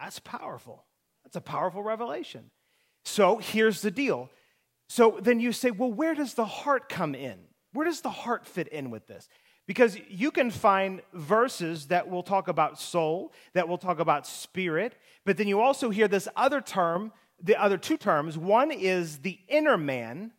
That's 0.00 0.18
powerful. 0.18 0.85
That's 1.36 1.46
a 1.46 1.50
powerful 1.52 1.82
revelation. 1.82 2.50
So 3.04 3.36
here's 3.36 3.82
the 3.82 3.90
deal. 3.90 4.30
So 4.88 5.18
then 5.20 5.38
you 5.38 5.52
say, 5.52 5.70
well, 5.70 5.92
where 5.92 6.14
does 6.14 6.32
the 6.32 6.46
heart 6.46 6.88
come 6.88 7.14
in? 7.14 7.38
Where 7.74 7.84
does 7.84 8.00
the 8.00 8.08
heart 8.08 8.46
fit 8.46 8.68
in 8.68 8.90
with 8.90 9.06
this? 9.06 9.28
Because 9.66 9.98
you 10.08 10.30
can 10.30 10.50
find 10.50 11.02
verses 11.12 11.88
that 11.88 12.08
will 12.08 12.22
talk 12.22 12.48
about 12.48 12.80
soul, 12.80 13.34
that 13.52 13.68
will 13.68 13.76
talk 13.76 13.98
about 13.98 14.26
spirit, 14.26 14.94
but 15.26 15.36
then 15.36 15.46
you 15.46 15.60
also 15.60 15.90
hear 15.90 16.08
this 16.08 16.26
other 16.36 16.62
term, 16.62 17.12
the 17.42 17.60
other 17.60 17.76
two 17.76 17.98
terms. 17.98 18.38
One 18.38 18.70
is 18.70 19.18
the 19.18 19.38
inner 19.46 19.76
man, 19.76 20.32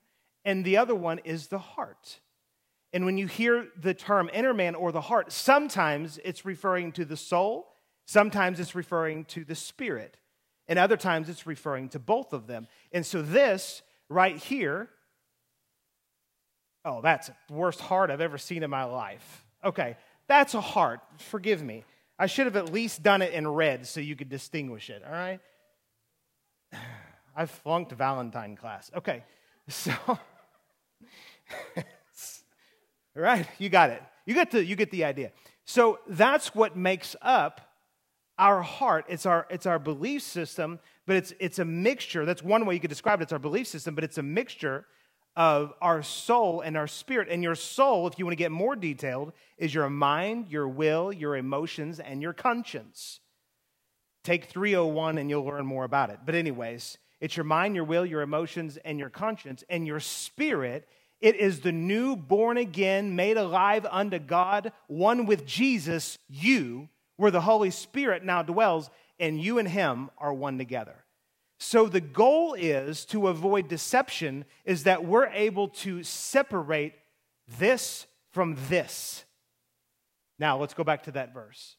and 0.46 0.66
the 0.66 0.78
other 0.78 0.96
one 0.96 1.20
is 1.20 1.48
the 1.48 1.60
heart. 1.60 2.22
And 2.92 3.06
when 3.06 3.20
you 3.20 3.28
hear 3.28 3.68
the 3.80 3.94
term 3.94 4.32
inner 4.34 4.54
man 4.56 4.74
or 4.74 4.92
the 4.92 5.02
heart, 5.02 5.32
sometimes 5.32 6.20
it's 6.26 6.44
referring 6.44 6.92
to 6.94 7.06
the 7.06 7.18
soul, 7.18 7.68
sometimes 8.08 8.60
it's 8.60 8.74
referring 8.74 9.26
to 9.26 9.46
the 9.46 9.54
spirit, 9.54 10.18
and 10.68 10.78
other 10.78 10.98
times 10.98 11.30
it's 11.30 11.48
referring 11.48 11.90
to 11.90 12.00
both 12.00 12.34
of 12.34 12.48
them. 12.48 12.68
And 12.92 13.06
so, 13.06 13.22
this 13.22 13.82
right 14.10 14.38
here 14.38 14.90
Oh, 16.88 17.02
that's 17.02 17.30
the 17.50 17.54
worst 17.54 17.82
heart 17.82 18.10
I've 18.10 18.22
ever 18.22 18.38
seen 18.38 18.64
in 18.64 18.70
my 18.70 18.86
life. 18.86 19.46
Okay, 19.62 19.98
that's 20.28 20.54
a 20.54 20.62
heart. 20.62 21.02
Forgive 21.18 21.62
me. 21.62 21.84
I 22.18 22.28
should 22.28 22.46
have 22.46 22.56
at 22.56 22.72
least 22.72 23.04
done 23.04 23.22
it 23.22 23.34
in 23.34 23.46
red 23.46 23.86
so 23.86 24.00
you 24.00 24.16
could 24.16 24.30
distinguish 24.30 24.90
it, 24.90 25.04
all 25.06 25.12
right? 25.12 25.42
I've 27.36 27.52
flunked 27.52 27.92
Valentine 27.92 28.56
class. 28.56 28.90
Okay, 28.96 29.26
so, 29.68 29.92
right, 33.16 33.46
you 33.60 33.68
got 33.68 33.90
it. 33.90 34.02
You 34.26 34.34
get, 34.34 34.52
the, 34.52 34.64
you 34.64 34.78
get 34.78 34.90
the 34.90 35.04
idea. 35.04 35.34
So 35.66 36.00
that's 36.08 36.56
what 36.56 36.78
makes 36.78 37.18
up 37.22 37.67
our 38.38 38.62
heart. 38.62 39.06
It's 39.08 39.26
our, 39.26 39.48
it's 39.50 39.66
our 39.66 39.80
belief 39.80 40.22
system, 40.22 40.80
but 41.06 41.16
it's, 41.16 41.34
it's 41.40 41.60
a 41.60 41.66
mixture. 41.66 42.26
That's 42.26 42.44
one 42.44 42.66
way 42.66 42.76
you 42.76 42.80
could 42.80 42.90
describe 42.90 43.20
it. 43.20 43.24
It's 43.24 43.34
our 43.34 43.40
belief 43.40 43.68
system, 43.68 43.96
but 43.96 44.04
it's 44.04 44.18
a 44.18 44.24
mixture 44.24 44.86
of 45.36 45.74
our 45.82 46.02
soul 46.02 46.62
and 46.62 46.76
our 46.76 46.88
spirit. 46.88 47.28
And 47.30 47.44
your 47.44 47.56
soul, 47.56 48.08
if 48.08 48.18
you 48.18 48.26
want 48.26 48.34
to 48.34 48.44
get 48.44 48.52
more 48.52 48.76
detailed, 48.76 49.34
is 49.58 49.74
your 49.74 49.90
mind, 49.90 50.50
your 50.50 50.68
will, 50.68 51.14
your 51.14 51.36
emotions, 51.36 52.00
and 52.00 52.22
your 52.22 52.34
conscience. 52.34 53.20
Take 54.24 54.46
301 54.46 55.18
and 55.18 55.30
you'll 55.30 55.46
learn 55.46 55.66
more 55.66 55.84
about 55.84 56.10
it. 56.10 56.20
But, 56.26 56.36
anyways, 56.36 56.98
it's 57.22 57.38
your 57.38 57.44
mind, 57.44 57.76
your 57.76 57.86
will, 57.86 58.06
your 58.06 58.22
emotions, 58.22 58.78
and 58.84 59.00
your 59.00 59.10
conscience. 59.10 59.64
And 59.70 59.88
your 59.88 60.00
spirit, 60.00 60.88
it 61.22 61.36
is 61.36 61.62
the 61.62 61.72
new, 61.72 62.16
born 62.16 62.58
again, 62.58 63.16
made 63.16 63.38
alive 63.38 63.86
unto 63.90 64.20
God, 64.20 64.72
one 64.88 65.26
with 65.26 65.46
Jesus, 65.46 66.18
you, 66.28 66.90
where 67.18 67.32
the 67.32 67.42
Holy 67.42 67.72
Spirit 67.72 68.24
now 68.24 68.42
dwells, 68.42 68.90
and 69.20 69.42
you 69.42 69.60
and 69.60 69.68
Him 69.68 70.10
are 70.18 70.34
one 70.34 70.58
together. 70.58 71.04
So 71.60 71.88
the 71.88 72.02
goal 72.02 72.54
is 72.54 73.04
to 73.06 73.28
avoid 73.28 73.68
deception 73.68 74.46
is 74.64 74.84
that 74.84 75.06
we're 75.06 75.28
able 75.28 75.70
to 75.70 76.04
separate 76.04 76.94
this 77.60 78.06
from 78.32 78.56
this. 78.70 79.26
Now, 80.40 80.58
let's 80.58 80.76
go 80.76 80.84
back 80.84 81.04
to 81.04 81.12
that 81.12 81.34
verse. 81.34 81.76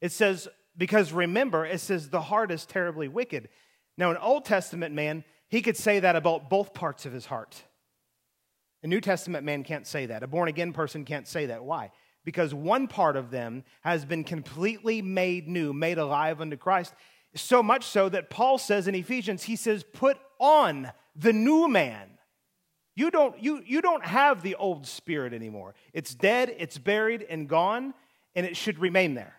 It 0.00 0.10
says, 0.10 0.48
because 0.76 1.12
remember, 1.12 1.64
it 1.64 1.80
says 1.80 2.10
the 2.10 2.20
heart 2.20 2.50
is 2.50 2.66
terribly 2.66 3.06
wicked. 3.06 3.48
Now, 3.96 4.10
an 4.10 4.16
Old 4.16 4.44
Testament 4.44 4.94
man, 4.94 5.24
he 5.48 5.62
could 5.62 5.76
say 5.76 6.00
that 6.00 6.16
about 6.16 6.50
both 6.50 6.74
parts 6.74 7.06
of 7.06 7.12
his 7.12 7.26
heart. 7.26 7.62
A 8.82 8.86
New 8.86 9.00
Testament 9.00 9.44
man 9.44 9.64
can't 9.64 9.86
say 9.86 10.06
that. 10.06 10.22
A 10.22 10.26
born 10.26 10.48
again 10.48 10.72
person 10.72 11.04
can't 11.04 11.26
say 11.26 11.46
that. 11.46 11.64
Why? 11.64 11.90
Because 12.28 12.52
one 12.52 12.88
part 12.88 13.16
of 13.16 13.30
them 13.30 13.64
has 13.80 14.04
been 14.04 14.22
completely 14.22 15.00
made 15.00 15.48
new, 15.48 15.72
made 15.72 15.96
alive 15.96 16.42
unto 16.42 16.58
Christ, 16.58 16.92
so 17.34 17.62
much 17.62 17.84
so 17.84 18.10
that 18.10 18.28
Paul 18.28 18.58
says 18.58 18.86
in 18.86 18.94
Ephesians, 18.94 19.44
he 19.44 19.56
says, 19.56 19.82
put 19.82 20.18
on 20.38 20.92
the 21.16 21.32
new 21.32 21.68
man. 21.68 22.06
You 22.94 23.10
don't, 23.10 23.42
you, 23.42 23.62
you 23.64 23.80
don't 23.80 24.04
have 24.04 24.42
the 24.42 24.56
old 24.56 24.86
spirit 24.86 25.32
anymore. 25.32 25.74
It's 25.94 26.14
dead, 26.14 26.54
it's 26.58 26.76
buried, 26.76 27.24
and 27.30 27.48
gone, 27.48 27.94
and 28.34 28.44
it 28.44 28.58
should 28.58 28.78
remain 28.78 29.14
there. 29.14 29.36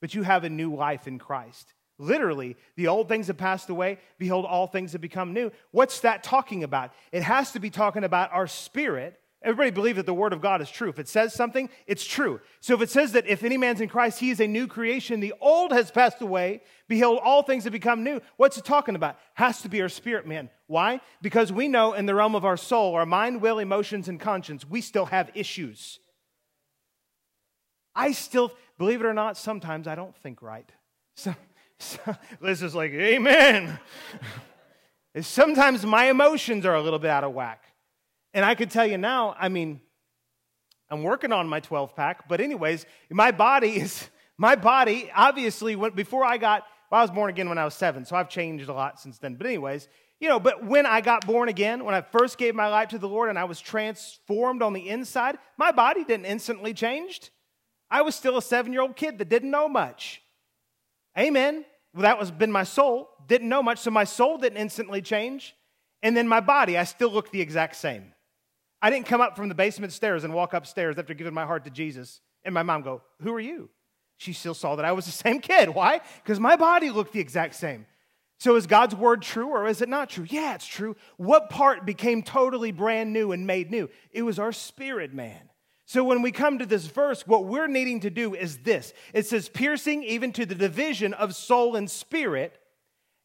But 0.00 0.14
you 0.14 0.22
have 0.22 0.44
a 0.44 0.48
new 0.48 0.74
life 0.74 1.06
in 1.06 1.18
Christ. 1.18 1.74
Literally, 1.98 2.56
the 2.76 2.88
old 2.88 3.10
things 3.10 3.26
have 3.26 3.36
passed 3.36 3.68
away. 3.68 3.98
Behold, 4.16 4.46
all 4.46 4.68
things 4.68 4.92
have 4.92 5.02
become 5.02 5.34
new. 5.34 5.52
What's 5.70 6.00
that 6.00 6.22
talking 6.22 6.64
about? 6.64 6.94
It 7.12 7.24
has 7.24 7.52
to 7.52 7.60
be 7.60 7.68
talking 7.68 8.04
about 8.04 8.32
our 8.32 8.46
spirit 8.46 9.20
Everybody 9.44 9.70
believe 9.70 9.96
that 9.96 10.06
the 10.06 10.14
word 10.14 10.32
of 10.32 10.40
God 10.40 10.62
is 10.62 10.70
true. 10.70 10.88
If 10.88 10.98
it 10.98 11.06
says 11.06 11.34
something, 11.34 11.68
it's 11.86 12.04
true. 12.04 12.40
So 12.60 12.72
if 12.72 12.80
it 12.80 12.88
says 12.88 13.12
that 13.12 13.26
if 13.26 13.44
any 13.44 13.58
man's 13.58 13.82
in 13.82 13.90
Christ, 13.90 14.18
he 14.18 14.30
is 14.30 14.40
a 14.40 14.46
new 14.46 14.66
creation, 14.66 15.20
the 15.20 15.34
old 15.38 15.70
has 15.70 15.90
passed 15.90 16.22
away, 16.22 16.62
behold, 16.88 17.20
all 17.22 17.42
things 17.42 17.64
have 17.64 17.72
become 17.72 18.02
new. 18.02 18.22
What's 18.38 18.56
it 18.56 18.64
talking 18.64 18.96
about? 18.96 19.18
Has 19.34 19.60
to 19.60 19.68
be 19.68 19.82
our 19.82 19.90
spirit 19.90 20.26
man. 20.26 20.48
Why? 20.66 21.02
Because 21.20 21.52
we 21.52 21.68
know 21.68 21.92
in 21.92 22.06
the 22.06 22.14
realm 22.14 22.34
of 22.34 22.46
our 22.46 22.56
soul, 22.56 22.94
our 22.94 23.04
mind, 23.04 23.42
will, 23.42 23.58
emotions, 23.58 24.08
and 24.08 24.18
conscience, 24.18 24.66
we 24.66 24.80
still 24.80 25.06
have 25.06 25.30
issues. 25.34 26.00
I 27.94 28.12
still, 28.12 28.50
believe 28.78 29.02
it 29.02 29.06
or 29.06 29.14
not, 29.14 29.36
sometimes 29.36 29.86
I 29.86 29.94
don't 29.94 30.16
think 30.16 30.42
right. 30.42 30.70
So, 31.16 31.32
so 31.78 32.16
Liz 32.40 32.62
is 32.62 32.74
like, 32.74 32.92
Amen. 32.92 33.78
sometimes 35.20 35.84
my 35.84 36.06
emotions 36.06 36.64
are 36.64 36.74
a 36.74 36.82
little 36.82 36.98
bit 36.98 37.10
out 37.10 37.24
of 37.24 37.32
whack. 37.32 37.62
And 38.34 38.44
I 38.44 38.56
could 38.56 38.70
tell 38.70 38.86
you 38.86 38.98
now, 38.98 39.36
I 39.38 39.48
mean, 39.48 39.80
I'm 40.90 41.04
working 41.04 41.32
on 41.32 41.48
my 41.48 41.60
12 41.60 41.96
pack, 41.96 42.28
but 42.28 42.40
anyways, 42.40 42.84
my 43.08 43.30
body 43.30 43.76
is 43.76 44.10
my 44.36 44.56
body 44.56 45.10
obviously 45.14 45.76
went 45.76 45.94
before 45.94 46.24
I 46.24 46.36
got 46.36 46.64
Well, 46.90 46.98
I 46.98 47.02
was 47.02 47.12
born 47.12 47.30
again 47.30 47.48
when 47.48 47.58
I 47.58 47.64
was 47.64 47.74
seven, 47.74 48.04
so 48.04 48.16
I've 48.16 48.28
changed 48.28 48.68
a 48.68 48.74
lot 48.74 49.00
since 49.00 49.18
then. 49.18 49.36
But, 49.36 49.46
anyways, 49.46 49.88
you 50.20 50.28
know, 50.28 50.40
but 50.40 50.64
when 50.64 50.86
I 50.86 51.00
got 51.00 51.26
born 51.26 51.48
again, 51.48 51.84
when 51.84 51.94
I 51.94 52.00
first 52.00 52.38
gave 52.38 52.54
my 52.54 52.68
life 52.68 52.88
to 52.88 52.98
the 52.98 53.08
Lord 53.08 53.30
and 53.30 53.38
I 53.38 53.44
was 53.44 53.60
transformed 53.60 54.62
on 54.62 54.72
the 54.72 54.88
inside, 54.88 55.38
my 55.56 55.70
body 55.70 56.02
didn't 56.04 56.26
instantly 56.26 56.74
change. 56.74 57.30
I 57.90 58.02
was 58.02 58.14
still 58.14 58.36
a 58.36 58.42
seven 58.42 58.72
year 58.72 58.82
old 58.82 58.96
kid 58.96 59.18
that 59.18 59.28
didn't 59.28 59.50
know 59.50 59.68
much. 59.68 60.22
Amen. 61.16 61.64
Well, 61.94 62.02
that 62.02 62.18
was 62.18 62.32
been 62.32 62.50
my 62.50 62.64
soul, 62.64 63.08
didn't 63.28 63.48
know 63.48 63.62
much, 63.62 63.78
so 63.78 63.90
my 63.90 64.04
soul 64.04 64.38
didn't 64.38 64.58
instantly 64.58 65.00
change. 65.00 65.54
And 66.02 66.16
then 66.16 66.26
my 66.26 66.40
body, 66.40 66.76
I 66.76 66.84
still 66.84 67.10
look 67.10 67.30
the 67.30 67.40
exact 67.40 67.76
same. 67.76 68.13
I 68.84 68.90
didn't 68.90 69.06
come 69.06 69.22
up 69.22 69.34
from 69.34 69.48
the 69.48 69.54
basement 69.54 69.94
stairs 69.94 70.24
and 70.24 70.34
walk 70.34 70.52
upstairs 70.52 70.98
after 70.98 71.14
giving 71.14 71.32
my 71.32 71.46
heart 71.46 71.64
to 71.64 71.70
Jesus. 71.70 72.20
And 72.44 72.52
my 72.52 72.62
mom 72.62 72.82
go, 72.82 73.00
Who 73.22 73.32
are 73.32 73.40
you? 73.40 73.70
She 74.18 74.34
still 74.34 74.52
saw 74.52 74.76
that 74.76 74.84
I 74.84 74.92
was 74.92 75.06
the 75.06 75.10
same 75.24 75.40
kid. 75.40 75.70
Why? 75.70 76.02
Because 76.22 76.38
my 76.38 76.56
body 76.56 76.90
looked 76.90 77.14
the 77.14 77.20
exact 77.20 77.54
same. 77.54 77.86
So 78.38 78.56
is 78.56 78.66
God's 78.66 78.94
word 78.94 79.22
true 79.22 79.48
or 79.48 79.66
is 79.66 79.80
it 79.80 79.88
not 79.88 80.10
true? 80.10 80.26
Yeah, 80.28 80.54
it's 80.54 80.66
true. 80.66 80.96
What 81.16 81.48
part 81.48 81.86
became 81.86 82.22
totally 82.22 82.72
brand 82.72 83.10
new 83.14 83.32
and 83.32 83.46
made 83.46 83.70
new? 83.70 83.88
It 84.12 84.20
was 84.20 84.38
our 84.38 84.52
spirit, 84.52 85.14
man. 85.14 85.48
So 85.86 86.04
when 86.04 86.20
we 86.20 86.30
come 86.30 86.58
to 86.58 86.66
this 86.66 86.84
verse, 86.84 87.26
what 87.26 87.46
we're 87.46 87.68
needing 87.68 88.00
to 88.00 88.10
do 88.10 88.34
is 88.34 88.58
this 88.58 88.92
it 89.14 89.26
says, 89.26 89.48
piercing 89.48 90.02
even 90.04 90.30
to 90.34 90.44
the 90.44 90.54
division 90.54 91.14
of 91.14 91.34
soul 91.34 91.74
and 91.74 91.90
spirit, 91.90 92.58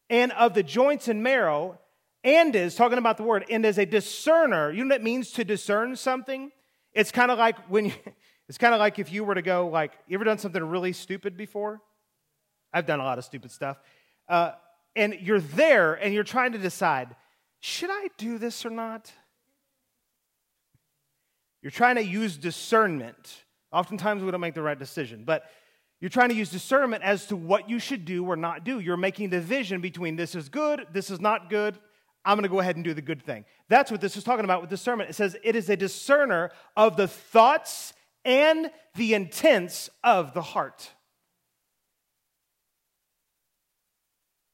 and 0.09 0.31
of 0.31 0.53
the 0.53 0.63
joints 0.63 1.09
and 1.09 1.21
marrow, 1.21 1.79
and 2.23 2.55
is 2.55 2.75
talking 2.75 2.97
about 2.97 3.17
the 3.17 3.23
word, 3.23 3.45
and 3.49 3.65
is 3.65 3.77
a 3.77 3.85
discerner. 3.85 4.71
You 4.71 4.83
know 4.83 4.93
what 4.93 5.01
it 5.01 5.03
means 5.03 5.31
to 5.31 5.43
discern 5.43 5.95
something? 5.95 6.51
It's 6.93 7.11
kind 7.11 7.31
of 7.31 7.37
like 7.37 7.57
when 7.69 7.85
you, 7.85 7.93
it's 8.49 8.57
kind 8.57 8.73
of 8.73 8.79
like 8.79 8.99
if 8.99 9.11
you 9.11 9.23
were 9.23 9.35
to 9.35 9.41
go, 9.41 9.67
like, 9.67 9.93
you 10.07 10.17
ever 10.17 10.25
done 10.25 10.37
something 10.37 10.63
really 10.63 10.93
stupid 10.93 11.37
before? 11.37 11.81
I've 12.73 12.85
done 12.85 12.99
a 12.99 13.03
lot 13.03 13.17
of 13.17 13.25
stupid 13.25 13.51
stuff. 13.51 13.79
Uh, 14.27 14.51
and 14.95 15.13
you're 15.21 15.39
there 15.39 15.93
and 15.93 16.13
you're 16.13 16.23
trying 16.23 16.51
to 16.51 16.57
decide, 16.57 17.15
should 17.59 17.89
I 17.91 18.09
do 18.17 18.37
this 18.37 18.65
or 18.65 18.69
not? 18.69 19.11
You're 21.61 21.71
trying 21.71 21.95
to 21.95 22.03
use 22.03 22.37
discernment. 22.37 23.43
Oftentimes 23.71 24.23
we 24.23 24.31
don't 24.31 24.41
make 24.41 24.53
the 24.53 24.61
right 24.61 24.79
decision, 24.79 25.23
but 25.25 25.43
you're 25.99 26.09
trying 26.09 26.29
to 26.29 26.35
use 26.35 26.49
discernment 26.49 27.03
as 27.03 27.25
to 27.27 27.35
what 27.35 27.69
you 27.69 27.79
should 27.79 28.05
do 28.05 28.25
or 28.25 28.35
not 28.35 28.63
do. 28.63 28.79
You're 28.79 28.97
making 28.97 29.25
a 29.27 29.29
division 29.29 29.81
between 29.81 30.15
this 30.15 30.35
is 30.35 30.47
good, 30.47 30.87
this 30.93 31.09
is 31.09 31.19
not 31.19 31.49
good. 31.49 31.77
I'm 32.25 32.35
going 32.35 32.43
to 32.43 32.49
go 32.49 32.59
ahead 32.59 32.75
and 32.75 32.83
do 32.83 32.93
the 32.93 33.01
good 33.01 33.23
thing. 33.23 33.45
That's 33.69 33.91
what 33.91 34.01
this 34.01 34.17
is 34.17 34.23
talking 34.23 34.45
about 34.45 34.61
with 34.61 34.69
discernment. 34.69 35.09
It 35.09 35.13
says 35.13 35.37
it 35.43 35.55
is 35.55 35.69
a 35.69 35.77
discerner 35.77 36.51
of 36.75 36.97
the 36.97 37.07
thoughts 37.07 37.93
and 38.25 38.69
the 38.95 39.13
intents 39.13 39.89
of 40.03 40.33
the 40.33 40.41
heart. 40.41 40.91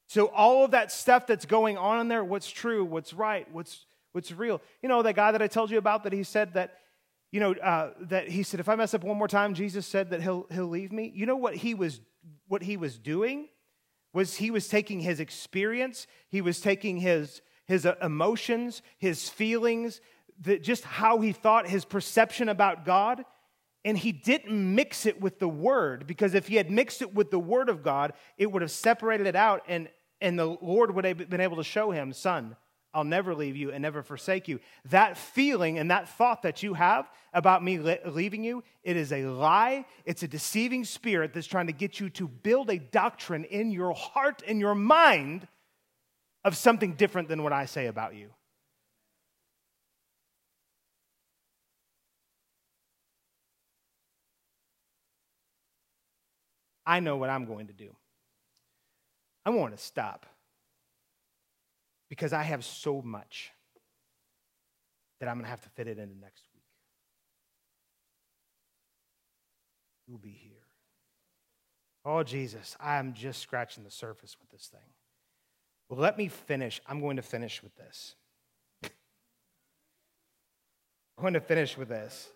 So, 0.07 0.28
all 0.28 0.63
of 0.63 0.72
that 0.72 0.91
stuff 0.91 1.28
that's 1.28 1.45
going 1.45 1.78
on 1.78 1.99
in 1.99 2.07
there, 2.07 2.24
what's 2.24 2.49
true, 2.49 2.86
what's 2.86 3.13
right, 3.13 3.51
what's, 3.51 3.86
what's 4.13 4.32
real. 4.32 4.61
You 4.82 4.88
know, 4.88 5.01
that 5.01 5.16
guy 5.16 5.32
that 5.32 5.41
I 5.41 5.47
told 5.47 5.72
you 5.72 5.78
about 5.78 6.03
that 6.03 6.13
he 6.13 6.24
said 6.24 6.53
that 6.53 6.78
you 7.36 7.41
know, 7.41 7.51
uh, 7.51 7.91
that 7.99 8.30
he 8.30 8.43
said, 8.43 8.61
if 8.61 8.70
I 8.70 8.76
mess 8.76 8.93
up 8.93 9.03
one 9.03 9.18
more 9.18 9.28
time, 9.28 9.55
Jesus 9.55 9.86
said 9.86 10.11
that 10.11 10.22
he'll, 10.22 10.47
he'll 10.49 10.70
leave 10.70 10.93
me. 10.93 11.11
You 11.13 11.26
know 11.26 11.36
what 11.36 11.53
he 11.53 11.74
was, 11.74 11.99
what 12.47 12.61
he 12.61 12.78
was 12.78 12.97
doing? 12.97 13.49
Was 14.13 14.38
he 14.38 14.51
was 14.51 14.70
taking 14.70 15.01
his 15.01 15.20
experience, 15.20 16.07
he 16.30 16.39
was 16.39 16.61
taking 16.61 16.95
his, 16.95 17.41
his 17.66 17.86
uh, 17.86 17.95
emotions, 18.01 18.82
his 18.97 19.30
feelings, 19.30 20.01
the, 20.39 20.59
just 20.59 20.84
how 20.84 21.20
he 21.20 21.32
thought, 21.32 21.68
his 21.68 21.86
perception 21.86 22.49
about 22.49 22.86
God, 22.86 23.26
and 23.84 23.97
he 23.97 24.11
didn't 24.11 24.76
mix 24.76 25.05
it 25.05 25.22
with 25.22 25.39
the 25.39 25.47
word 25.47 26.07
because 26.07 26.34
if 26.34 26.47
he 26.47 26.55
had 26.55 26.72
mixed 26.72 27.01
it 27.01 27.13
with 27.13 27.30
the 27.30 27.39
word 27.39 27.70
of 27.70 27.84
God, 27.84 28.13
it 28.38 28.51
would 28.51 28.63
have 28.63 28.72
separated 28.72 29.28
it 29.28 29.36
out 29.36 29.61
and, 29.68 29.89
and 30.20 30.39
the 30.39 30.45
Lord 30.45 30.93
would 30.95 31.05
have 31.05 31.30
been 31.30 31.41
able 31.41 31.57
to 31.57 31.63
show 31.63 31.91
him, 31.91 32.11
son, 32.11 32.55
I'll 32.95 33.03
never 33.03 33.36
leave 33.36 33.57
you 33.57 33.72
and 33.72 33.82
never 33.82 34.01
forsake 34.01 34.47
you. 34.47 34.59
That 34.86 35.18
feeling 35.18 35.78
and 35.78 35.91
that 35.91 36.07
thought 36.09 36.43
that 36.43 36.63
you 36.63 36.74
have 36.74 37.11
about 37.34 37.61
me 37.61 37.78
leaving 37.78 38.43
you, 38.43 38.63
it 38.84 38.95
is 38.95 39.11
a 39.11 39.26
lie. 39.26 39.86
It's 40.05 40.24
a 40.24 40.28
deceiving 40.30 40.86
spirit 40.86 41.34
that's 41.34 41.45
trying 41.45 41.68
to 41.68 41.74
get 41.74 41.99
you 41.99 42.09
to 42.11 42.28
build 42.28 42.70
a 42.70 42.80
doctrine 42.80 43.43
in 43.43 43.70
your 43.70 43.93
heart 43.93 44.41
and 44.47 44.61
your 44.61 44.76
mind 44.76 45.45
of 46.46 46.56
something 46.56 46.93
different 46.93 47.28
than 47.28 47.41
what 47.41 47.52
I 47.52 47.66
say 47.66 47.88
about 47.88 48.16
you. 48.16 48.30
I 56.86 57.00
know 57.00 57.18
what 57.18 57.32
I'm 57.32 57.46
going 57.46 57.66
to 57.68 57.74
do. 57.74 57.96
I 59.43 59.50
want 59.50 59.76
to 59.76 59.84
stop 59.84 60.28
because 62.10 62.32
I 62.32 62.43
have 62.43 62.64
so 62.64 63.02
much 63.02 63.52
that 65.20 65.28
I'm 65.28 65.38
going 65.38 65.46
to 65.46 65.50
have 65.50 65.64
to 65.64 65.70
fit 65.70 65.88
it 65.88 65.98
into 65.98 66.16
next 66.20 66.43
week. 66.54 66.62
You'll 70.08 70.20
be 70.20 70.30
here. 70.30 70.52
Oh, 72.06 72.22
Jesus, 72.22 72.78
I 72.80 72.98
am 72.98 73.14
just 73.16 73.41
scratching 73.41 73.84
the 73.84 73.89
surface 73.89 74.38
with 74.39 74.52
this 74.52 74.68
thing. 74.68 74.95
Let 75.89 76.17
me 76.17 76.27
finish. 76.27 76.81
I'm 76.88 76.99
going 76.99 77.17
to 77.17 77.21
finish 77.21 77.61
with 77.61 77.75
this. 77.75 78.15
I'm 78.83 81.21
going 81.21 81.33
to 81.33 81.39
finish 81.39 81.77
with 81.77 81.89
this. 81.89 82.29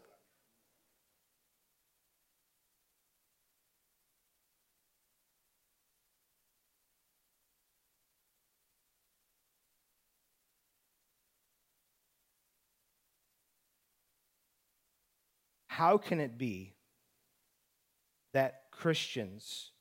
how 15.79 15.97
can 15.97 16.19
it 16.19 16.37
be 16.37 16.73
that 18.33 18.63
Christians, 18.69 19.71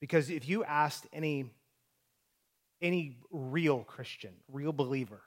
because 0.00 0.30
if 0.30 0.48
you 0.48 0.62
asked 0.62 1.04
any, 1.12 1.50
any 2.82 3.18
real 3.30 3.80
Christian, 3.80 4.32
real 4.48 4.72
believer, 4.72 5.22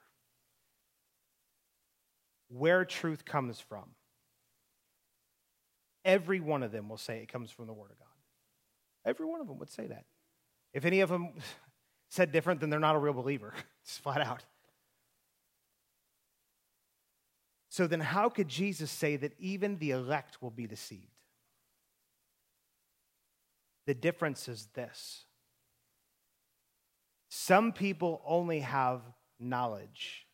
where 2.48 2.84
truth 2.84 3.24
comes 3.24 3.60
from, 3.60 3.84
every 6.04 6.40
one 6.40 6.62
of 6.62 6.72
them 6.72 6.88
will 6.88 6.98
say 6.98 7.18
it 7.18 7.32
comes 7.32 7.50
from 7.50 7.66
the 7.66 7.72
Word 7.72 7.90
of 7.90 7.98
God. 7.98 8.08
Every 9.04 9.26
one 9.26 9.40
of 9.40 9.48
them 9.48 9.58
would 9.58 9.70
say 9.70 9.86
that. 9.86 10.04
If 10.72 10.84
any 10.84 11.00
of 11.00 11.08
them 11.08 11.34
said 12.08 12.32
different, 12.32 12.60
then 12.60 12.70
they're 12.70 12.80
not 12.80 12.96
a 12.96 12.98
real 12.98 13.12
believer, 13.12 13.54
just 13.84 14.00
flat 14.00 14.20
out. 14.20 14.44
So 17.70 17.88
then, 17.88 18.00
how 18.00 18.28
could 18.28 18.46
Jesus 18.46 18.88
say 18.90 19.16
that 19.16 19.32
even 19.38 19.78
the 19.78 19.90
elect 19.90 20.40
will 20.40 20.52
be 20.52 20.66
deceived? 20.68 21.08
The 23.86 23.94
difference 23.94 24.48
is 24.48 24.68
this 24.74 25.24
some 27.28 27.72
people 27.72 28.22
only 28.26 28.60
have 28.60 29.02
knowledge, 29.38 30.26